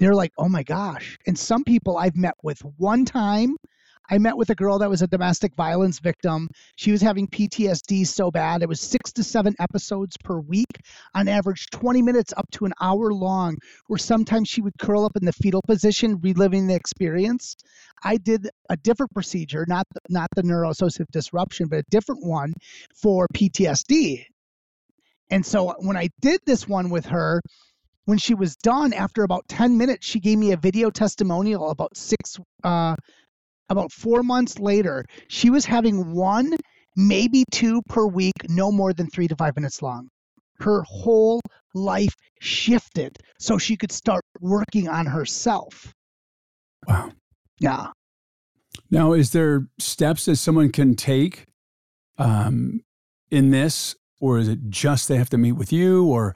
they're 0.00 0.14
like, 0.14 0.32
oh 0.38 0.48
my 0.48 0.64
gosh. 0.64 1.16
And 1.28 1.38
some 1.38 1.62
people 1.62 1.98
I've 1.98 2.16
met 2.16 2.34
with 2.42 2.60
one 2.78 3.04
time 3.04 3.54
I 4.10 4.18
met 4.18 4.36
with 4.36 4.48
a 4.48 4.54
girl 4.54 4.78
that 4.78 4.88
was 4.88 5.02
a 5.02 5.06
domestic 5.06 5.54
violence 5.54 5.98
victim. 5.98 6.48
She 6.76 6.92
was 6.92 7.02
having 7.02 7.28
PTSD 7.28 8.06
so 8.06 8.30
bad. 8.30 8.62
It 8.62 8.68
was 8.68 8.80
six 8.80 9.12
to 9.12 9.22
seven 9.22 9.54
episodes 9.58 10.16
per 10.24 10.40
week, 10.40 10.80
on 11.14 11.28
average 11.28 11.66
20 11.70 12.00
minutes 12.00 12.32
up 12.36 12.50
to 12.52 12.64
an 12.64 12.72
hour 12.80 13.12
long, 13.12 13.56
where 13.86 13.98
sometimes 13.98 14.48
she 14.48 14.62
would 14.62 14.78
curl 14.78 15.04
up 15.04 15.16
in 15.16 15.26
the 15.26 15.32
fetal 15.32 15.60
position, 15.66 16.20
reliving 16.22 16.66
the 16.66 16.74
experience. 16.74 17.54
I 18.02 18.16
did 18.16 18.48
a 18.70 18.76
different 18.78 19.12
procedure, 19.12 19.66
not 19.68 19.86
the, 19.92 20.00
not 20.08 20.28
the 20.34 20.42
neuroassociative 20.42 21.10
disruption, 21.12 21.68
but 21.68 21.80
a 21.80 21.84
different 21.90 22.24
one 22.24 22.54
for 22.94 23.26
PTSD. 23.34 24.24
And 25.30 25.44
so 25.44 25.74
when 25.80 25.98
I 25.98 26.08
did 26.20 26.40
this 26.46 26.66
one 26.66 26.88
with 26.88 27.06
her, 27.06 27.42
when 28.06 28.16
she 28.16 28.34
was 28.34 28.56
done, 28.56 28.94
after 28.94 29.22
about 29.22 29.46
10 29.48 29.76
minutes, 29.76 30.06
she 30.06 30.18
gave 30.18 30.38
me 30.38 30.52
a 30.52 30.56
video 30.56 30.88
testimonial 30.88 31.68
about 31.68 31.94
six 31.94 32.38
uh, 32.64 32.96
about 33.68 33.92
four 33.92 34.22
months 34.22 34.58
later, 34.58 35.04
she 35.28 35.50
was 35.50 35.64
having 35.64 36.14
one, 36.14 36.56
maybe 36.96 37.44
two 37.50 37.82
per 37.88 38.06
week, 38.06 38.34
no 38.48 38.72
more 38.72 38.92
than 38.92 39.08
three 39.08 39.28
to 39.28 39.36
five 39.36 39.56
minutes 39.56 39.82
long. 39.82 40.08
Her 40.60 40.82
whole 40.82 41.40
life 41.74 42.14
shifted 42.40 43.16
so 43.38 43.58
she 43.58 43.76
could 43.76 43.92
start 43.92 44.22
working 44.40 44.88
on 44.88 45.06
herself. 45.06 45.92
Wow. 46.86 47.12
Yeah. 47.60 47.88
Now, 48.90 49.12
is 49.12 49.32
there 49.32 49.66
steps 49.78 50.24
that 50.24 50.36
someone 50.36 50.72
can 50.72 50.94
take 50.94 51.44
um, 52.16 52.80
in 53.30 53.50
this, 53.50 53.94
or 54.20 54.38
is 54.38 54.48
it 54.48 54.58
just 54.68 55.08
they 55.08 55.16
have 55.16 55.30
to 55.30 55.38
meet 55.38 55.52
with 55.52 55.72
you, 55.72 56.04
or? 56.06 56.34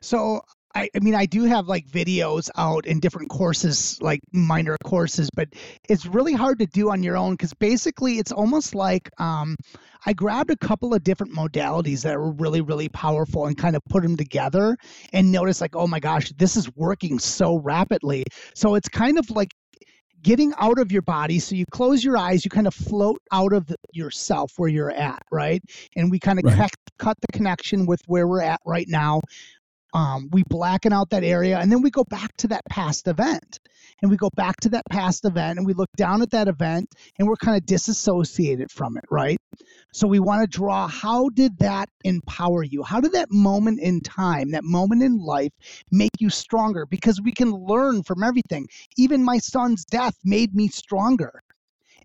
So 0.00 0.42
I, 0.78 0.88
I 0.94 1.00
mean, 1.00 1.16
I 1.16 1.26
do 1.26 1.42
have 1.44 1.66
like 1.66 1.88
videos 1.88 2.50
out 2.56 2.86
in 2.86 3.00
different 3.00 3.30
courses, 3.30 4.00
like 4.00 4.20
minor 4.32 4.76
courses, 4.84 5.28
but 5.34 5.48
it's 5.88 6.06
really 6.06 6.34
hard 6.34 6.60
to 6.60 6.66
do 6.66 6.90
on 6.90 7.02
your 7.02 7.16
own 7.16 7.32
because 7.32 7.52
basically 7.52 8.18
it's 8.18 8.30
almost 8.30 8.76
like 8.76 9.10
um, 9.18 9.56
I 10.06 10.12
grabbed 10.12 10.50
a 10.50 10.56
couple 10.56 10.94
of 10.94 11.02
different 11.02 11.34
modalities 11.34 12.02
that 12.02 12.16
were 12.16 12.30
really, 12.30 12.60
really 12.60 12.88
powerful 12.88 13.46
and 13.46 13.58
kind 13.58 13.74
of 13.74 13.82
put 13.88 14.04
them 14.04 14.16
together 14.16 14.76
and 15.12 15.32
noticed, 15.32 15.60
like, 15.60 15.74
oh 15.74 15.88
my 15.88 15.98
gosh, 15.98 16.30
this 16.38 16.56
is 16.56 16.72
working 16.76 17.18
so 17.18 17.56
rapidly. 17.56 18.22
So 18.54 18.76
it's 18.76 18.88
kind 18.88 19.18
of 19.18 19.28
like 19.30 19.50
getting 20.22 20.52
out 20.58 20.78
of 20.78 20.92
your 20.92 21.02
body. 21.02 21.40
So 21.40 21.56
you 21.56 21.64
close 21.70 22.04
your 22.04 22.16
eyes, 22.16 22.44
you 22.44 22.50
kind 22.50 22.66
of 22.68 22.74
float 22.74 23.20
out 23.32 23.52
of 23.52 23.66
the, 23.66 23.76
yourself 23.92 24.52
where 24.56 24.68
you're 24.68 24.90
at, 24.90 25.22
right? 25.32 25.62
And 25.96 26.10
we 26.10 26.18
kind 26.20 26.38
of 26.38 26.44
right. 26.44 26.56
cut, 26.56 26.70
cut 26.98 27.16
the 27.20 27.36
connection 27.36 27.86
with 27.86 28.00
where 28.06 28.26
we're 28.26 28.42
at 28.42 28.60
right 28.64 28.86
now 28.88 29.20
um, 29.94 30.28
we 30.32 30.42
blacken 30.48 30.92
out 30.92 31.10
that 31.10 31.24
area 31.24 31.58
and 31.58 31.72
then 31.72 31.82
we 31.82 31.90
go 31.90 32.04
back 32.04 32.36
to 32.38 32.48
that 32.48 32.64
past 32.68 33.08
event. 33.08 33.58
And 34.00 34.10
we 34.10 34.16
go 34.16 34.30
back 34.36 34.56
to 34.60 34.68
that 34.70 34.84
past 34.90 35.24
event 35.24 35.58
and 35.58 35.66
we 35.66 35.72
look 35.72 35.90
down 35.96 36.22
at 36.22 36.30
that 36.30 36.46
event 36.46 36.94
and 37.18 37.26
we're 37.26 37.36
kind 37.36 37.56
of 37.56 37.66
disassociated 37.66 38.70
from 38.70 38.96
it 38.96 39.04
right? 39.10 39.38
So 39.92 40.06
we 40.06 40.20
want 40.20 40.42
to 40.42 40.58
draw 40.58 40.86
how 40.86 41.30
did 41.30 41.58
that 41.58 41.88
empower 42.04 42.62
you? 42.62 42.82
How 42.82 43.00
did 43.00 43.12
that 43.12 43.30
moment 43.30 43.80
in 43.80 44.00
time 44.00 44.52
that 44.52 44.62
moment 44.62 45.02
in 45.02 45.18
life 45.18 45.52
make 45.90 46.12
you 46.20 46.30
stronger? 46.30 46.86
Because 46.86 47.20
we 47.20 47.32
can 47.32 47.50
learn 47.50 48.02
from 48.04 48.22
everything. 48.22 48.68
Even 48.96 49.24
my 49.24 49.38
son's 49.38 49.84
death 49.84 50.14
made 50.24 50.54
me 50.54 50.68
stronger. 50.68 51.42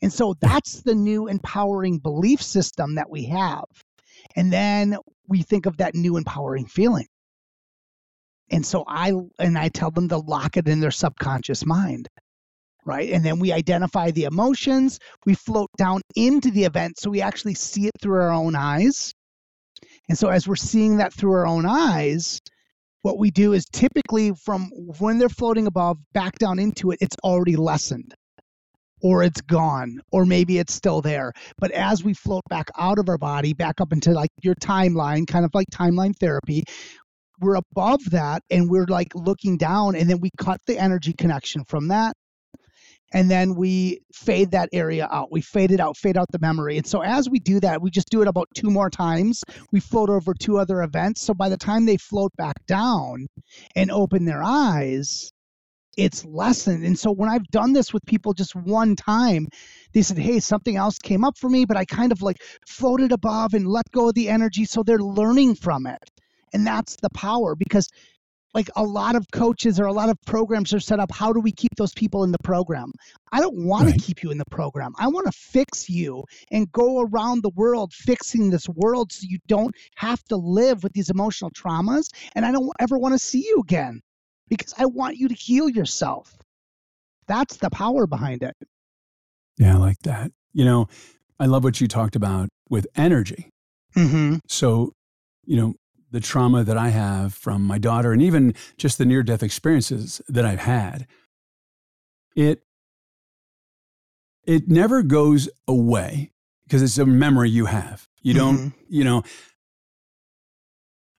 And 0.02 0.12
so 0.12 0.36
that's 0.42 0.82
the 0.82 0.96
new 0.96 1.28
empowering 1.28 2.00
belief 2.00 2.42
system 2.42 2.96
that 2.96 3.10
we 3.10 3.26
have. 3.26 3.66
And 4.36 4.52
then 4.52 4.98
we 5.28 5.44
think 5.44 5.66
of 5.66 5.78
that 5.78 5.96
new 5.96 6.18
empowering 6.18 6.66
feeling 6.66 7.08
and 8.54 8.64
so 8.64 8.84
I 8.88 9.12
and 9.40 9.58
I 9.58 9.70
tell 9.70 9.90
them 9.90 10.08
to 10.10 10.18
lock 10.18 10.58
it 10.58 10.68
in 10.68 10.80
their 10.80 10.92
subconscious 10.92 11.66
mind. 11.66 12.08
Right. 12.86 13.12
And 13.12 13.26
then 13.26 13.40
we 13.40 13.52
identify 13.52 14.12
the 14.12 14.26
emotions, 14.26 15.00
we 15.26 15.36
float 15.36 15.70
down 15.78 16.02
into 16.16 16.52
the 16.52 16.66
event 16.66 17.00
so 17.00 17.10
we 17.10 17.22
actually 17.22 17.56
see 17.56 17.88
it 17.88 17.94
through 18.02 18.22
our 18.22 18.32
own 18.34 18.56
eyes. 18.56 19.14
And 20.10 20.18
so 20.18 20.28
as 20.28 20.48
we're 20.48 20.58
seeing 20.58 20.98
that 20.98 21.14
through 21.14 21.32
our 21.32 21.48
own 21.48 21.66
eyes, 21.66 22.42
what 23.02 23.18
we 23.18 23.32
do 23.32 23.54
is 23.54 23.66
typically 23.72 24.34
from 24.34 24.70
when 25.00 25.18
they're 25.18 25.30
floating 25.30 25.66
above 25.66 25.98
back 26.14 26.38
down 26.40 26.60
into 26.60 26.92
it, 26.92 27.00
it's 27.02 27.16
already 27.24 27.56
lessened 27.56 28.14
or 29.04 29.22
it's 29.22 29.42
gone, 29.42 30.00
or 30.12 30.26
maybe 30.26 30.58
it's 30.58 30.74
still 30.74 31.02
there. 31.02 31.34
But 31.58 31.72
as 31.72 32.04
we 32.04 32.14
float 32.14 32.44
back 32.50 32.70
out 32.78 32.98
of 32.98 33.10
our 33.10 33.18
body, 33.18 33.54
back 33.54 33.82
up 33.82 33.92
into 33.92 34.12
like 34.12 34.30
your 34.42 34.56
timeline, 34.56 35.28
kind 35.28 35.44
of 35.44 35.52
like 35.54 35.68
timeline 35.74 36.14
therapy, 36.18 36.64
we're 37.44 37.56
above 37.56 38.00
that 38.12 38.42
and 38.50 38.70
we're 38.70 38.88
like 38.88 39.14
looking 39.16 39.58
down 39.58 39.96
and 39.96 40.10
then 40.10 40.20
we 40.20 40.30
cut 40.38 40.60
the 40.66 40.78
energy 40.78 41.14
connection 41.14 41.64
from 41.66 41.90
that 41.90 42.14
and 43.14 43.30
then 43.30 43.56
we 43.56 44.02
fade 44.12 44.52
that 44.52 44.70
area 44.74 45.08
out. 45.10 45.32
We 45.32 45.42
fade 45.42 45.72
it 45.72 45.80
out, 45.80 45.98
fade 45.98 46.18
out 46.18 46.32
the 46.32 46.40
memory. 46.40 46.78
And 46.78 46.88
so 46.88 47.02
as 47.02 47.30
we 47.30 47.40
do 47.40 47.60
that, 47.60 47.82
we 47.82 47.92
just 47.92 48.10
do 48.10 48.22
it 48.24 48.28
about 48.28 48.48
two 48.56 48.72
more 48.72 48.90
times. 48.90 49.44
We 49.72 49.80
float 49.80 50.10
over 50.10 50.34
two 50.34 50.58
other 50.58 50.82
events. 50.82 51.22
So 51.22 51.34
by 51.34 51.50
the 51.50 51.58
time 51.58 51.86
they 51.86 51.98
float 51.98 52.32
back 52.38 52.66
down 52.66 53.28
and 53.76 53.92
open 53.92 54.26
their 54.26 54.42
eyes, 54.44 55.32
it's 55.96 56.26
lessened. 56.26 56.84
And 56.84 56.98
so 56.98 57.12
when 57.12 57.30
I've 57.30 57.48
done 57.50 57.74
this 57.74 57.94
with 57.94 58.04
people 58.08 58.34
just 58.34 58.56
one 58.56 58.96
time, 58.96 59.48
they 59.94 60.02
said, 60.02 60.18
hey, 60.18 60.40
something 60.40 60.76
else 60.76 60.98
came 60.98 61.24
up 61.24 61.38
for 61.38 61.50
me, 61.50 61.66
but 61.66 61.78
I 61.78 61.86
kind 61.86 62.12
of 62.12 62.24
like 62.24 62.38
floated 62.68 63.12
above 63.12 63.54
and 63.54 63.68
let 63.68 63.92
go 63.92 64.10
of 64.10 64.16
the 64.16 64.30
energy. 64.30 64.66
So 64.66 64.82
they're 64.82 64.98
learning 64.98 65.54
from 65.56 65.86
it. 65.86 66.00
And 66.54 66.66
that's 66.66 66.96
the 66.98 67.10
power 67.10 67.56
because 67.56 67.90
like 68.54 68.70
a 68.76 68.84
lot 68.84 69.16
of 69.16 69.26
coaches 69.32 69.80
or 69.80 69.86
a 69.86 69.94
lot 69.94 70.10
of 70.10 70.18
programs 70.26 70.74
are 70.74 70.80
set 70.80 71.00
up 71.00 71.12
how 71.12 71.34
do 71.34 71.40
we 71.40 71.52
keep 71.52 71.76
those 71.76 71.94
people 71.94 72.24
in 72.24 72.32
the 72.32 72.40
program? 72.44 72.92
I 73.32 73.40
don't 73.40 73.66
want 73.66 73.86
right. 73.86 73.96
to 73.96 74.00
keep 74.00 74.22
you 74.22 74.32
in 74.32 74.38
the 74.38 74.46
program. 74.52 74.94
I 74.98 75.08
want 75.08 75.26
to 75.26 75.32
fix 75.32 75.90
you 75.90 76.24
and 76.52 76.72
go 76.72 77.02
around 77.02 77.42
the 77.42 77.52
world 77.56 77.94
fixing 77.94 78.50
this 78.50 78.70
world 78.70 79.12
so 79.12 79.26
you 79.28 79.40
don't 79.48 79.76
have 79.96 80.24
to 80.26 80.36
live 80.36 80.84
with 80.84 80.94
these 80.94 81.10
emotional 81.10 81.52
traumas 81.52 82.10
and 82.36 82.46
i 82.46 82.52
don't 82.52 82.70
ever 82.80 82.98
want 82.98 83.14
to 83.14 83.20
see 83.20 83.46
you 83.46 83.60
again 83.60 84.02
because 84.50 84.74
i 84.78 84.86
want 84.86 85.18
you 85.18 85.28
to 85.28 85.36
heal 85.36 85.70
yourself. 85.70 86.36
That's 87.28 87.58
the 87.58 87.70
power 87.70 88.06
behind 88.06 88.44
it. 88.44 88.56
Yeah 89.58 89.76
i 89.76 89.78
like 89.78 90.00
that. 90.04 90.32
You 90.54 90.66
know 90.66 90.88
i 91.40 91.46
love 91.46 91.64
what 91.64 91.82
you 91.82 91.88
talked 91.88 92.16
about 92.16 92.50
with 92.70 92.86
energy. 92.96 93.50
Mm-hmm. 93.96 94.38
so 94.48 94.92
you 95.46 95.56
know 95.56 95.76
the 96.14 96.20
trauma 96.20 96.64
that 96.64 96.78
I 96.78 96.90
have 96.90 97.34
from 97.34 97.64
my 97.64 97.80
daughter 97.80 98.14
and 98.14 98.22
even 98.22 98.54
just 98.78 99.00
the 99.00 99.06
near 99.06 99.24
death 99.24 99.42
experiences 99.42 100.22
that 100.30 100.46
I've 100.46 100.60
had, 100.60 101.08
it 102.36 102.64
it 104.46 104.70
never 104.70 105.02
goes 105.02 105.50
away 105.68 106.32
because 106.66 106.84
it's 106.84 107.00
a 107.00 107.06
memory 107.06 107.50
you 107.50 107.66
have. 107.66 108.08
You 108.22 108.34
don't, 108.36 108.58
mm-hmm. 108.58 108.80
you 108.90 109.04
know, 109.04 109.24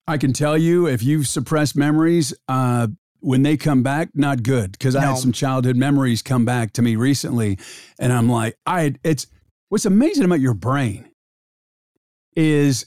I 0.06 0.16
can 0.16 0.32
tell 0.32 0.56
you 0.56 0.86
if 0.86 1.02
you've 1.02 1.26
suppressed 1.26 1.76
memories, 1.76 2.32
uh, 2.48 2.88
when 3.20 3.42
they 3.42 3.56
come 3.56 3.82
back, 3.82 4.10
not 4.14 4.42
good. 4.42 4.72
Because 4.72 4.94
no. 4.94 5.00
I 5.00 5.04
had 5.06 5.18
some 5.18 5.32
childhood 5.32 5.76
memories 5.76 6.22
come 6.22 6.44
back 6.44 6.72
to 6.74 6.82
me 6.82 6.94
recently, 6.94 7.58
and 7.98 8.12
I'm 8.12 8.28
like, 8.28 8.56
I 8.64 8.94
it's 9.02 9.26
what's 9.70 9.86
amazing 9.86 10.24
about 10.24 10.40
your 10.40 10.54
brain 10.54 11.10
is 12.36 12.86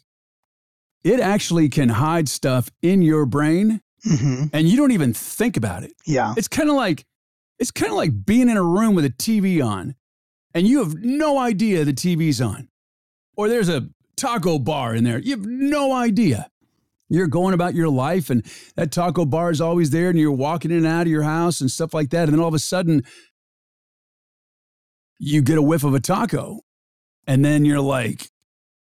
it 1.03 1.19
actually 1.19 1.69
can 1.69 1.89
hide 1.89 2.29
stuff 2.29 2.69
in 2.81 3.01
your 3.01 3.25
brain 3.25 3.81
mm-hmm. 4.05 4.45
and 4.53 4.67
you 4.67 4.77
don't 4.77 4.91
even 4.91 5.13
think 5.13 5.57
about 5.57 5.83
it. 5.83 5.93
Yeah. 6.05 6.33
It's 6.37 6.47
kind 6.47 6.69
of 6.69 6.75
like 6.75 7.05
it's 7.59 7.71
kind 7.71 7.91
of 7.91 7.97
like 7.97 8.25
being 8.25 8.49
in 8.49 8.57
a 8.57 8.63
room 8.63 8.93
with 8.95 9.05
a 9.05 9.09
TV 9.09 9.63
on 9.65 9.95
and 10.53 10.67
you 10.67 10.79
have 10.79 10.95
no 10.95 11.39
idea 11.39 11.85
the 11.85 11.93
TV's 11.93 12.41
on. 12.41 12.69
Or 13.35 13.49
there's 13.49 13.69
a 13.69 13.89
taco 14.15 14.59
bar 14.59 14.95
in 14.95 15.03
there. 15.03 15.19
You 15.19 15.37
have 15.37 15.45
no 15.45 15.93
idea. 15.93 16.49
You're 17.09 17.27
going 17.27 17.53
about 17.53 17.73
your 17.73 17.89
life 17.89 18.29
and 18.29 18.45
that 18.75 18.91
taco 18.91 19.25
bar 19.25 19.51
is 19.51 19.61
always 19.61 19.91
there 19.91 20.09
and 20.09 20.19
you're 20.19 20.31
walking 20.31 20.71
in 20.71 20.77
and 20.77 20.87
out 20.87 21.03
of 21.03 21.07
your 21.07 21.23
house 21.23 21.61
and 21.61 21.71
stuff 21.71 21.93
like 21.93 22.09
that. 22.09 22.23
And 22.23 22.33
then 22.33 22.39
all 22.39 22.49
of 22.49 22.53
a 22.53 22.59
sudden, 22.59 23.03
you 25.19 25.41
get 25.41 25.57
a 25.57 25.61
whiff 25.61 25.83
of 25.83 25.93
a 25.93 25.99
taco. 25.99 26.61
And 27.25 27.43
then 27.43 27.65
you're 27.65 27.81
like, 27.81 28.29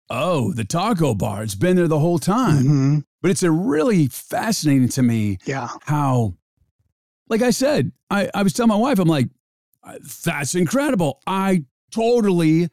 oh, 0.09 0.53
the 0.53 0.65
taco 0.65 1.13
bar, 1.13 1.43
it's 1.43 1.55
been 1.55 1.75
there 1.75 1.87
the 1.87 1.99
whole 1.99 2.19
time. 2.19 2.63
Mm-hmm. 2.63 2.99
But 3.21 3.31
it's 3.31 3.43
a 3.43 3.51
really 3.51 4.07
fascinating 4.07 4.89
to 4.89 5.01
me 5.01 5.39
yeah. 5.45 5.69
how, 5.81 6.35
like 7.29 7.41
I 7.41 7.49
said, 7.49 7.91
I, 8.09 8.29
I 8.33 8.43
was 8.43 8.53
telling 8.53 8.69
my 8.69 8.75
wife, 8.75 8.99
I'm 8.99 9.07
like, 9.07 9.29
that's 10.23 10.55
incredible. 10.55 11.21
I 11.25 11.65
totally 11.91 12.69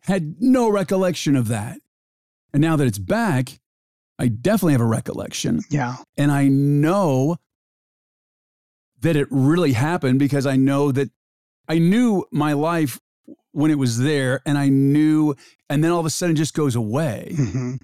had 0.00 0.36
no 0.40 0.68
recollection 0.68 1.36
of 1.36 1.48
that. 1.48 1.78
And 2.52 2.60
now 2.60 2.76
that 2.76 2.86
it's 2.86 2.98
back, 2.98 3.60
I 4.18 4.28
definitely 4.28 4.72
have 4.72 4.80
a 4.80 4.86
recollection. 4.86 5.60
Yeah. 5.70 5.96
And 6.16 6.30
I 6.30 6.48
know 6.48 7.36
that 9.00 9.16
it 9.16 9.28
really 9.30 9.72
happened 9.72 10.18
because 10.18 10.46
I 10.46 10.56
know 10.56 10.92
that 10.92 11.10
I 11.68 11.78
knew 11.78 12.26
my 12.30 12.52
life 12.52 13.00
when 13.52 13.70
it 13.70 13.78
was 13.78 13.98
there 13.98 14.40
and 14.46 14.56
I 14.56 14.68
knew, 14.68 15.34
and 15.68 15.82
then 15.82 15.90
all 15.90 16.00
of 16.00 16.06
a 16.06 16.10
sudden 16.10 16.34
it 16.34 16.38
just 16.38 16.54
goes 16.54 16.76
away. 16.76 17.32
Mm-hmm. 17.36 17.74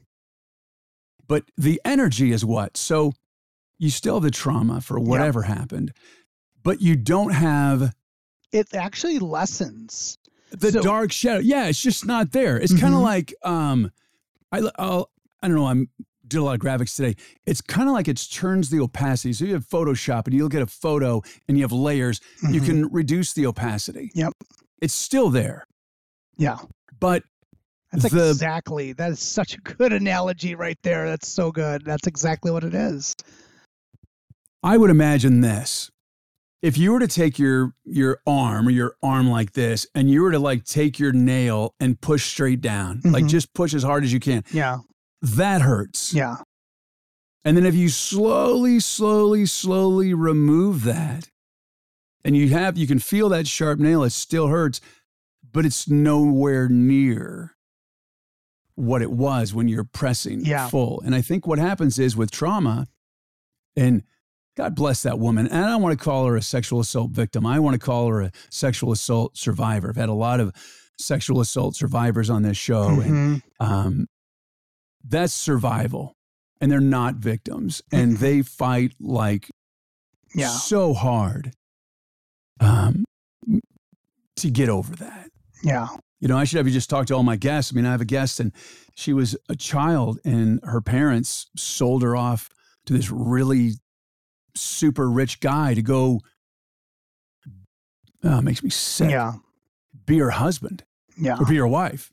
But 1.28 1.44
the 1.56 1.80
energy 1.84 2.32
is 2.32 2.44
what? 2.44 2.76
So 2.76 3.12
you 3.78 3.90
still 3.90 4.14
have 4.14 4.22
the 4.22 4.30
trauma 4.30 4.80
for 4.80 4.98
whatever 4.98 5.40
yep. 5.40 5.58
happened, 5.58 5.92
but 6.62 6.80
you 6.80 6.96
don't 6.96 7.32
have. 7.32 7.94
It 8.52 8.74
actually 8.74 9.18
lessens 9.18 10.18
the 10.50 10.70
so, 10.70 10.82
dark 10.82 11.12
shadow. 11.12 11.40
Yeah, 11.40 11.66
it's 11.66 11.82
just 11.82 12.06
not 12.06 12.32
there. 12.32 12.56
It's 12.56 12.72
mm-hmm. 12.72 12.80
kind 12.80 12.94
of 12.94 13.00
like 13.00 13.34
um, 13.42 13.90
I 14.52 14.62
I'll, 14.78 15.10
I 15.42 15.48
don't 15.48 15.56
know. 15.56 15.66
I'm 15.66 15.88
did 16.28 16.38
a 16.38 16.42
lot 16.42 16.54
of 16.54 16.60
graphics 16.60 16.96
today. 16.96 17.14
It's 17.46 17.60
kind 17.60 17.88
of 17.88 17.94
like 17.94 18.08
it 18.08 18.28
turns 18.32 18.70
the 18.70 18.80
opacity. 18.80 19.32
So 19.32 19.44
you 19.44 19.54
have 19.54 19.66
Photoshop 19.66 20.26
and 20.26 20.34
you'll 20.34 20.48
get 20.48 20.62
a 20.62 20.66
photo 20.66 21.22
and 21.46 21.56
you 21.56 21.62
have 21.62 21.72
layers. 21.72 22.20
Mm-hmm. 22.42 22.54
You 22.54 22.60
can 22.60 22.88
reduce 22.88 23.32
the 23.32 23.46
opacity. 23.46 24.10
Yep. 24.14 24.32
It's 24.80 24.94
still 24.94 25.30
there. 25.30 25.66
Yeah. 26.36 26.58
But 26.98 27.22
that's 27.92 28.10
the, 28.10 28.30
exactly 28.30 28.92
that 28.94 29.12
is 29.12 29.20
such 29.20 29.54
a 29.54 29.58
good 29.58 29.92
analogy 29.92 30.54
right 30.54 30.78
there. 30.82 31.08
That's 31.08 31.28
so 31.28 31.50
good. 31.50 31.84
That's 31.84 32.06
exactly 32.06 32.50
what 32.50 32.64
it 32.64 32.74
is. 32.74 33.14
I 34.62 34.76
would 34.76 34.90
imagine 34.90 35.40
this. 35.40 35.90
If 36.62 36.76
you 36.78 36.92
were 36.92 37.00
to 37.00 37.06
take 37.06 37.38
your 37.38 37.74
your 37.84 38.18
arm 38.26 38.66
or 38.66 38.70
your 38.70 38.96
arm 39.02 39.30
like 39.30 39.52
this 39.52 39.86
and 39.94 40.10
you 40.10 40.22
were 40.22 40.32
to 40.32 40.38
like 40.38 40.64
take 40.64 40.98
your 40.98 41.12
nail 41.12 41.74
and 41.78 42.00
push 42.00 42.26
straight 42.26 42.60
down, 42.60 42.98
mm-hmm. 42.98 43.12
like 43.12 43.26
just 43.26 43.54
push 43.54 43.74
as 43.74 43.82
hard 43.82 44.04
as 44.04 44.12
you 44.12 44.20
can. 44.20 44.42
Yeah. 44.52 44.78
That 45.22 45.62
hurts. 45.62 46.12
Yeah. 46.12 46.36
And 47.44 47.56
then 47.56 47.64
if 47.64 47.76
you 47.76 47.88
slowly, 47.88 48.80
slowly, 48.80 49.46
slowly 49.46 50.14
remove 50.14 50.82
that, 50.82 51.30
and 52.26 52.36
you 52.36 52.48
have 52.48 52.76
you 52.76 52.86
can 52.86 52.98
feel 52.98 53.28
that 53.30 53.46
sharp 53.46 53.78
nail 53.78 54.02
it 54.02 54.10
still 54.10 54.48
hurts 54.48 54.80
but 55.52 55.64
it's 55.64 55.88
nowhere 55.88 56.68
near 56.68 57.56
what 58.74 59.00
it 59.00 59.10
was 59.10 59.54
when 59.54 59.68
you're 59.68 59.84
pressing 59.84 60.44
yeah. 60.44 60.68
full 60.68 61.00
and 61.06 61.14
i 61.14 61.22
think 61.22 61.46
what 61.46 61.58
happens 61.58 61.98
is 61.98 62.16
with 62.16 62.30
trauma 62.30 62.86
and 63.76 64.02
god 64.56 64.74
bless 64.74 65.02
that 65.04 65.18
woman 65.18 65.46
and 65.46 65.64
i 65.64 65.68
don't 65.68 65.80
want 65.80 65.98
to 65.98 66.04
call 66.04 66.26
her 66.26 66.36
a 66.36 66.42
sexual 66.42 66.80
assault 66.80 67.12
victim 67.12 67.46
i 67.46 67.58
want 67.58 67.74
to 67.74 67.80
call 67.80 68.08
her 68.08 68.20
a 68.20 68.32
sexual 68.50 68.92
assault 68.92 69.36
survivor 69.36 69.88
i've 69.88 69.96
had 69.96 70.10
a 70.10 70.14
lot 70.14 70.40
of 70.40 70.52
sexual 70.98 71.40
assault 71.40 71.76
survivors 71.76 72.28
on 72.28 72.42
this 72.42 72.56
show 72.56 72.88
mm-hmm. 72.88 73.02
and 73.02 73.42
um, 73.60 74.06
that's 75.04 75.32
survival 75.32 76.16
and 76.60 76.72
they're 76.72 76.80
not 76.80 77.16
victims 77.16 77.82
and 77.92 78.14
mm-hmm. 78.14 78.22
they 78.22 78.42
fight 78.42 78.94
like 78.98 79.50
yeah. 80.34 80.48
so 80.48 80.92
hard 80.92 81.52
um, 82.60 83.04
to 84.36 84.50
get 84.50 84.68
over 84.68 84.94
that. 84.96 85.30
Yeah. 85.62 85.88
You 86.20 86.28
know, 86.28 86.38
I 86.38 86.44
should 86.44 86.56
have 86.58 86.66
you 86.66 86.72
just 86.72 86.88
talk 86.90 87.06
to 87.06 87.14
all 87.14 87.22
my 87.22 87.36
guests. 87.36 87.72
I 87.72 87.76
mean, 87.76 87.86
I 87.86 87.90
have 87.90 88.00
a 88.00 88.06
guest 88.06 88.40
and 88.40 88.52
she 88.94 89.12
was 89.12 89.36
a 89.48 89.56
child 89.56 90.18
and 90.24 90.60
her 90.62 90.80
parents 90.80 91.50
sold 91.56 92.02
her 92.02 92.16
off 92.16 92.48
to 92.86 92.94
this 92.94 93.10
really 93.10 93.72
super 94.54 95.10
rich 95.10 95.40
guy 95.40 95.74
to 95.74 95.82
go, 95.82 96.20
oh, 98.24 98.40
makes 98.40 98.62
me 98.62 98.70
sick. 98.70 99.10
Yeah. 99.10 99.34
Be 100.06 100.18
her 100.18 100.30
husband. 100.30 100.84
Yeah. 101.18 101.36
Or 101.38 101.44
be 101.44 101.56
her 101.56 101.66
wife. 101.66 102.10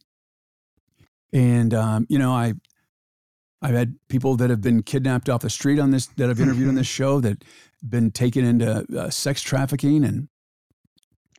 And, 1.32 1.74
um, 1.74 2.06
you 2.10 2.20
know, 2.20 2.32
I, 2.32 2.54
I've 3.62 3.76
had 3.76 3.96
people 4.10 4.36
that 4.38 4.50
have 4.50 4.62
been 4.62 4.84
kidnapped 4.84 5.30
off 5.30 5.42
the 5.42 5.50
street 5.50 5.80
on 5.80 5.92
this, 5.92 6.08
that 6.18 6.30
I've 6.30 6.42
interviewed 6.42 6.68
on 6.68 6.76
this 6.76 6.88
show 7.00 7.22
that 7.22 7.44
been 7.88 8.12
taken 8.12 8.44
into 8.46 8.86
uh, 8.98 9.10
sex 9.10 9.42
trafficking 9.42 10.04
and 10.04 10.28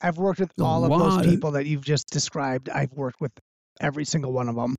I've 0.03 0.19
worked 0.19 0.41
with 0.41 0.51
all 0.61 0.85
of 0.85 0.99
those 0.99 1.27
people 1.27 1.53
that 1.53 1.67
you've 1.67 1.85
just 1.85 2.09
described. 2.09 2.69
I've 2.69 2.93
worked 2.93 3.21
with 3.21 3.33
every 3.81 4.05
single 4.05 4.33
one 4.33 4.49
of 4.49 4.57
them. 4.57 4.77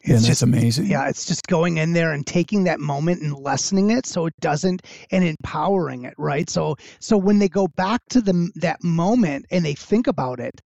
It's 0.00 0.08
yeah, 0.08 0.14
that's 0.14 0.26
just 0.26 0.42
amazing. 0.42 0.86
Yeah, 0.86 1.08
it's 1.08 1.26
just 1.26 1.46
going 1.46 1.76
in 1.76 1.92
there 1.92 2.12
and 2.12 2.26
taking 2.26 2.64
that 2.64 2.80
moment 2.80 3.20
and 3.20 3.34
lessening 3.34 3.90
it 3.90 4.06
so 4.06 4.24
it 4.24 4.34
doesn't 4.40 4.82
and 5.10 5.22
empowering 5.24 6.04
it, 6.04 6.14
right? 6.16 6.48
So 6.48 6.76
so 7.00 7.18
when 7.18 7.38
they 7.38 7.48
go 7.48 7.68
back 7.68 8.00
to 8.10 8.22
the 8.22 8.50
that 8.56 8.82
moment 8.82 9.44
and 9.50 9.62
they 9.62 9.74
think 9.74 10.06
about 10.06 10.40
it, 10.40 10.58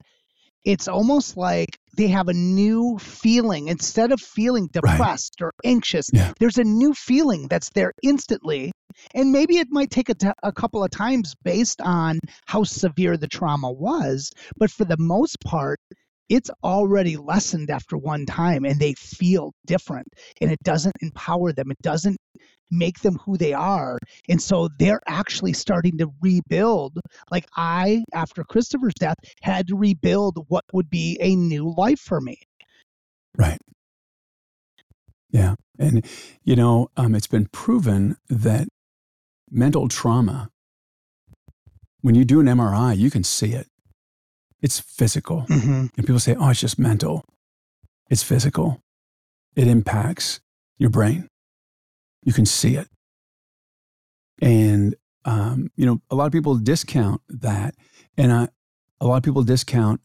it's 0.64 0.86
almost 0.86 1.36
like 1.36 1.78
they 1.96 2.06
have 2.08 2.28
a 2.28 2.32
new 2.32 2.96
feeling 2.98 3.68
instead 3.68 4.12
of 4.12 4.20
feeling 4.20 4.68
depressed 4.72 5.40
right. 5.40 5.48
or 5.48 5.52
anxious. 5.64 6.08
Yeah. 6.12 6.32
There's 6.38 6.58
a 6.58 6.64
new 6.64 6.94
feeling 6.94 7.48
that's 7.48 7.70
there 7.70 7.92
instantly. 8.02 8.72
And 9.14 9.32
maybe 9.32 9.58
it 9.58 9.68
might 9.70 9.90
take 9.90 10.08
a, 10.08 10.14
t- 10.14 10.28
a 10.42 10.52
couple 10.52 10.84
of 10.84 10.90
times 10.90 11.34
based 11.42 11.80
on 11.80 12.20
how 12.46 12.64
severe 12.64 13.16
the 13.16 13.28
trauma 13.28 13.70
was. 13.70 14.30
But 14.56 14.70
for 14.70 14.84
the 14.84 14.96
most 14.98 15.40
part, 15.40 15.80
it's 16.28 16.50
already 16.62 17.16
lessened 17.16 17.70
after 17.70 17.96
one 17.96 18.24
time 18.26 18.64
and 18.64 18.78
they 18.80 18.94
feel 18.94 19.52
different 19.66 20.08
and 20.40 20.50
it 20.50 20.62
doesn't 20.62 20.94
empower 21.00 21.52
them. 21.52 21.70
It 21.70 21.82
doesn't 21.82 22.16
make 22.70 23.00
them 23.00 23.18
who 23.24 23.36
they 23.36 23.52
are. 23.52 23.98
And 24.28 24.40
so 24.40 24.68
they're 24.78 25.02
actually 25.06 25.52
starting 25.52 25.98
to 25.98 26.10
rebuild. 26.20 26.98
Like 27.30 27.46
I, 27.56 28.04
after 28.12 28.42
Christopher's 28.42 28.94
death, 28.94 29.16
had 29.42 29.68
to 29.68 29.76
rebuild 29.76 30.44
what 30.48 30.64
would 30.72 30.90
be 30.90 31.18
a 31.20 31.36
new 31.36 31.72
life 31.76 32.00
for 32.00 32.20
me. 32.20 32.38
Right. 33.36 33.58
Yeah. 35.30 35.54
And, 35.78 36.06
you 36.44 36.56
know, 36.56 36.88
um, 36.96 37.14
it's 37.14 37.26
been 37.26 37.46
proven 37.46 38.16
that 38.28 38.68
mental 39.54 39.88
trauma, 39.88 40.50
when 42.02 42.14
you 42.14 42.24
do 42.24 42.40
an 42.40 42.46
MRI, 42.46 42.96
you 42.96 43.10
can 43.10 43.24
see 43.24 43.52
it. 43.52 43.66
it's 44.60 44.80
physical. 44.80 45.42
hmm 45.42 45.86
And 45.96 46.06
people 46.06 46.18
say, 46.20 46.34
oh, 46.38 46.48
it's 46.50 46.60
just 46.60 46.78
mental. 46.78 47.24
It's 48.10 48.22
physical. 48.22 48.80
It 49.56 49.66
impacts 49.66 50.40
your 50.78 50.90
brain. 50.90 51.28
You 52.24 52.32
can 52.32 52.46
see 52.46 52.76
it. 52.76 52.88
And, 54.40 54.94
um, 55.24 55.70
you 55.76 55.86
know, 55.86 56.00
a 56.10 56.14
lot 56.14 56.26
of 56.26 56.32
people 56.32 56.56
discount 56.56 57.20
that. 57.28 57.74
And 58.16 58.32
I, 58.32 58.48
a 59.00 59.06
lot 59.06 59.16
of 59.16 59.22
people 59.22 59.42
discount, 59.42 60.00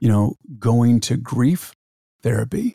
you 0.00 0.08
know, 0.08 0.34
going 0.58 1.00
to 1.00 1.16
grief 1.16 1.74
therapy. 2.22 2.74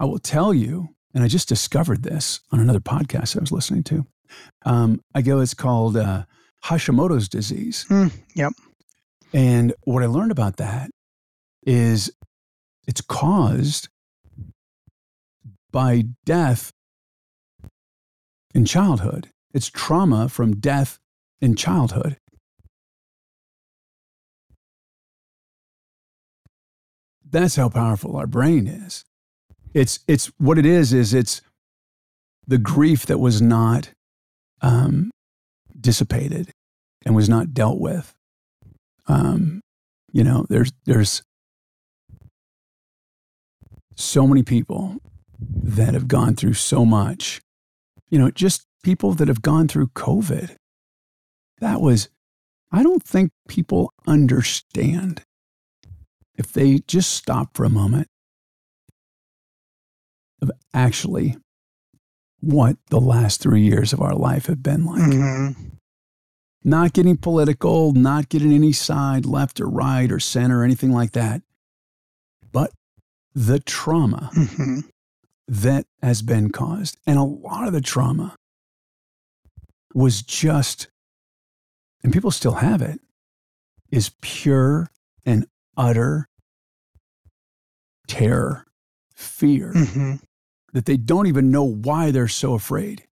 I 0.00 0.04
will 0.06 0.18
tell 0.18 0.54
you, 0.54 0.88
and 1.12 1.22
I 1.24 1.28
just 1.28 1.48
discovered 1.48 2.02
this 2.02 2.40
on 2.50 2.60
another 2.60 2.80
podcast 2.80 3.36
I 3.36 3.40
was 3.40 3.52
listening 3.52 3.82
to. 3.84 4.06
Um, 4.64 5.00
I 5.14 5.22
go, 5.22 5.40
it's 5.40 5.54
called 5.54 5.96
uh, 5.96 6.24
Hashimoto's 6.64 7.28
disease. 7.28 7.86
Mm, 7.88 8.12
yep. 8.34 8.52
And 9.32 9.74
what 9.84 10.02
I 10.02 10.06
learned 10.06 10.32
about 10.32 10.56
that 10.56 10.90
is 11.66 12.10
it's 12.86 13.00
caused 13.00 13.88
by 15.72 16.04
death 16.24 16.72
in 18.54 18.64
childhood. 18.64 19.30
It's 19.52 19.68
trauma 19.68 20.28
from 20.28 20.56
death 20.56 20.98
in 21.40 21.56
childhood. 21.56 22.18
That's 27.28 27.56
how 27.56 27.68
powerful 27.68 28.16
our 28.16 28.28
brain 28.28 28.68
is. 28.68 29.04
It's 29.72 29.98
it's 30.06 30.30
what 30.38 30.56
it 30.56 30.64
is 30.64 30.92
is 30.92 31.12
it's 31.12 31.42
the 32.46 32.58
grief 32.58 33.06
that 33.06 33.18
was 33.18 33.42
not 33.42 33.90
um, 34.64 35.10
dissipated 35.78 36.50
and 37.04 37.14
was 37.14 37.28
not 37.28 37.52
dealt 37.52 37.78
with. 37.78 38.14
Um, 39.06 39.60
you 40.10 40.24
know, 40.24 40.46
there's 40.48 40.72
there's 40.86 41.22
so 43.94 44.26
many 44.26 44.42
people 44.42 44.96
that 45.38 45.92
have 45.92 46.08
gone 46.08 46.34
through 46.34 46.54
so 46.54 46.86
much. 46.86 47.42
You 48.08 48.18
know, 48.18 48.30
just 48.30 48.64
people 48.82 49.12
that 49.14 49.28
have 49.28 49.42
gone 49.42 49.68
through 49.68 49.88
COVID. 49.88 50.56
That 51.60 51.80
was, 51.80 52.08
I 52.72 52.82
don't 52.82 53.02
think 53.02 53.30
people 53.48 53.92
understand 54.06 55.22
if 56.36 56.52
they 56.52 56.78
just 56.86 57.12
stop 57.12 57.50
for 57.54 57.64
a 57.64 57.70
moment 57.70 58.08
of 60.42 60.50
actually 60.72 61.36
what 62.44 62.76
the 62.90 63.00
last 63.00 63.40
three 63.40 63.62
years 63.62 63.92
of 63.92 64.00
our 64.00 64.14
life 64.14 64.46
have 64.46 64.62
been 64.62 64.84
like. 64.84 65.02
hmm 65.02 65.48
Not 66.62 66.92
getting 66.92 67.16
political, 67.16 67.92
not 67.92 68.28
getting 68.28 68.52
any 68.52 68.72
side, 68.72 69.26
left 69.26 69.60
or 69.60 69.68
right 69.68 70.10
or 70.10 70.20
center 70.20 70.60
or 70.60 70.64
anything 70.64 70.92
like 70.92 71.12
that, 71.12 71.42
but 72.52 72.70
the 73.34 73.60
trauma 73.60 74.30
hmm 74.32 74.80
that 75.46 75.84
has 76.02 76.22
been 76.22 76.50
caused. 76.50 76.96
And 77.06 77.18
a 77.18 77.22
lot 77.22 77.66
of 77.66 77.74
the 77.74 77.82
trauma 77.82 78.34
was 79.92 80.22
just, 80.22 80.88
and 82.02 82.12
people 82.12 82.30
still 82.30 82.54
have 82.54 82.80
it, 82.80 82.98
is 83.90 84.12
pure 84.22 84.88
and 85.26 85.46
utter 85.76 86.28
terror, 88.06 88.64
fear 89.14 89.72
hmm 89.74 90.14
that 90.74 90.84
they 90.84 90.96
don't 90.96 91.28
even 91.28 91.50
know 91.50 91.64
why 91.64 92.10
they're 92.10 92.28
so 92.28 92.52
afraid. 92.52 93.04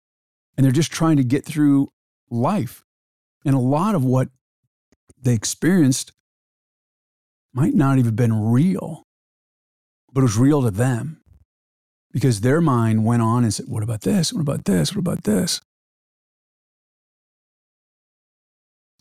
And 0.57 0.64
they're 0.64 0.72
just 0.72 0.92
trying 0.92 1.16
to 1.16 1.25
get 1.25 1.46
through 1.46 1.88
life. 2.29 2.85
And 3.46 3.55
a 3.55 3.61
lot 3.61 3.94
of 3.94 4.05
what 4.05 4.29
they 5.20 5.33
experienced 5.33 6.12
might 7.55 7.75
not 7.75 7.94
even 7.94 8.07
have 8.07 8.16
been 8.16 8.51
real, 8.51 9.05
but 10.12 10.20
it 10.20 10.25
was 10.25 10.37
real 10.37 10.62
to 10.62 10.70
them 10.70 11.22
because 12.12 12.40
their 12.40 12.61
mind 12.61 13.05
went 13.05 13.22
on 13.22 13.44
and 13.44 13.55
said, 13.55 13.66
What 13.68 13.83
about 13.83 14.03
this? 14.03 14.33
What 14.33 14.40
about 14.40 14.64
this? 14.64 14.94
What 14.94 15.01
about 15.01 15.25
this? 15.25 15.61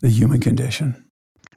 The 0.01 0.09
human 0.09 0.39
condition. 0.39 1.10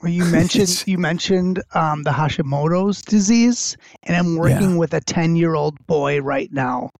Well, 0.04 0.12
you 0.12 0.26
mentioned 0.26 0.84
you 0.86 0.98
mentioned 0.98 1.62
um, 1.72 2.02
the 2.02 2.10
Hashimoto's 2.10 3.00
disease, 3.00 3.74
and 4.02 4.14
I'm 4.14 4.36
working 4.36 4.72
Yeah. 4.72 4.78
with 4.78 4.92
a 4.92 5.00
10 5.00 5.34
year 5.34 5.54
old 5.54 5.78
boy 5.86 6.20
right 6.20 6.50
now 6.52 6.90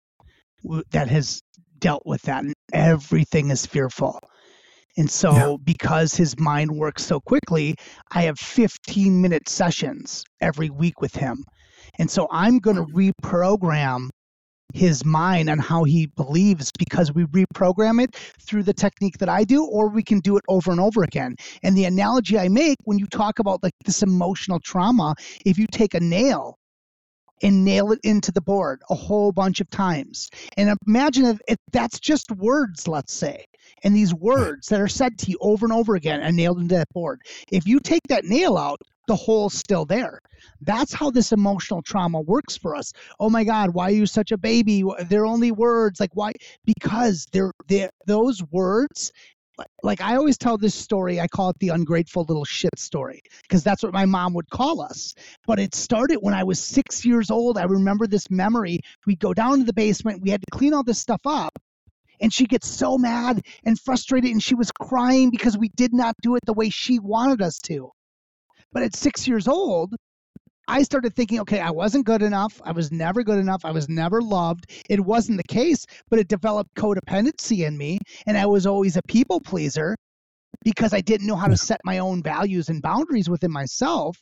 that 0.91 1.09
has 1.09 1.43
dealt 1.79 2.03
with 2.07 2.23
that, 2.23 2.45
and 2.45 2.55
everything 2.73 3.51
is 3.51 3.67
fearful. 3.67 4.19
And 4.97 5.11
so, 5.11 5.35
Yeah. 5.35 5.57
because 5.63 6.15
his 6.15 6.39
mind 6.39 6.71
works 6.71 7.05
so 7.05 7.21
quickly, 7.21 7.75
I 8.13 8.23
have 8.23 8.39
15 8.39 9.21
minute 9.21 9.51
sessions 9.51 10.25
every 10.41 10.71
week 10.71 11.03
with 11.03 11.15
him. 11.15 11.45
And 11.99 12.11
so, 12.11 12.27
I'm 12.31 12.59
going 12.59 12.77
to 12.77 12.87
reprogram 12.87 14.09
his 14.75 15.05
mind 15.05 15.49
on 15.49 15.59
how 15.59 15.85
he 15.85 16.07
believes 16.07 16.71
because 16.79 17.13
we 17.13 17.25
reprogram 17.27 18.03
it 18.03 18.15
through 18.41 18.65
the 18.65 18.75
technique 18.75 19.19
that 19.19 19.29
I 19.29 19.45
do, 19.45 19.65
or 19.65 19.89
we 19.89 20.03
can 20.03 20.21
do 20.21 20.37
it 20.37 20.45
over 20.49 20.71
and 20.71 20.81
over 20.81 21.03
again. 21.03 21.37
And 21.63 21.77
the 21.77 21.85
analogy 21.85 22.39
I 22.39 22.49
make 22.49 22.79
when 22.85 22.99
you 22.99 23.07
talk 23.07 23.39
about 23.39 23.63
like 23.63 23.75
this 23.85 24.03
emotional 24.03 24.61
trauma, 24.61 25.15
if 25.47 25.59
you 25.59 25.67
take 25.67 25.95
a 25.95 26.01
nail 26.01 26.59
and 27.43 27.65
nail 27.65 27.93
it 27.93 28.01
into 28.05 28.33
the 28.33 28.41
board 28.41 28.81
a 28.91 28.95
whole 28.95 29.33
bunch 29.33 29.61
of 29.61 29.71
times, 29.71 30.29
and 30.57 30.77
imagine 30.87 31.25
if, 31.25 31.39
if 31.49 31.59
that's 31.73 32.01
just 32.01 32.31
words, 32.33 32.89
let's 32.89 33.13
say, 33.13 33.45
and 33.83 33.95
these 33.95 34.15
words 34.15 34.69
that 34.69 34.81
are 34.81 34.89
said 34.89 35.19
to 35.19 35.31
you 35.31 35.39
over 35.41 35.67
and 35.67 35.73
over 35.73 35.95
again 35.95 36.21
and 36.21 36.37
nailed 36.37 36.59
into 36.59 36.75
that 36.75 36.93
board. 36.93 37.21
If 37.51 37.67
you 37.67 37.81
take 37.81 38.03
that 38.09 38.25
nail 38.25 38.57
out, 38.57 38.81
the 39.07 39.17
hole's 39.17 39.55
still 39.55 39.85
there. 39.85 40.21
That's 40.61 40.93
how 40.93 41.11
this 41.11 41.33
emotional 41.33 41.83
trauma 41.83 42.21
works 42.21 42.57
for 42.57 42.75
us. 42.75 42.93
Oh 43.21 43.31
my 43.31 43.45
God, 43.45 43.75
why 43.75 43.89
are 43.89 43.95
you 43.95 44.07
such 44.07 44.33
a 44.33 44.39
baby? 44.39 44.85
They're 45.09 45.27
only 45.27 45.53
words. 45.53 46.01
Like 46.01 46.15
why? 46.15 46.33
Because 46.65 47.27
they're, 47.33 47.53
they're 47.69 47.91
those 48.07 48.43
words 48.51 49.13
like- 49.83 50.01
I 50.01 50.17
always 50.17 50.39
tell 50.39 50.59
this 50.59 50.75
story, 50.75 51.21
I 51.21 51.29
call 51.29 51.51
it 51.51 51.59
the 51.61 51.69
ungrateful 51.69 52.25
little 52.25 52.45
shit 52.45 52.79
story 52.79 53.23
because 53.43 53.63
that's 53.63 53.83
what 53.83 53.93
my 53.93 54.05
mom 54.05 54.35
would 54.35 54.51
call 54.51 54.81
us. 54.81 55.15
But 55.47 55.59
it 55.59 55.75
started 55.75 56.19
when 56.21 56.35
I 56.35 56.45
was 56.45 56.59
six 56.59 57.05
years 57.05 57.31
old. 57.31 57.57
I 57.59 57.65
remember 57.65 58.07
this 58.07 58.31
memory. 58.31 58.81
We'd 59.07 59.21
go 59.21 59.33
down 59.33 59.59
to 59.59 59.65
the 59.65 59.73
basement, 59.73 60.23
we 60.23 60.31
had 60.31 60.41
to 60.41 60.51
clean 60.51 60.75
all 60.75 60.83
this 60.83 60.99
stuff 60.99 61.21
up. 61.25 61.57
And 62.21 62.33
she 62.33 62.47
gets 62.47 62.69
so 62.69 62.97
mad 62.97 63.45
and 63.65 63.79
frustrated, 63.79 64.31
and 64.31 64.43
she 64.43 64.55
was 64.55 64.71
crying 64.71 65.31
because 65.31 65.59
we 65.59 65.69
did 65.77 65.93
not 65.93 66.15
do 66.23 66.37
it 66.37 66.43
the 66.47 66.53
way 66.53 66.71
she 66.71 66.99
wanted 67.01 67.43
us 67.43 67.59
to. 67.65 67.91
But 68.75 68.83
at 68.83 68.97
six 68.97 69.27
years 69.29 69.47
old, 69.47 69.95
I 70.67 70.83
started 70.83 71.15
thinking, 71.15 71.41
okay, 71.41 71.61
I 71.61 71.71
wasn't 71.71 72.07
good 72.07 72.23
enough. 72.23 72.61
I 72.65 72.73
was 72.73 72.91
never 72.91 73.23
good 73.23 73.39
enough. 73.39 73.65
I 73.65 73.71
was 73.71 73.89
never 73.89 74.21
loved. 74.21 74.71
It 74.91 74.99
wasn't 74.99 75.37
the 75.37 75.55
case, 75.55 75.87
but 76.11 76.19
it 76.19 76.27
developed 76.27 76.75
codependency 76.75 77.65
in 77.67 77.79
me. 77.79 78.01
And 78.27 78.37
I 78.37 78.47
was 78.47 78.67
always 78.67 78.97
a 78.97 79.03
people 79.03 79.41
pleaser 79.41 79.95
because 80.65 80.93
I 80.93 81.01
didn't 81.03 81.29
know 81.29 81.37
how 81.37 81.47
to 81.47 81.57
set 81.57 81.81
my 81.85 81.99
own 81.99 82.23
values 82.23 82.69
and 82.69 82.83
boundaries 82.83 83.31
within 83.31 83.53
myself. 83.53 84.17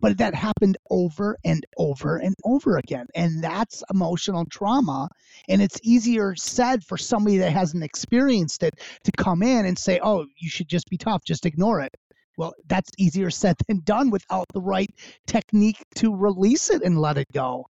But 0.00 0.18
that 0.18 0.34
happened 0.34 0.76
over 0.90 1.36
and 1.44 1.64
over 1.76 2.16
and 2.18 2.34
over 2.44 2.78
again. 2.78 3.06
And 3.14 3.42
that's 3.42 3.82
emotional 3.92 4.44
trauma. 4.50 5.08
And 5.48 5.62
it's 5.62 5.78
easier 5.82 6.34
said 6.36 6.82
for 6.84 6.96
somebody 6.96 7.38
that 7.38 7.52
hasn't 7.52 7.84
experienced 7.84 8.62
it 8.62 8.74
to 9.04 9.12
come 9.16 9.42
in 9.42 9.66
and 9.66 9.78
say, 9.78 10.00
oh, 10.02 10.26
you 10.36 10.48
should 10.48 10.68
just 10.68 10.88
be 10.88 10.96
tough, 10.96 11.22
just 11.24 11.46
ignore 11.46 11.80
it. 11.80 11.94
Well, 12.38 12.54
that's 12.68 12.90
easier 12.96 13.28
said 13.30 13.56
than 13.68 13.80
done 13.84 14.08
without 14.10 14.46
the 14.54 14.60
right 14.62 14.88
technique 15.26 15.84
to 15.96 16.14
release 16.16 16.70
it 16.70 16.82
and 16.82 16.98
let 16.98 17.18
it 17.18 17.26
go. 17.34 17.66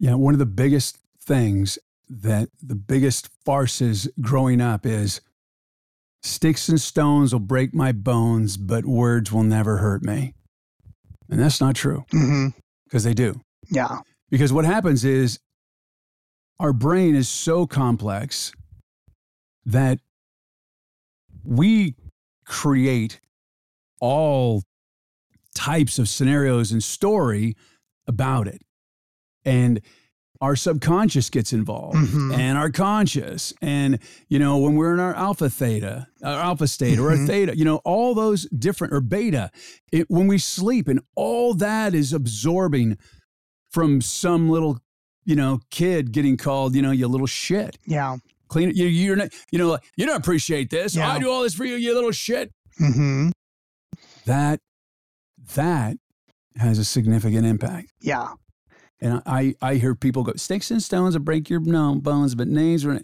Yeah, 0.00 0.14
one 0.14 0.34
of 0.34 0.38
the 0.40 0.46
biggest 0.46 0.98
things 1.22 1.78
that 2.08 2.48
the 2.60 2.74
biggest 2.74 3.28
farces 3.44 4.08
growing 4.20 4.60
up 4.60 4.84
is 4.86 5.20
sticks 6.22 6.68
and 6.68 6.80
stones 6.80 7.32
will 7.32 7.40
break 7.40 7.72
my 7.74 7.92
bones, 7.92 8.56
but 8.56 8.84
words 8.86 9.30
will 9.30 9.44
never 9.44 9.76
hurt 9.76 10.02
me. 10.02 10.34
And 11.28 11.38
that's 11.38 11.60
not 11.60 11.76
true 11.76 12.04
Mm-hmm. 12.12 12.58
because 12.84 13.04
they 13.04 13.14
do. 13.14 13.40
Yeah. 13.70 13.98
Because 14.30 14.52
what 14.52 14.64
happens 14.64 15.04
is 15.04 15.38
our 16.58 16.72
brain 16.72 17.14
is 17.14 17.28
so 17.28 17.66
complex 17.66 18.52
that 19.66 20.00
we 21.44 21.94
create 22.44 23.20
all 24.00 24.62
types 25.54 25.98
of 25.98 26.08
scenarios 26.08 26.72
and 26.72 26.82
story 26.82 27.54
about 28.06 28.46
it. 28.48 28.62
And 29.44 29.80
our 30.40 30.56
subconscious 30.56 31.28
gets 31.28 31.52
involved 31.52 31.96
Mhm. 31.98 32.34
and 32.34 32.56
our 32.56 32.70
conscious. 32.70 33.52
And, 33.60 33.98
you 34.28 34.38
know, 34.38 34.56
when 34.56 34.74
we're 34.74 34.94
in 34.94 35.00
our 35.00 35.14
alpha 35.14 35.50
theta, 35.50 36.06
our 36.24 36.40
alpha 36.40 36.66
state 36.66 36.98
or 36.98 37.10
a 37.10 37.16
Mhm. 37.18 37.26
theta, 37.26 37.56
you 37.58 37.64
know, 37.64 37.76
all 37.84 38.14
those 38.14 38.48
different 38.48 38.94
or 38.94 39.02
beta, 39.02 39.50
it, 39.92 40.08
when 40.08 40.26
we 40.28 40.38
sleep 40.38 40.88
and 40.88 41.00
all 41.14 41.52
that 41.54 41.94
is 41.94 42.14
absorbing 42.14 42.96
from 43.70 44.00
some 44.00 44.48
little, 44.48 44.80
you 45.26 45.36
know, 45.36 45.60
kid 45.70 46.10
getting 46.12 46.38
called, 46.38 46.74
you 46.74 46.80
know, 46.80 46.90
you 46.90 47.06
little 47.06 47.26
shit. 47.26 47.76
Yeah. 47.86 48.16
Clean 48.48 48.70
it. 48.70 48.76
You, 48.76 48.86
you're 48.86 49.16
not, 49.16 49.28
you 49.52 49.58
know, 49.58 49.78
you 49.96 50.06
don't 50.06 50.16
appreciate 50.16 50.70
this. 50.70 50.96
Yeah. 50.96 51.10
I 51.12 51.18
do 51.18 51.30
all 51.30 51.42
this 51.42 51.54
for 51.54 51.66
you, 51.66 51.74
you 51.76 51.92
little 51.94 52.12
shit. 52.12 52.50
Mm-hmm. 52.80 53.30
That, 54.26 54.60
that 55.54 55.96
has 56.56 56.78
a 56.78 56.84
significant 56.84 57.46
impact. 57.46 57.92
Yeah. 58.00 58.34
And 59.00 59.22
I, 59.24 59.54
I 59.62 59.76
hear 59.76 59.94
people 59.94 60.22
go, 60.22 60.32
sticks 60.36 60.70
and 60.70 60.82
stones 60.82 61.14
will 61.14 61.24
break 61.24 61.48
your 61.48 61.60
no, 61.60 61.94
bones, 61.94 62.34
but 62.34 62.48
names 62.48 62.84
are. 62.84 63.00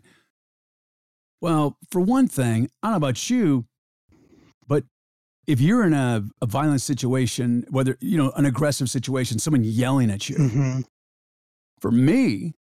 Well, 1.40 1.78
for 1.90 2.00
one 2.00 2.28
thing, 2.28 2.70
I 2.82 2.88
don't 2.88 2.92
know 2.92 2.96
about 2.96 3.30
you, 3.30 3.66
but 4.66 4.84
if 5.46 5.60
you're 5.60 5.84
in 5.84 5.94
a, 5.94 6.24
a 6.42 6.46
violent 6.46 6.80
situation, 6.80 7.64
whether, 7.70 7.96
you 8.00 8.18
know, 8.18 8.32
an 8.36 8.46
aggressive 8.46 8.90
situation, 8.90 9.38
someone 9.38 9.64
yelling 9.64 10.10
at 10.10 10.28
you, 10.28 10.36
hmm 10.36 10.80
for 11.80 11.90
me, 11.90 12.54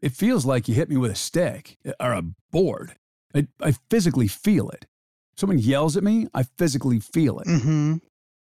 it 0.00 0.12
feels 0.12 0.44
like 0.46 0.68
you 0.68 0.74
hit 0.74 0.88
me 0.88 0.96
with 0.96 1.10
a 1.10 1.16
stick 1.16 1.76
eh, 1.84 1.92
or 2.00 2.12
a 2.12 2.22
board. 2.50 2.94
I, 3.34 3.46
I 3.60 3.74
physically 3.90 4.28
feel 4.28 4.70
it. 4.70 4.86
Someone 5.40 5.58
yells 5.58 5.96
at 5.96 6.04
me, 6.04 6.26
I 6.34 6.42
physically 6.58 7.00
feel 7.00 7.38
it. 7.38 7.46
hmm 7.48 7.94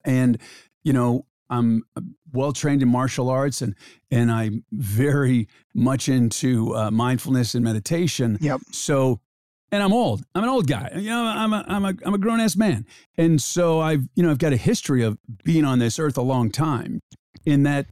And, 0.05 0.37
you 0.85 0.93
know, 0.93 1.25
I'm 1.49 1.83
well 2.31 2.53
trained 2.53 2.81
in 2.81 2.87
martial 2.87 3.29
arts 3.29 3.61
and, 3.61 3.75
and 4.09 4.31
I'm 4.31 4.63
very 4.71 5.49
much 5.75 6.07
into 6.07 6.73
uh, 6.75 6.89
mindfulness 6.89 7.55
and 7.55 7.63
meditation. 7.63 8.37
Yep. 8.39 8.61
So, 8.71 9.19
and 9.69 9.83
I'm 9.83 9.91
old. 9.91 10.23
I'm 10.33 10.43
an 10.43 10.49
old 10.49 10.67
guy. 10.67 10.89
You 10.95 11.09
know, 11.09 11.23
I'm 11.25 11.51
a, 11.51 11.65
I'm 11.67 11.83
a, 11.83 11.93
I'm 12.05 12.13
a 12.13 12.17
grown 12.17 12.39
ass 12.39 12.55
man. 12.55 12.85
And 13.17 13.41
so 13.41 13.81
I've, 13.81 14.07
you 14.15 14.23
know, 14.23 14.31
I've 14.31 14.37
got 14.37 14.53
a 14.53 14.57
history 14.57 15.03
of 15.03 15.17
being 15.43 15.65
on 15.65 15.79
this 15.79 15.99
earth 15.99 16.17
a 16.17 16.21
long 16.21 16.51
time 16.51 17.01
in 17.45 17.63
that 17.63 17.85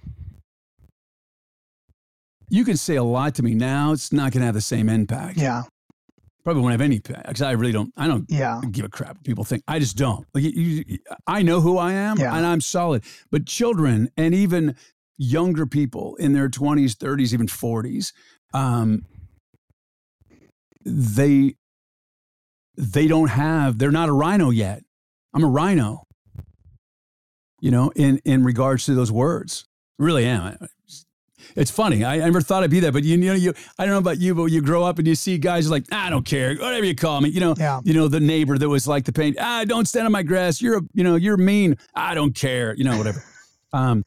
you 2.49 2.63
can 2.63 2.77
say 2.77 2.95
a 2.95 3.03
lot 3.03 3.35
to 3.35 3.43
me 3.43 3.55
now. 3.55 3.91
It's 3.91 4.13
not 4.13 4.31
going 4.31 4.39
to 4.39 4.45
have 4.45 4.55
the 4.55 4.61
same 4.61 4.87
impact. 4.87 5.37
Yeah. 5.37 5.63
Probably 6.45 6.61
won't 6.61 6.73
have 6.73 6.81
any 6.81 6.99
because 6.99 7.41
I 7.41 7.51
really 7.53 7.71
don't, 7.71 7.91
I 7.97 8.07
don't 8.07 8.25
Yeah. 8.29 8.61
give 8.71 8.85
a 8.85 8.89
crap 8.89 9.15
what 9.17 9.23
people 9.23 9.43
think. 9.43 9.63
I 9.67 9.79
just 9.79 9.97
don't. 9.97 10.25
Like 10.33 10.43
you, 10.43 10.51
you, 10.51 10.97
I 11.25 11.41
know 11.41 11.59
who 11.59 11.77
I 11.79 11.93
am 11.93 12.17
Yeah. 12.19 12.35
and 12.37 12.45
I'm 12.45 12.61
solid. 12.61 13.03
But 13.31 13.47
children 13.47 14.09
and 14.15 14.33
even 14.35 14.75
younger 15.17 15.65
people 15.65 16.15
in 16.17 16.33
their 16.33 16.47
20s, 16.47 16.91
30s, 16.95 17.33
even 17.33 17.47
40s, 17.47 18.13
um, 18.53 19.05
they 20.85 21.55
they 22.77 23.07
don't 23.07 23.29
have 23.29 23.79
they're 23.79 23.89
not 23.91 24.09
a 24.09 24.13
rhino 24.13 24.51
yet. 24.51 24.83
I'm 25.33 25.43
a 25.43 25.47
rhino. 25.47 26.03
You 27.59 27.71
know, 27.71 27.91
in 27.95 28.19
in 28.23 28.43
regards 28.43 28.85
to 28.85 28.93
those 28.93 29.11
words. 29.11 29.65
Really 29.97 30.25
am. 30.25 30.57
It's 31.55 31.71
funny. 31.71 32.03
I, 32.03 32.15
I 32.15 32.17
never 32.19 32.41
thought 32.41 32.63
I'd 32.63 32.69
be 32.69 32.79
that, 32.81 32.93
but 32.93 33.03
you, 33.03 33.17
you 33.17 33.29
know, 33.29 33.33
you 33.33 33.53
I 33.79 33.85
don't 33.85 33.93
know 33.93 33.99
about 33.99 34.19
you, 34.19 34.35
but 34.35 34.45
you 34.45 34.61
grow 34.61 34.83
up 34.83 34.99
and 34.99 35.07
you 35.07 35.15
see 35.15 35.37
guys 35.37 35.69
like, 35.69 35.85
"Ah, 35.91 36.07
I 36.07 36.09
don't 36.09 36.25
care, 36.25 36.55
whatever 36.55 36.85
you 36.85 36.95
call 36.95 37.21
me. 37.21 37.29
You 37.29 37.39
know, 37.39 37.55
Yeah. 37.57 37.81
you 37.83 37.93
know, 37.93 38.07
the 38.07 38.19
neighbor 38.19 38.57
that 38.57 38.67
was 38.69 38.87
like 38.87 39.05
the 39.05 39.13
paint, 39.13 39.37
ah, 39.39 39.63
don't 39.65 39.87
stand 39.87 40.05
on 40.05 40.11
my 40.11 40.23
grass. 40.23 40.61
You're 40.61 40.77
a, 40.77 40.81
you 40.93 41.03
know, 41.03 41.15
you're 41.15 41.37
mean. 41.37 41.77
I 41.93 42.13
don't 42.15 42.35
care. 42.35 42.75
You 42.75 42.83
know, 42.85 42.97
whatever. 42.97 43.23
Um, 43.73 44.05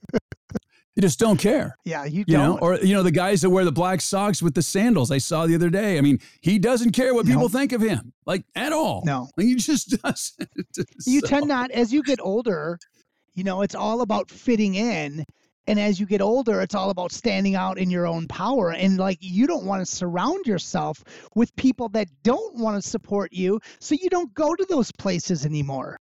you 0.97 1.03
just 1.03 1.19
don't 1.19 1.37
care. 1.39 1.77
Yeah. 1.85 2.05
You 2.07 2.25
You 2.27 2.37
don't. 2.39 2.57
know, 2.57 2.59
or 2.61 2.77
you 2.77 2.95
know, 2.95 3.03
the 3.03 3.11
guys 3.11 3.43
that 3.43 3.51
wear 3.51 3.67
the 3.67 3.71
black 3.73 4.01
socks 4.01 4.43
with 4.43 4.55
the 4.55 4.63
sandals 4.63 5.11
I 5.11 5.19
saw 5.19 5.47
the 5.47 5.55
other 5.55 5.69
day. 5.69 5.99
I 5.99 6.01
mean, 6.01 6.19
he 6.41 6.59
doesn't 6.59 6.93
care 6.93 7.13
what 7.15 7.27
people 7.27 7.49
think 7.51 7.73
of 7.73 7.83
him, 7.83 8.13
like 8.27 8.45
at 8.57 8.73
all. 8.73 9.03
no. 9.05 9.29
Like, 9.37 9.47
he 9.47 9.55
just 9.57 9.91
doesn't. 10.03 10.49
You 11.07 11.21
So- 11.21 11.27
tend 11.27 11.49
not, 11.49 11.71
as 11.71 11.93
you 11.93 12.03
get 12.03 12.19
older, 12.21 12.79
you 13.35 13.45
know, 13.45 13.61
it's 13.61 13.75
all 13.75 14.01
about 14.01 14.31
fitting 14.31 14.75
in. 14.75 15.25
And 15.69 15.79
as 15.79 16.01
you 16.01 16.07
get 16.07 16.23
older, 16.23 16.63
it's 16.63 16.75
all 16.75 16.89
about 16.89 17.13
standing 17.13 17.55
out 17.55 17.79
in 17.79 17.91
your 17.91 18.07
own 18.07 18.27
power. 18.27 18.73
And 18.73 18.97
like, 18.99 19.19
you 19.21 19.47
don't 19.47 19.65
want 19.67 19.81
to 19.81 19.87
surround 19.87 20.47
yourself 20.47 21.05
with 21.35 21.55
people 21.57 21.91
that 21.91 22.09
don't 22.23 22.57
want 22.57 22.83
to 22.83 22.89
support 22.89 23.33
you. 23.35 23.61
So 23.79 23.95
you 23.95 24.09
don't 24.09 24.33
go 24.33 24.55
to 24.55 24.67
those 24.69 24.91
places 24.93 25.45
anymore. 25.45 25.99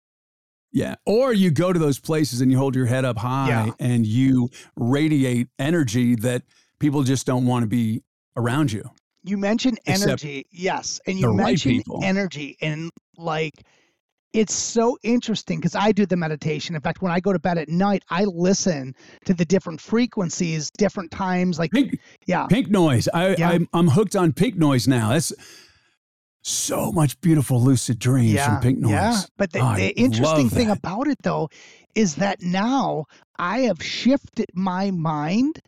Yeah. 0.72 0.96
Or 1.06 1.34
you 1.34 1.52
go 1.52 1.74
to 1.74 1.80
those 1.80 2.00
places 2.00 2.40
and 2.40 2.50
you 2.52 2.58
hold 2.58 2.76
your 2.76 2.86
head 2.86 3.04
up 3.04 3.18
high 3.18 3.50
Yeah. 3.50 3.72
and 3.80 4.06
you 4.06 4.50
radiate 4.78 5.50
energy 5.60 6.16
that 6.16 6.44
people 6.80 7.04
just 7.04 7.26
don't 7.26 7.46
want 7.46 7.64
to 7.64 7.68
be 7.68 8.04
around 8.38 8.72
you. 8.72 8.90
You 9.24 9.38
mentioned 9.38 9.80
Except 9.86 10.04
energy. 10.24 10.46
Yes. 10.52 11.02
And 11.06 11.20
you 11.20 11.34
mentioned 11.34 11.78
people. 11.78 12.00
energy. 12.04 12.58
And 12.62 12.90
like, 13.18 13.66
it's 14.34 14.54
so 14.54 14.98
interesting 15.04 15.60
because 15.60 15.76
I 15.76 15.92
do 15.92 16.06
the 16.06 16.18
meditation. 16.18 16.76
In 16.76 16.82
fact, 16.82 17.02
when 17.02 17.12
I 17.12 17.20
go 17.20 17.34
to 17.34 17.40
bed 17.40 17.58
at 17.58 17.70
night, 17.70 18.04
I 18.10 18.26
listen 18.26 18.94
to 19.26 19.34
the 19.34 19.46
different 19.46 19.82
frequencies, 19.82 20.70
different 20.78 21.12
times. 21.12 21.58
Like, 21.58 21.72
Pink, 21.72 22.00
yeah. 22.26 22.46
pink 22.48 22.70
noise. 22.70 23.08
I, 23.14 23.36
Yeah. 23.36 23.50
I'm, 23.50 23.68
I'm 23.74 23.88
hooked 23.88 24.16
on 24.16 24.34
pink 24.34 24.56
noise 24.56 24.88
now. 24.88 25.10
That's 25.10 25.34
so 26.44 26.92
much 26.92 27.20
beautiful 27.22 27.62
lucid 27.62 28.00
dreams 28.00 28.42
from 28.42 28.60
pink 28.62 28.80
noise. 28.80 28.92
Yeah, 28.92 29.22
but 29.38 29.52
the, 29.52 29.60
Oh, 29.60 29.76
the 29.76 29.90
interesting 30.00 30.50
thing 30.50 30.70
about 30.70 31.08
it 31.08 31.18
though 31.24 31.50
is 31.96 32.16
that 32.16 32.42
now 32.42 33.06
I 33.38 33.60
have 33.62 33.84
shifted 33.84 34.48
my 34.54 34.92
mind 34.92 35.60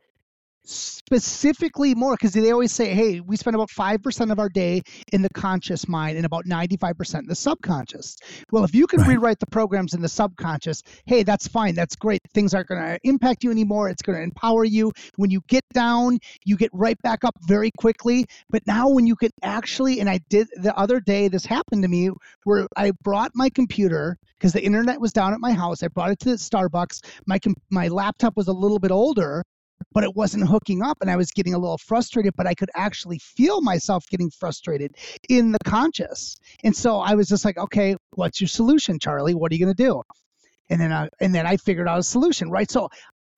specifically 0.69 1.95
more 1.95 2.13
because 2.13 2.33
they 2.33 2.51
always 2.51 2.71
say, 2.71 2.93
hey, 2.93 3.19
we 3.19 3.35
spend 3.35 3.55
about 3.55 3.69
5% 3.69 4.31
of 4.31 4.39
our 4.39 4.49
day 4.49 4.81
in 5.11 5.21
the 5.21 5.29
conscious 5.29 5.87
mind 5.87 6.17
and 6.17 6.25
about 6.25 6.45
95% 6.45 7.19
in 7.19 7.25
the 7.27 7.35
subconscious. 7.35 8.15
Well, 8.51 8.63
if 8.63 8.75
you 8.75 8.87
can 8.87 8.99
Right. 8.99 9.09
rewrite 9.09 9.39
the 9.39 9.47
programs 9.47 9.93
in 9.93 10.01
the 10.01 10.09
subconscious, 10.09 10.83
hey, 11.05 11.23
that's 11.23 11.47
fine. 11.47 11.73
That's 11.75 11.95
great. 11.95 12.21
Things 12.33 12.53
aren't 12.53 12.67
going 12.67 12.81
to 12.81 12.99
impact 13.03 13.43
you 13.43 13.51
anymore. 13.51 13.89
It's 13.89 14.01
going 14.01 14.17
to 14.17 14.23
empower 14.23 14.63
you. 14.63 14.91
When 15.15 15.31
you 15.31 15.41
get 15.47 15.63
down, 15.73 16.19
you 16.45 16.57
get 16.57 16.69
right 16.73 17.01
back 17.01 17.23
up 17.23 17.35
very 17.47 17.71
quickly. 17.77 18.25
But 18.49 18.65
now, 18.67 18.89
when 18.89 19.07
you 19.07 19.15
can 19.15 19.29
actually, 19.41 19.99
and 19.99 20.09
I 20.09 20.19
did 20.29 20.47
the 20.61 20.77
other 20.77 20.99
day, 20.99 21.27
this 21.27 21.45
happened 21.45 21.81
to 21.83 21.87
me 21.87 22.09
where 22.43 22.67
I 22.75 22.91
brought 23.03 23.31
my 23.35 23.49
computer 23.49 24.17
because 24.37 24.53
the 24.53 24.63
internet 24.63 24.99
was 25.01 25.11
down 25.13 25.33
at 25.33 25.39
my 25.39 25.51
house. 25.51 25.83
I 25.83 25.87
brought 25.87 26.11
it 26.11 26.19
to 26.19 26.29
the 26.29 26.35
Starbucks. 26.35 27.03
My 27.25 27.39
my 27.69 27.87
laptop 27.87 28.35
was 28.37 28.47
a 28.47 28.53
little 28.53 28.79
bit 28.79 28.91
older, 28.91 29.43
but 29.93 30.03
it 30.03 30.15
wasn't 30.15 30.47
hooking 30.47 30.81
up, 30.81 30.97
and 31.01 31.09
I 31.09 31.15
was 31.15 31.31
getting 31.31 31.53
a 31.53 31.57
little 31.57 31.77
frustrated. 31.77 32.33
But 32.35 32.47
I 32.47 32.53
could 32.53 32.69
actually 32.75 33.19
feel 33.19 33.61
myself 33.61 34.05
getting 34.09 34.29
frustrated 34.29 34.95
in 35.29 35.51
the 35.51 35.59
conscious, 35.65 36.35
and 36.63 36.75
so 36.75 36.99
I 36.99 37.15
was 37.15 37.27
just 37.27 37.45
like, 37.45 37.57
okay, 37.57 37.95
what's 38.15 38.39
your 38.41 38.47
solution, 38.47 38.99
Charlie? 38.99 39.35
What 39.35 39.51
are 39.51 39.55
you 39.55 39.65
going 39.65 39.75
to 39.75 39.83
do? 39.83 40.01
And 40.69 40.79
then 40.79 40.91
I 40.93 41.09
and 41.19 41.33
then 41.33 41.47
I 41.47 41.57
figured 41.57 41.87
out 41.87 41.99
a 41.99 42.03
solution, 42.03 42.49
right? 42.51 42.69
So 42.69 42.89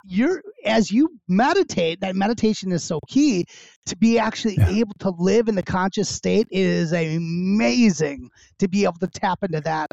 you're 0.03 0.41
as 0.65 0.91
you 0.91 1.07
meditate 1.27 2.01
that 2.01 2.15
meditation 2.15 2.71
is 2.71 2.83
so 2.83 2.99
key 3.07 3.45
to 3.85 3.95
be 3.95 4.17
actually 4.17 4.55
Yeah. 4.57 4.69
able 4.69 4.95
to 4.99 5.11
live 5.11 5.47
in 5.47 5.53
the 5.53 5.61
conscious 5.61 6.09
state 6.09 6.47
it 6.49 6.59
is 6.59 6.91
amazing 6.91 8.29
to 8.57 8.67
be 8.67 8.83
able 8.83 8.97
to 8.99 9.07
tap 9.07 9.43
into 9.43 9.61
that 9.61 9.91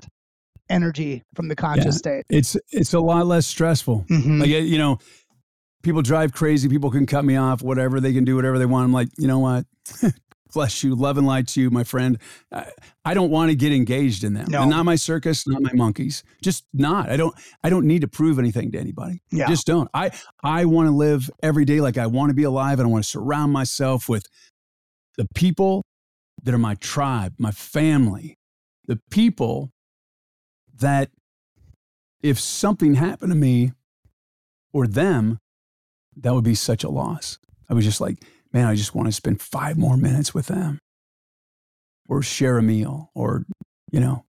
energy 0.70 1.22
from 1.34 1.48
the 1.48 1.54
conscious 1.56 1.98
state 1.98 2.24
It's, 2.30 2.56
it's 2.70 2.94
a 2.94 3.00
lot 3.00 3.26
less 3.26 3.46
stressful. 3.46 4.06
Mhm. 4.08 4.40
Like, 4.40 4.48
you 4.48 4.78
know, 4.78 4.98
people 5.88 6.02
drive 6.02 6.34
crazy. 6.34 6.68
People 6.68 6.90
can 6.90 7.06
cut 7.06 7.24
me 7.24 7.36
off, 7.36 7.62
whatever. 7.62 7.98
They 7.98 8.12
can 8.12 8.22
do 8.22 8.36
whatever 8.36 8.58
they 8.58 8.66
want. 8.66 8.84
I'm 8.84 8.92
like, 8.92 9.08
you 9.16 9.26
know 9.26 9.38
what? 9.38 9.64
Bless 10.52 10.84
you. 10.84 10.94
Love 10.94 11.16
and 11.16 11.26
light 11.26 11.48
to 11.48 11.62
you, 11.62 11.70
my 11.70 11.82
friend. 11.82 12.18
I, 12.52 12.70
I 13.06 13.14
don't 13.14 13.30
want 13.30 13.50
to 13.50 13.56
get 13.56 13.72
engaged 13.72 14.22
in 14.22 14.34
them. 14.34 14.48
No. 14.50 14.68
Not 14.68 14.84
my 14.84 14.96
circus, 14.96 15.46
not 15.48 15.62
my 15.62 15.72
monkeys. 15.72 16.24
Just 16.42 16.66
not. 16.74 17.08
I 17.08 17.16
don't 17.16 17.34
I 17.64 17.70
don't 17.70 17.86
need 17.86 18.02
to 18.02 18.08
prove 18.08 18.38
anything 18.38 18.70
to 18.72 18.78
anybody. 18.78 19.22
yeah 19.30 19.48
Just 19.48 19.66
don't. 19.66 19.88
I 19.94 20.10
I 20.42 20.66
want 20.66 20.88
to 20.88 20.94
live 20.94 21.30
every 21.42 21.64
day 21.64 21.80
like 21.80 21.96
I 21.96 22.06
want 22.06 22.28
to 22.28 22.34
be 22.34 22.44
alive 22.44 22.78
and 22.80 22.86
I 22.86 22.90
want 22.90 23.04
to 23.04 23.08
surround 23.08 23.54
myself 23.54 24.10
with 24.10 24.26
the 25.16 25.26
people 25.34 25.86
that 26.42 26.54
are 26.54 26.58
my 26.58 26.74
tribe, 26.74 27.32
my 27.38 27.50
family, 27.50 28.36
the 28.86 29.00
people 29.10 29.72
that 30.78 31.10
if 32.22 32.38
something 32.38 32.94
happened 32.94 33.32
to 33.32 33.36
me 33.36 33.72
or 34.72 34.86
them, 34.86 35.38
that 36.22 36.34
would 36.34 36.44
be 36.44 36.54
such 36.54 36.84
a 36.84 36.88
loss. 36.88 37.38
I 37.68 37.74
was 37.74 37.84
just 37.84 38.00
like, 38.00 38.22
man, 38.52 38.66
I 38.66 38.74
just 38.74 38.94
want 38.94 39.08
to 39.08 39.12
spend 39.12 39.40
five 39.40 39.76
more 39.76 39.96
minutes 39.96 40.34
with 40.34 40.46
them 40.46 40.78
or 42.08 42.22
share 42.22 42.58
a 42.58 42.62
meal 42.62 43.10
or, 43.14 43.44
you 43.90 44.00
know, 44.00 44.24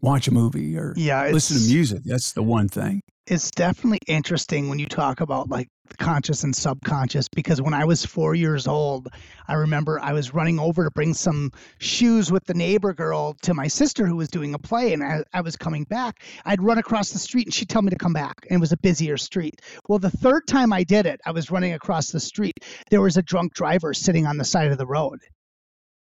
watch 0.00 0.28
a 0.28 0.30
movie 0.30 0.76
or 0.78 0.94
yeah 0.96 1.28
listen 1.30 1.58
to 1.58 1.62
music. 1.64 2.00
That's 2.04 2.32
the 2.32 2.42
one 2.42 2.68
thing. 2.68 3.02
It's 3.30 3.52
definitely 3.52 4.00
interesting 4.08 4.68
when 4.68 4.80
you 4.80 4.86
talk 4.86 5.20
about 5.20 5.48
like 5.48 5.68
conscious 6.00 6.42
and 6.42 6.54
subconscious 6.54 7.28
because 7.28 7.62
when 7.62 7.74
I 7.74 7.84
was 7.84 8.04
four 8.04 8.34
years 8.34 8.66
old, 8.66 9.08
I 9.46 9.54
remember 9.54 10.00
I 10.00 10.12
was 10.14 10.34
running 10.34 10.58
over 10.58 10.82
to 10.82 10.90
bring 10.90 11.14
some 11.14 11.52
shoes 11.78 12.32
with 12.32 12.44
the 12.46 12.54
neighbor 12.54 12.92
girl 12.92 13.34
to 13.42 13.54
my 13.54 13.68
sister 13.68 14.04
who 14.04 14.16
was 14.16 14.28
doing 14.28 14.52
a 14.54 14.58
play, 14.58 14.92
and 14.92 15.04
I, 15.04 15.22
I 15.32 15.42
was 15.42 15.54
coming 15.54 15.84
back. 15.84 16.24
I'd 16.44 16.60
run 16.60 16.78
across 16.78 17.10
the 17.10 17.20
street 17.20 17.46
and 17.46 17.54
she'd 17.54 17.68
tell 17.68 17.82
me 17.82 17.90
to 17.90 17.96
come 17.96 18.12
back, 18.12 18.34
and 18.48 18.56
it 18.56 18.60
was 18.60 18.72
a 18.72 18.76
busier 18.76 19.16
street. 19.16 19.60
Well, 19.88 20.00
the 20.00 20.10
third 20.10 20.48
time 20.48 20.72
I 20.72 20.82
did 20.82 21.06
it, 21.06 21.20
I 21.24 21.30
was 21.30 21.52
running 21.52 21.72
across 21.72 22.10
the 22.10 22.18
street. 22.18 22.58
There 22.90 23.00
was 23.00 23.16
a 23.16 23.22
drunk 23.22 23.54
driver 23.54 23.94
sitting 23.94 24.26
on 24.26 24.38
the 24.38 24.44
side 24.44 24.72
of 24.72 24.78
the 24.78 24.86
road, 24.86 25.20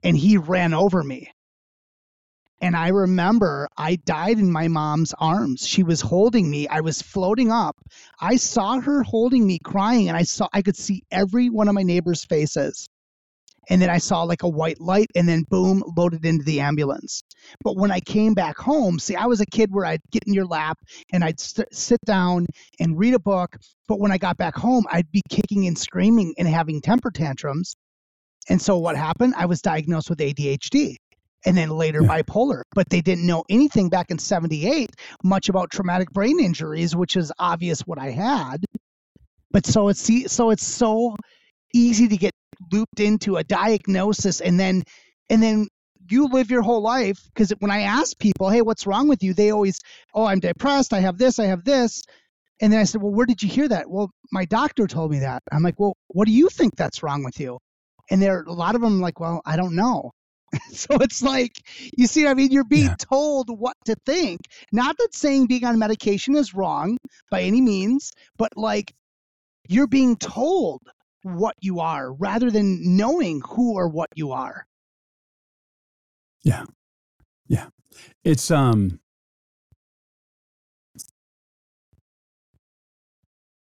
and 0.01 0.17
he 0.17 0.37
ran 0.37 0.73
over 0.73 1.03
me. 1.03 1.29
And 2.63 2.77
I 2.77 2.87
remember 2.87 3.67
I 3.75 3.97
died 3.97 4.39
in 4.39 4.49
my 4.49 4.69
mom's 4.69 5.13
arms. 5.19 5.67
She 5.67 5.83
was 5.83 5.99
holding 5.99 6.49
me. 6.49 6.65
I 6.69 6.79
was 6.79 7.01
floating 7.01 7.51
up. 7.51 7.75
I 8.21 8.37
saw 8.37 8.79
her 8.79 9.03
holding 9.03 9.45
me 9.45 9.59
crying 9.59 10.07
and 10.07 10.15
I 10.15 10.23
saw 10.23 10.47
I 10.53 10.61
could 10.61 10.77
see 10.77 11.03
every 11.11 11.49
one 11.49 11.67
of 11.67 11.75
my 11.75 11.83
neighbors' 11.83 12.23
faces. 12.23 12.87
and 13.69 13.81
then 13.81 13.89
I 13.89 13.97
saw 13.97 14.23
like 14.23 14.43
a 14.43 14.47
white 14.49 14.79
light 14.79 15.09
and 15.13 15.27
then 15.27 15.43
boom, 15.49 15.83
loaded 15.97 16.25
into 16.25 16.45
the 16.45 16.61
ambulance. 16.61 17.21
But 17.65 17.75
when 17.75 17.91
I 17.91 17.99
came 17.99 18.33
back 18.33 18.57
home, 18.57 18.97
see, 18.97 19.15
I 19.17 19.25
was 19.25 19.41
a 19.41 19.45
kid 19.45 19.69
where 19.73 19.85
I'd 19.85 20.01
get 20.11 20.23
in 20.25 20.33
your 20.33 20.45
lap 20.45 20.77
and 21.11 21.21
I'd 21.21 21.41
st- 21.41 21.73
sit 21.73 21.99
down 22.05 22.45
and 22.79 22.97
read 22.97 23.13
a 23.13 23.19
book. 23.19 23.57
But 23.89 23.99
when 23.99 24.13
I 24.13 24.17
got 24.17 24.37
back 24.37 24.55
home, 24.55 24.85
I'd 24.89 25.11
be 25.11 25.21
kicking 25.29 25.67
and 25.67 25.77
screaming 25.77 26.33
and 26.37 26.47
having 26.47 26.79
temper 26.79 27.11
tantrums. 27.11 27.75
And 28.47 28.61
so 28.61 28.77
what 28.77 28.95
happened? 28.95 29.33
I 29.35 29.47
was 29.47 29.61
diagnosed 29.61 30.09
with 30.09 30.19
ADHD 30.19 30.95
and 31.45 31.57
then 31.57 31.69
later 31.69 32.01
yeah. 32.01 32.21
bipolar. 32.21 32.63
But 32.73 32.89
they 32.89 33.01
didn't 33.01 33.25
know 33.25 33.43
anything 33.49 33.89
back 33.89 34.11
in 34.11 34.19
78 34.19 34.91
much 35.23 35.49
about 35.49 35.71
traumatic 35.71 36.11
brain 36.11 36.39
injuries, 36.39 36.95
which 36.95 37.15
is 37.15 37.31
obvious 37.39 37.81
what 37.81 37.99
I 37.99 38.11
had. 38.11 38.65
But 39.51 39.65
so 39.65 39.89
it's 39.89 40.09
so 40.31 40.49
it's 40.49 40.65
so 40.65 41.15
easy 41.73 42.07
to 42.07 42.17
get 42.17 42.33
looped 42.71 42.99
into 42.99 43.37
a 43.37 43.43
diagnosis 43.43 44.41
and 44.41 44.59
then 44.59 44.83
and 45.29 45.41
then 45.41 45.67
you 46.09 46.27
live 46.27 46.51
your 46.51 46.61
whole 46.61 46.81
life 46.81 47.19
because 47.33 47.51
when 47.59 47.71
I 47.71 47.81
ask 47.81 48.17
people, 48.19 48.49
"Hey, 48.49 48.61
what's 48.61 48.85
wrong 48.85 49.07
with 49.07 49.23
you?" 49.23 49.33
they 49.33 49.51
always, 49.51 49.79
"Oh, 50.13 50.25
I'm 50.25 50.39
depressed. 50.39 50.93
I 50.93 50.99
have 50.99 51.17
this. 51.17 51.39
I 51.39 51.45
have 51.45 51.63
this." 51.63 52.01
And 52.61 52.71
then 52.71 52.79
I 52.79 52.83
said, 52.83 53.01
"Well, 53.01 53.13
where 53.13 53.25
did 53.25 53.41
you 53.41 53.49
hear 53.49 53.67
that?" 53.69 53.89
"Well, 53.89 54.11
my 54.31 54.45
doctor 54.45 54.87
told 54.87 55.11
me 55.11 55.19
that." 55.19 55.43
I'm 55.51 55.63
like, 55.63 55.79
"Well, 55.79 55.95
what 56.07 56.25
do 56.25 56.31
you 56.31 56.49
think 56.49 56.75
that's 56.75 57.03
wrong 57.03 57.23
with 57.23 57.39
you?" 57.39 57.59
And 58.09 58.21
there 58.21 58.39
are 58.39 58.43
a 58.43 58.53
lot 58.53 58.75
of 58.75 58.81
them 58.81 59.01
like, 59.01 59.19
"Well, 59.19 59.41
I 59.45 59.55
don't 59.55 59.75
know." 59.75 60.11
so 60.71 60.95
it's 60.95 61.21
like, 61.21 61.59
you 61.97 62.07
see, 62.07 62.27
I 62.27 62.33
mean, 62.33 62.51
you're 62.51 62.63
being 62.63 62.85
yeah. 62.85 62.95
told 62.97 63.47
what 63.49 63.77
to 63.85 63.95
think. 64.05 64.41
Not 64.71 64.97
that 64.97 65.15
saying 65.15 65.47
being 65.47 65.65
on 65.65 65.79
medication 65.79 66.35
is 66.35 66.53
wrong 66.53 66.97
by 67.29 67.41
any 67.41 67.61
means, 67.61 68.11
but 68.37 68.55
like 68.55 68.93
you're 69.67 69.87
being 69.87 70.15
told 70.17 70.81
what 71.23 71.55
you 71.61 71.79
are 71.79 72.13
rather 72.13 72.51
than 72.51 72.97
knowing 72.97 73.41
who 73.47 73.75
or 73.75 73.87
what 73.87 74.09
you 74.15 74.31
are. 74.31 74.65
Yeah. 76.43 76.65
Yeah. 77.47 77.67
It's 78.23 78.51
um 78.51 78.99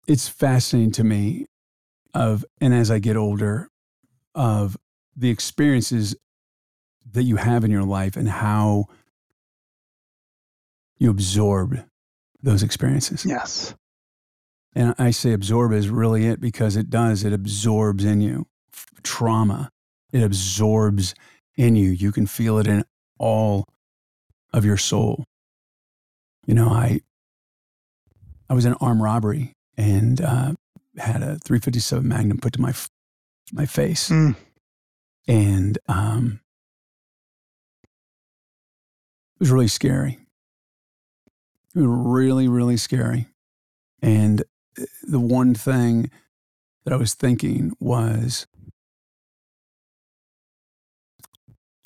it's 0.06 0.28
fascinating 0.28 0.92
to 0.92 1.04
me 1.04 1.46
of 2.14 2.44
and 2.60 2.72
as 2.72 2.90
I 2.90 2.98
get 2.98 3.16
older 3.16 3.68
of 4.34 4.76
the 5.16 5.30
experiences 5.30 6.14
that 7.12 7.24
you 7.24 7.36
have 7.36 7.64
in 7.64 7.70
your 7.70 7.84
life 7.84 8.16
and 8.16 8.28
how 8.28 8.86
you 10.98 11.10
absorb 11.10 11.84
those 12.42 12.62
experiences. 12.62 13.24
Yes. 13.24 13.74
And 14.74 14.94
I 14.98 15.10
say 15.10 15.32
absorb 15.32 15.72
is 15.72 15.88
really 15.88 16.26
it 16.26 16.40
because 16.40 16.76
it 16.76 16.90
does. 16.90 17.24
It 17.24 17.32
absorbs 17.32 18.04
in 18.04 18.20
you 18.20 18.46
trauma. 19.02 19.70
It 20.12 20.22
absorbs 20.22 21.14
in 21.56 21.76
you. 21.76 21.90
You 21.90 22.12
can 22.12 22.26
feel 22.26 22.58
it 22.58 22.66
in 22.66 22.84
all 23.18 23.66
of 24.52 24.64
your 24.64 24.76
soul. 24.76 25.24
You 26.46 26.54
know, 26.54 26.68
I 26.68 27.00
I 28.48 28.54
was 28.54 28.64
in 28.64 28.72
an 28.72 28.78
armed 28.80 29.02
robbery 29.02 29.52
and 29.76 30.20
uh, 30.20 30.54
had 30.96 31.22
a 31.22 31.38
357 31.44 32.06
Magnum 32.06 32.38
put 32.38 32.54
to 32.54 32.60
my 32.60 32.72
my 33.52 33.66
face, 33.66 34.08
mm. 34.08 34.36
and 35.26 35.78
um, 35.86 36.40
it 39.38 39.40
was 39.40 39.52
really 39.52 39.68
scary. 39.68 40.18
It 41.74 41.78
was 41.78 41.86
really, 41.86 42.48
really 42.48 42.76
scary. 42.76 43.28
And 44.02 44.42
the 45.04 45.20
one 45.20 45.54
thing 45.54 46.10
that 46.84 46.92
I 46.92 46.96
was 46.96 47.14
thinking 47.14 47.72
was, 47.78 48.48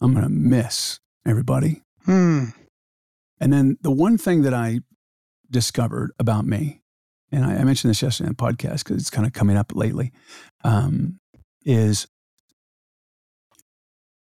I'm 0.00 0.14
going 0.14 0.24
to 0.24 0.30
miss 0.30 0.98
everybody. 1.26 1.82
Hmm. 2.06 2.46
And 3.38 3.52
then 3.52 3.76
the 3.82 3.90
one 3.90 4.16
thing 4.16 4.42
that 4.42 4.54
I 4.54 4.80
discovered 5.50 6.12
about 6.18 6.46
me, 6.46 6.80
and 7.30 7.44
I, 7.44 7.56
I 7.56 7.64
mentioned 7.64 7.90
this 7.90 8.00
yesterday 8.00 8.28
in 8.28 8.34
the 8.36 8.42
podcast 8.42 8.84
because 8.84 8.96
it's 8.96 9.10
kind 9.10 9.26
of 9.26 9.34
coming 9.34 9.58
up 9.58 9.72
lately, 9.74 10.10
um, 10.64 11.18
is 11.64 12.06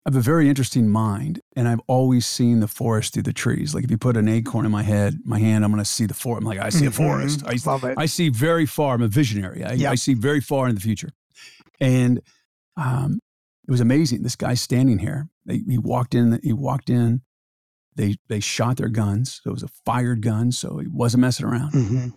I 0.09 0.11
have 0.11 0.15
a 0.15 0.21
very 0.21 0.49
interesting 0.49 0.89
mind, 0.89 1.39
and 1.55 1.67
I've 1.67 1.81
always 1.85 2.25
seen 2.25 2.61
the 2.61 2.67
forest 2.67 3.13
through 3.13 3.23
the 3.23 3.31
trees. 3.31 3.75
Like 3.75 3.83
if 3.83 3.91
you 3.91 3.97
put 3.99 4.17
an 4.17 4.27
acorn 4.27 4.65
in 4.65 4.71
my 4.71 4.81
head, 4.81 5.19
my 5.23 5.37
hand, 5.37 5.63
I'm 5.63 5.71
going 5.71 5.83
to 5.83 5.87
see 5.87 6.07
the 6.07 6.15
forest. 6.15 6.41
I'm 6.41 6.47
like, 6.47 6.57
I 6.57 6.69
see 6.69 6.87
a 6.87 6.89
mm-hmm. 6.89 6.97
forest. 6.97 7.43
I 7.45 7.57
love 7.63 7.83
it. 7.83 7.93
I 7.95 8.07
see 8.07 8.29
very 8.29 8.65
far. 8.65 8.95
I'm 8.95 9.03
a 9.03 9.07
visionary. 9.07 9.63
I. 9.63 9.91
I 9.91 9.93
see 9.93 10.15
very 10.15 10.41
far 10.41 10.67
in 10.67 10.73
the 10.73 10.81
future, 10.81 11.11
and 11.79 12.21
um, 12.75 13.19
it 13.67 13.69
was 13.69 13.81
amazing. 13.81 14.23
This 14.23 14.35
guy 14.35 14.55
standing 14.55 14.97
here. 14.97 15.29
They, 15.45 15.61
he 15.69 15.77
walked 15.77 16.15
in. 16.15 16.39
He 16.41 16.53
walked 16.53 16.89
in. 16.89 17.21
They 17.95 18.15
they 18.29 18.39
shot 18.39 18.77
their 18.77 18.89
guns. 18.89 19.41
So 19.43 19.51
it 19.51 19.53
was 19.53 19.63
a 19.63 19.69
fired 19.85 20.23
gun. 20.23 20.51
So 20.51 20.79
he 20.79 20.87
wasn't 20.87 21.21
messing 21.21 21.45
around. 21.45 21.73
Mm-hmm. 21.73 22.07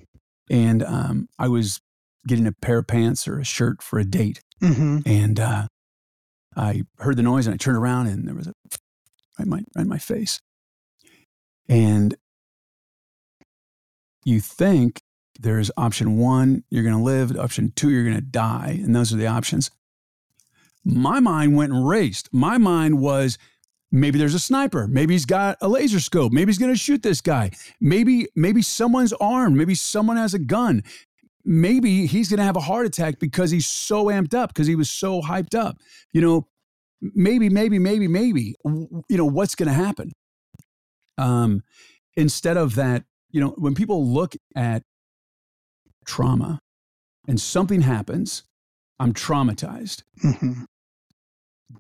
And 0.49 0.83
um, 0.83 1.29
I 1.39 1.49
was 1.49 1.83
getting 2.27 2.47
a 2.47 2.53
pair 2.53 2.79
of 2.79 2.87
pants 2.87 3.29
or 3.29 3.39
a 3.39 3.45
shirt 3.45 3.83
for 3.83 3.99
a 3.99 4.05
date, 4.07 4.41
mm-hmm. 4.63 5.01
and 5.05 5.39
uh, 5.39 5.67
I 6.57 6.83
heard 6.99 7.17
the 7.17 7.23
noise 7.23 7.47
and 7.47 7.55
I 7.55 7.57
turned 7.57 7.79
around 7.79 8.09
and 8.09 8.27
there 8.27 8.35
was 8.35 8.47
a 8.47 8.55
right 9.39 9.45
in 9.45 9.49
my, 9.49 9.63
right 9.75 9.83
in 9.83 9.89
my 9.89 9.99
face. 9.99 10.41
And 11.69 12.15
you 14.25 14.41
think 14.41 15.01
there's 15.41 15.71
option 15.77 16.19
one, 16.19 16.65
you're 16.71 16.83
going 16.83 16.97
to 16.97 17.03
live, 17.03 17.37
option 17.37 17.73
two, 17.75 17.91
you're 17.91 18.05
going 18.05 18.17
to 18.17 18.21
die. 18.23 18.79
And 18.83 18.95
those 18.95 19.13
are 19.13 19.17
the 19.17 19.27
options. 19.27 19.71
My 20.85 21.21
mind 21.21 21.57
went 21.57 21.73
and 21.73 21.87
raced. 21.87 22.29
My 22.33 22.59
mind 22.59 23.01
was 23.01 23.39
maybe 23.91 24.19
there's 24.19 24.35
a 24.35 24.41
sniper. 24.41 24.87
Maybe 24.87 25.15
he's 25.15 25.27
got 25.27 25.57
a 25.61 25.69
laser 25.69 26.01
scope. 26.01 26.33
Maybe 26.33 26.51
he's 26.51 26.59
going 26.59 26.73
to 26.73 26.79
shoot 26.79 27.03
this 27.03 27.21
guy. 27.21 27.51
Maybe, 27.81 28.27
maybe 28.35 28.63
someone's 28.63 29.13
armed. 29.15 29.57
Maybe 29.57 29.75
someone 29.75 30.17
has 30.17 30.35
a 30.35 30.39
gun. 30.39 30.83
Maybe 31.45 32.07
he's 32.07 32.29
going 32.29 32.39
to 32.39 32.45
have 32.45 32.57
a 32.57 32.61
heart 32.61 32.87
attack 32.87 33.19
because 33.19 33.51
he's 33.51 33.67
so 33.67 34.07
amped 34.07 34.35
up, 34.35 34.51
because 34.51 34.67
he 34.67 34.77
was 34.77 34.91
so 34.91 35.21
hyped 35.21 35.55
up. 35.55 35.79
You 36.13 36.21
know, 36.21 36.49
maybe, 37.01 37.49
maybe, 37.49 37.79
maybe, 37.79 38.07
maybe, 38.09 38.55
you 38.65 39.17
know, 39.17 39.27
what's 39.27 39.55
going 39.55 39.69
to 39.69 39.75
happen? 39.75 40.13
Um, 41.19 41.63
instead 42.17 42.57
of 42.57 42.77
that, 42.77 43.05
you 43.31 43.41
know, 43.41 43.55
when 43.59 43.75
people 43.75 44.07
look 44.07 44.35
at 44.55 44.83
trauma 46.05 46.61
and 47.27 47.41
something 47.41 47.83
happens, 47.83 48.45
I'm 48.99 49.13
traumatized. 49.13 50.03
Mm-hmm. 50.23 50.65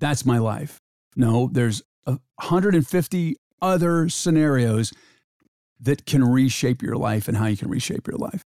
That's 0.01 0.25
my 0.25 0.39
life. 0.39 0.81
No, 1.15 1.49
there's 1.53 1.83
150 2.05 3.37
other 3.61 4.09
scenarios 4.09 4.93
that 5.81 6.07
can 6.07 6.25
reshape 6.25 6.83
your 6.83 6.97
life 6.97 7.29
and 7.29 7.37
how 7.37 7.47
you 7.47 7.57
can 7.57 7.69
reshape 7.69 8.07
your 8.09 8.17
life. 8.17 8.43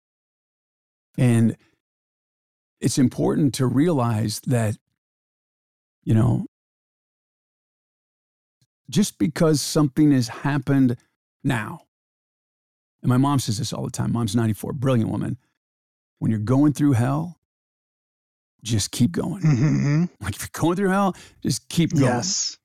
And 1.16 1.56
it's 2.80 2.98
important 2.98 3.54
to 3.54 3.66
realize 3.66 4.40
that, 4.46 4.76
you 6.02 6.14
know, 6.14 6.46
just 8.90 9.18
because 9.18 9.60
something 9.60 10.12
has 10.12 10.28
happened 10.28 10.96
now. 11.42 11.80
And 13.02 13.08
my 13.08 13.16
mom 13.16 13.38
says 13.38 13.58
this 13.58 13.72
all 13.72 13.84
the 13.84 13.90
time. 13.90 14.12
Mom's 14.12 14.36
94, 14.36 14.72
brilliant 14.72 15.10
woman. 15.10 15.38
When 16.18 16.30
you're 16.30 16.40
going 16.40 16.72
through 16.72 16.92
hell, 16.92 17.38
just 18.62 18.90
keep 18.90 19.12
going. 19.12 19.42
Mm-hmm. 19.42 20.04
Like 20.20 20.36
if 20.36 20.42
you're 20.42 20.60
going 20.62 20.76
through 20.76 20.88
hell, 20.88 21.14
just 21.42 21.68
keep 21.68 21.92
going. 21.92 22.04
Yes. 22.04 22.58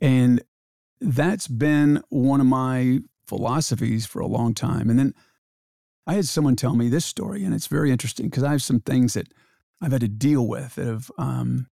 And 0.00 0.42
that's 1.00 1.48
been 1.48 2.02
one 2.08 2.40
of 2.40 2.46
my 2.46 3.00
philosophies 3.26 4.06
for 4.06 4.20
a 4.20 4.26
long 4.26 4.54
time. 4.54 4.88
And 4.88 4.98
then 4.98 5.14
I 6.06 6.14
had 6.14 6.26
someone 6.26 6.56
tell 6.56 6.74
me 6.74 6.88
this 6.88 7.04
story, 7.04 7.44
and 7.44 7.54
it's 7.54 7.68
very 7.68 7.90
interesting 7.90 8.26
because 8.26 8.42
I 8.42 8.50
have 8.50 8.62
some 8.62 8.80
things 8.80 9.14
that 9.14 9.28
I've 9.80 9.92
had 9.92 10.00
to 10.00 10.08
deal 10.08 10.46
with 10.46 10.74
that 10.74 10.86
have, 10.86 11.10
um, 11.16 11.68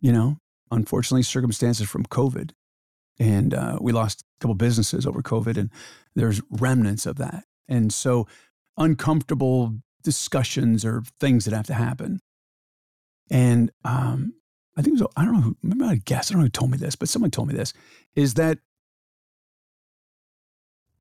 you 0.00 0.12
know, 0.12 0.38
unfortunately, 0.70 1.22
circumstances 1.22 1.88
from 1.88 2.04
COVID. 2.04 2.52
And 3.18 3.52
uh, 3.52 3.78
we 3.80 3.90
lost 3.90 4.22
a 4.22 4.42
couple 4.42 4.54
businesses 4.54 5.06
over 5.06 5.22
COVID, 5.22 5.56
and 5.56 5.70
there's 6.14 6.40
remnants 6.50 7.04
of 7.04 7.16
that. 7.16 7.44
And 7.68 7.92
so, 7.92 8.28
uncomfortable 8.76 9.74
discussions 10.02 10.84
or 10.84 11.02
things 11.18 11.44
that 11.44 11.54
have 11.54 11.66
to 11.66 11.74
happen. 11.74 12.20
And 13.30 13.70
um, 13.84 14.34
I 14.76 14.82
think 14.82 14.98
it 14.98 15.02
was, 15.02 15.12
I 15.16 15.24
don't 15.24 15.34
know 15.34 15.40
who, 15.40 15.56
maybe 15.62 15.84
I 15.84 15.96
guess, 15.96 16.30
I 16.30 16.34
don't 16.34 16.40
know 16.40 16.46
who 16.46 16.50
told 16.50 16.70
me 16.70 16.78
this, 16.78 16.94
but 16.94 17.08
someone 17.08 17.32
told 17.32 17.48
me 17.48 17.54
this, 17.54 17.72
is 18.14 18.34
that, 18.34 18.58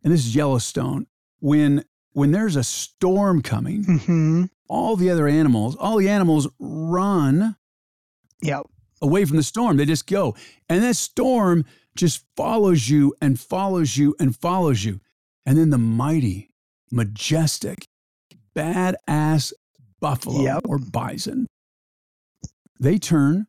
and 0.04 0.12
this 0.12 0.26
is 0.26 0.36
Yellowstone, 0.36 1.06
when 1.40 1.84
when 2.14 2.32
there's 2.32 2.56
a 2.56 2.64
storm 2.64 3.42
coming, 3.42 3.86
mm-hmm. 3.86 4.46
all 4.68 4.96
the 4.96 5.10
other 5.10 5.28
animals, 5.28 5.76
all 5.76 5.98
the 5.98 6.10
animals 6.10 6.48
run 6.60 7.56
yep. 8.42 8.64
away 9.02 9.24
from 9.24 9.38
the 9.38 9.44
storm. 9.44 9.78
They 9.78 9.86
just 9.86 10.08
go. 10.08 10.36
And 10.68 10.84
that 10.84 10.96
storm 10.96 11.66
just 11.96 12.26
follows 12.36 12.90
you 12.90 13.14
and 13.22 13.40
follows 13.40 13.98
you 13.98 14.16
and 14.20 14.36
follows 14.36 14.84
you. 14.84 15.00
And 15.46 15.60
then 15.60 15.70
the 15.70 15.78
mighty, 15.78 16.50
majestic, 16.92 17.88
badass 18.56 19.54
buffalo 20.00 20.42
yep. 20.42 20.62
or 20.68 20.80
bison 20.80 21.48
they 22.80 22.98
turn 22.98 23.48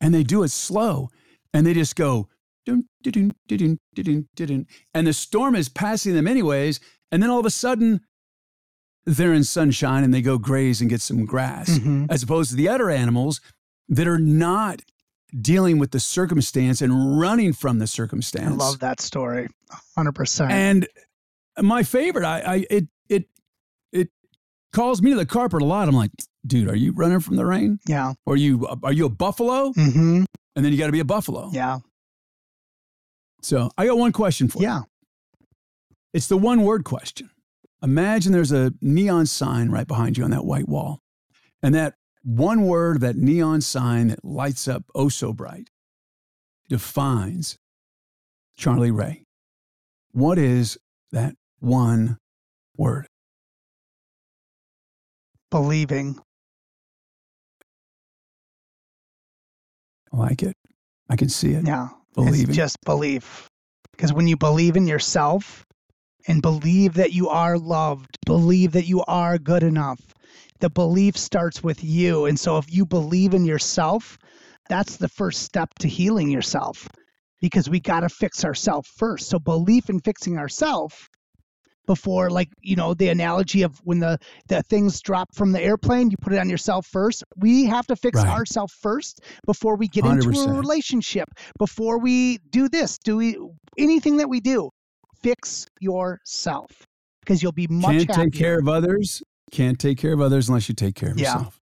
and 0.00 0.14
they 0.14 0.22
do 0.22 0.42
it 0.42 0.50
slow 0.50 1.10
and 1.52 1.66
they 1.66 1.74
just 1.74 1.96
go, 1.96 2.28
dun, 2.64 2.84
dun, 3.02 3.32
dun, 3.48 3.78
dun, 3.94 4.28
dun, 4.34 4.66
and 4.94 5.06
the 5.06 5.12
storm 5.12 5.54
is 5.54 5.68
passing 5.68 6.14
them 6.14 6.28
anyways. 6.28 6.80
And 7.12 7.22
then 7.22 7.30
all 7.30 7.40
of 7.40 7.46
a 7.46 7.50
sudden, 7.50 8.00
they're 9.06 9.32
in 9.32 9.44
sunshine 9.44 10.04
and 10.04 10.12
they 10.14 10.22
go 10.22 10.38
graze 10.38 10.80
and 10.80 10.88
get 10.90 11.00
some 11.00 11.24
grass, 11.24 11.70
Mhm. 11.78 12.06
as 12.10 12.22
opposed 12.22 12.50
to 12.50 12.56
the 12.56 12.68
other 12.68 12.90
animals 12.90 13.40
that 13.88 14.06
are 14.06 14.18
not 14.18 14.82
dealing 15.40 15.78
with 15.78 15.90
the 15.92 16.00
circumstance 16.00 16.80
and 16.82 17.18
running 17.18 17.52
from 17.52 17.78
the 17.78 17.86
circumstance. 17.86 18.52
I 18.52 18.56
love 18.56 18.80
that 18.80 19.00
story. 19.00 19.48
100%. 19.96 20.50
And 20.50 20.88
my 21.66 21.82
favorite, 21.82 22.24
I, 22.24 22.40
I 22.40 22.66
it 22.70 22.88
it 23.08 23.28
it 23.92 24.08
calls 24.72 25.00
me 25.02 25.10
to 25.10 25.16
the 25.16 25.26
carpet 25.26 25.62
a 25.62 25.64
lot. 25.64 25.88
I'm 25.88 25.94
like, 25.96 26.10
dude, 26.46 26.68
are 26.68 26.76
you 26.76 26.92
running 26.92 27.20
from 27.20 27.36
the 27.36 27.46
rain? 27.46 27.78
yeah. 27.86 28.14
Or 28.26 28.34
are 28.34 28.36
you 28.36 28.66
are 28.84 28.92
you 28.92 29.06
a 29.06 29.10
buffalo? 29.10 29.72
Mm-hmm. 29.72 30.24
And 30.56 30.64
then 30.64 30.72
you 30.72 30.78
got 30.78 30.86
to 30.86 30.92
be 30.92 31.00
a 31.00 31.04
buffalo. 31.04 31.50
Yeah. 31.52 31.78
So 33.42 33.70
I 33.78 33.86
got 33.86 33.96
one 33.98 34.12
question 34.12 34.48
for 34.48 34.58
you. 34.58 34.64
Yeah. 34.68 34.80
It's 36.12 36.26
the 36.26 36.36
one 36.36 36.62
word 36.62 36.84
question. 36.84 37.30
Imagine 37.82 38.32
there's 38.32 38.52
a 38.52 38.72
neon 38.80 39.26
sign 39.26 39.70
right 39.70 39.86
behind 39.86 40.18
you 40.18 40.24
on 40.24 40.30
that 40.30 40.44
white 40.44 40.68
wall. 40.68 41.00
And 41.62 41.74
that 41.74 41.94
one 42.22 42.66
word, 42.66 43.00
that 43.00 43.16
neon 43.16 43.60
sign 43.60 44.08
that 44.08 44.24
lights 44.24 44.68
up 44.68 44.84
oh 44.94 45.08
so 45.08 45.32
bright, 45.32 45.68
defines 46.68 47.56
Charlie 48.56 48.90
Ray. 48.90 49.24
What 50.12 50.38
is 50.38 50.78
that 51.12 51.34
one 51.60 52.18
word? 52.76 53.06
Believing. 55.50 56.18
I 60.12 60.16
like 60.16 60.42
it. 60.42 60.56
I 61.08 61.16
can 61.16 61.28
see 61.28 61.52
it. 61.52 61.66
Yeah. 61.66 61.88
Believing. 62.14 62.48
It's 62.48 62.56
just 62.56 62.76
belief. 62.84 63.48
Because 63.92 64.12
when 64.12 64.26
you 64.26 64.36
believe 64.36 64.76
in 64.76 64.86
yourself 64.86 65.64
and 66.26 66.42
believe 66.42 66.94
that 66.94 67.12
you 67.12 67.28
are 67.28 67.58
loved, 67.58 68.18
believe 68.26 68.72
that 68.72 68.86
you 68.86 69.02
are 69.06 69.38
good 69.38 69.62
enough, 69.62 70.00
the 70.60 70.70
belief 70.70 71.16
starts 71.16 71.62
with 71.62 71.82
you. 71.84 72.26
And 72.26 72.38
so 72.38 72.58
if 72.58 72.72
you 72.72 72.86
believe 72.86 73.34
in 73.34 73.44
yourself, 73.44 74.18
that's 74.68 74.96
the 74.96 75.08
first 75.08 75.42
step 75.42 75.70
to 75.80 75.88
healing 75.88 76.30
yourself 76.30 76.86
because 77.40 77.68
we 77.68 77.80
got 77.80 78.00
to 78.00 78.08
fix 78.08 78.44
ourselves 78.44 78.88
first. 78.88 79.28
So 79.28 79.38
belief 79.38 79.88
in 79.90 80.00
fixing 80.00 80.38
ourselves 80.38 81.08
before 81.86 82.30
like 82.30 82.48
you 82.60 82.76
know 82.76 82.94
the 82.94 83.08
analogy 83.08 83.62
of 83.62 83.76
when 83.84 83.98
the 83.98 84.18
the 84.48 84.62
things 84.62 85.00
drop 85.00 85.34
from 85.34 85.52
the 85.52 85.60
airplane 85.60 86.10
you 86.10 86.16
put 86.20 86.32
it 86.32 86.38
on 86.38 86.48
yourself 86.48 86.86
first 86.86 87.24
we 87.36 87.64
have 87.64 87.86
to 87.86 87.96
fix 87.96 88.22
Right. 88.22 88.28
ourselves 88.28 88.72
first 88.80 89.20
before 89.46 89.76
we 89.76 89.88
get 89.88 90.04
into 90.04 90.28
a 90.30 90.52
relationship 90.58 91.28
before 91.58 91.98
we 91.98 92.38
do 92.50 92.68
this 92.68 92.98
do 92.98 93.16
we 93.16 93.36
anything 93.76 94.18
that 94.18 94.28
we 94.28 94.40
do 94.40 94.70
fix 95.22 95.66
yourself 95.80 96.86
because 97.20 97.42
you'll 97.42 97.52
be 97.52 97.66
much 97.68 97.90
can't 97.92 98.08
happier. 98.10 98.24
take 98.24 98.34
care 98.34 98.58
of 98.58 98.68
others 98.68 99.22
can't 99.50 99.78
take 99.78 99.98
care 99.98 100.12
of 100.12 100.20
others 100.20 100.48
unless 100.48 100.68
you 100.68 100.74
take 100.74 100.94
care 100.94 101.10
of 101.10 101.18
Yeah. 101.18 101.34
yourself. 101.34 101.60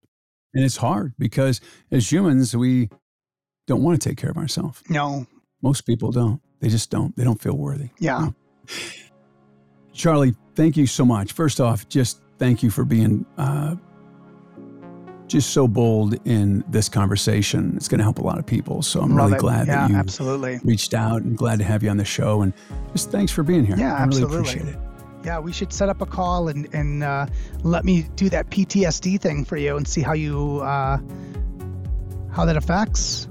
And 0.54 0.64
it's 0.64 0.76
hard 0.76 1.14
because 1.18 1.60
as 1.90 2.10
humans 2.10 2.54
we 2.56 2.88
don't 3.66 3.82
want 3.82 4.00
to 4.00 4.08
take 4.08 4.18
care 4.18 4.30
of 4.30 4.36
ourselves 4.36 4.82
no. 4.88 5.26
Most 5.62 5.86
people 5.86 6.12
don't. 6.12 6.40
They 6.60 6.68
just 6.68 6.88
don't. 6.90 7.16
They 7.16 7.24
don't 7.24 7.40
feel 7.42 7.56
worthy. 7.56 7.90
Yeah. 7.98 8.30
Charlie 9.92 10.34
thank 10.54 10.76
you 10.76 10.86
so 10.86 11.04
much. 11.04 11.32
First 11.32 11.60
off 11.60 11.88
just 11.88 12.20
thank 12.38 12.62
you 12.62 12.70
for 12.70 12.84
being 12.84 13.26
uh, 13.36 13.74
just 15.28 15.50
so 15.50 15.68
bold 15.68 16.14
in 16.26 16.64
this 16.68 16.88
conversation 16.88 17.74
it's 17.76 17.88
going 17.88 17.98
to 17.98 18.04
help 18.04 18.18
a 18.18 18.22
lot 18.22 18.38
of 18.38 18.46
people 18.46 18.82
so 18.82 19.00
i'm 19.00 19.14
Love 19.14 19.26
really 19.26 19.36
it. 19.36 19.40
glad 19.40 19.66
yeah 19.66 19.76
that 19.86 19.90
you 19.90 19.96
absolutely 19.96 20.58
reached 20.64 20.94
out 20.94 21.22
and 21.22 21.36
glad 21.36 21.58
to 21.58 21.64
have 21.64 21.82
you 21.82 21.90
on 21.90 21.96
the 21.96 22.04
show 22.04 22.42
and 22.42 22.52
just 22.92 23.10
thanks 23.10 23.30
for 23.30 23.42
being 23.42 23.64
here 23.64 23.76
Yeah, 23.76 23.94
i 23.94 24.04
really 24.04 24.22
absolutely. 24.22 24.38
appreciate 24.38 24.66
it 24.68 24.78
yeah 25.24 25.38
we 25.38 25.52
should 25.52 25.72
set 25.72 25.88
up 25.88 26.00
a 26.00 26.06
call 26.06 26.48
and 26.48 26.68
and 26.74 27.02
uh, 27.04 27.26
let 27.62 27.84
me 27.84 28.02
do 28.16 28.28
that 28.30 28.48
ptsd 28.50 29.20
thing 29.20 29.44
for 29.44 29.56
you 29.56 29.76
and 29.76 29.86
see 29.86 30.00
how 30.00 30.14
you 30.14 30.58
uh 30.60 30.98
how 32.30 32.44
that 32.44 32.56
affects 32.56 33.28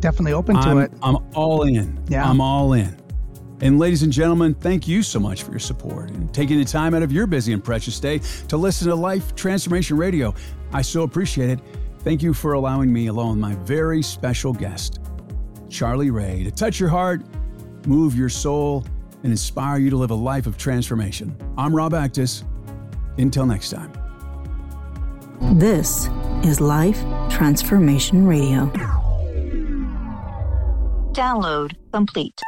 definitely 0.00 0.32
open 0.32 0.54
to 0.56 0.68
I'm, 0.68 0.78
it 0.78 0.92
I'm 1.02 1.16
all 1.34 1.62
in. 1.62 1.98
Yeah. 2.08 2.28
I'm 2.28 2.38
all 2.40 2.74
in. 2.74 2.94
And 3.60 3.78
ladies 3.78 4.02
and 4.02 4.12
gentlemen, 4.12 4.54
thank 4.54 4.88
you 4.88 5.02
so 5.02 5.20
much 5.20 5.42
for 5.42 5.50
your 5.50 5.60
support 5.60 6.10
and 6.10 6.32
taking 6.34 6.58
the 6.58 6.64
time 6.64 6.94
out 6.94 7.02
of 7.02 7.12
your 7.12 7.26
busy 7.26 7.52
and 7.52 7.62
precious 7.62 8.00
day 8.00 8.20
to 8.48 8.56
listen 8.56 8.88
to 8.88 8.94
Life 8.94 9.34
Transformation 9.34 9.96
Radio. 9.96 10.34
I 10.72 10.82
so 10.82 11.02
appreciate 11.02 11.50
it. 11.50 11.60
Thank 12.00 12.22
you 12.22 12.34
for 12.34 12.52
allowing 12.52 12.92
me, 12.92 13.06
along 13.06 13.30
with 13.30 13.38
my 13.38 13.54
very 13.64 14.02
special 14.02 14.52
guest, 14.52 15.00
Charlie 15.70 16.10
Ray, 16.10 16.44
to 16.44 16.50
touch 16.50 16.78
your 16.78 16.90
heart, 16.90 17.22
move 17.86 18.16
your 18.16 18.28
soul, 18.28 18.84
and 19.22 19.32
inspire 19.32 19.78
you 19.78 19.88
to 19.88 19.96
live 19.96 20.10
a 20.10 20.14
life 20.14 20.46
of 20.46 20.58
transformation. 20.58 21.34
I'm 21.56 21.74
Rob 21.74 21.92
Actis. 21.92 22.44
Until 23.16 23.46
next 23.46 23.70
time. 23.70 23.92
This 25.58 26.08
is 26.42 26.60
Life 26.60 27.00
Transformation 27.30 28.26
Radio. 28.26 28.66
Download 31.12 31.72
complete. 31.92 32.40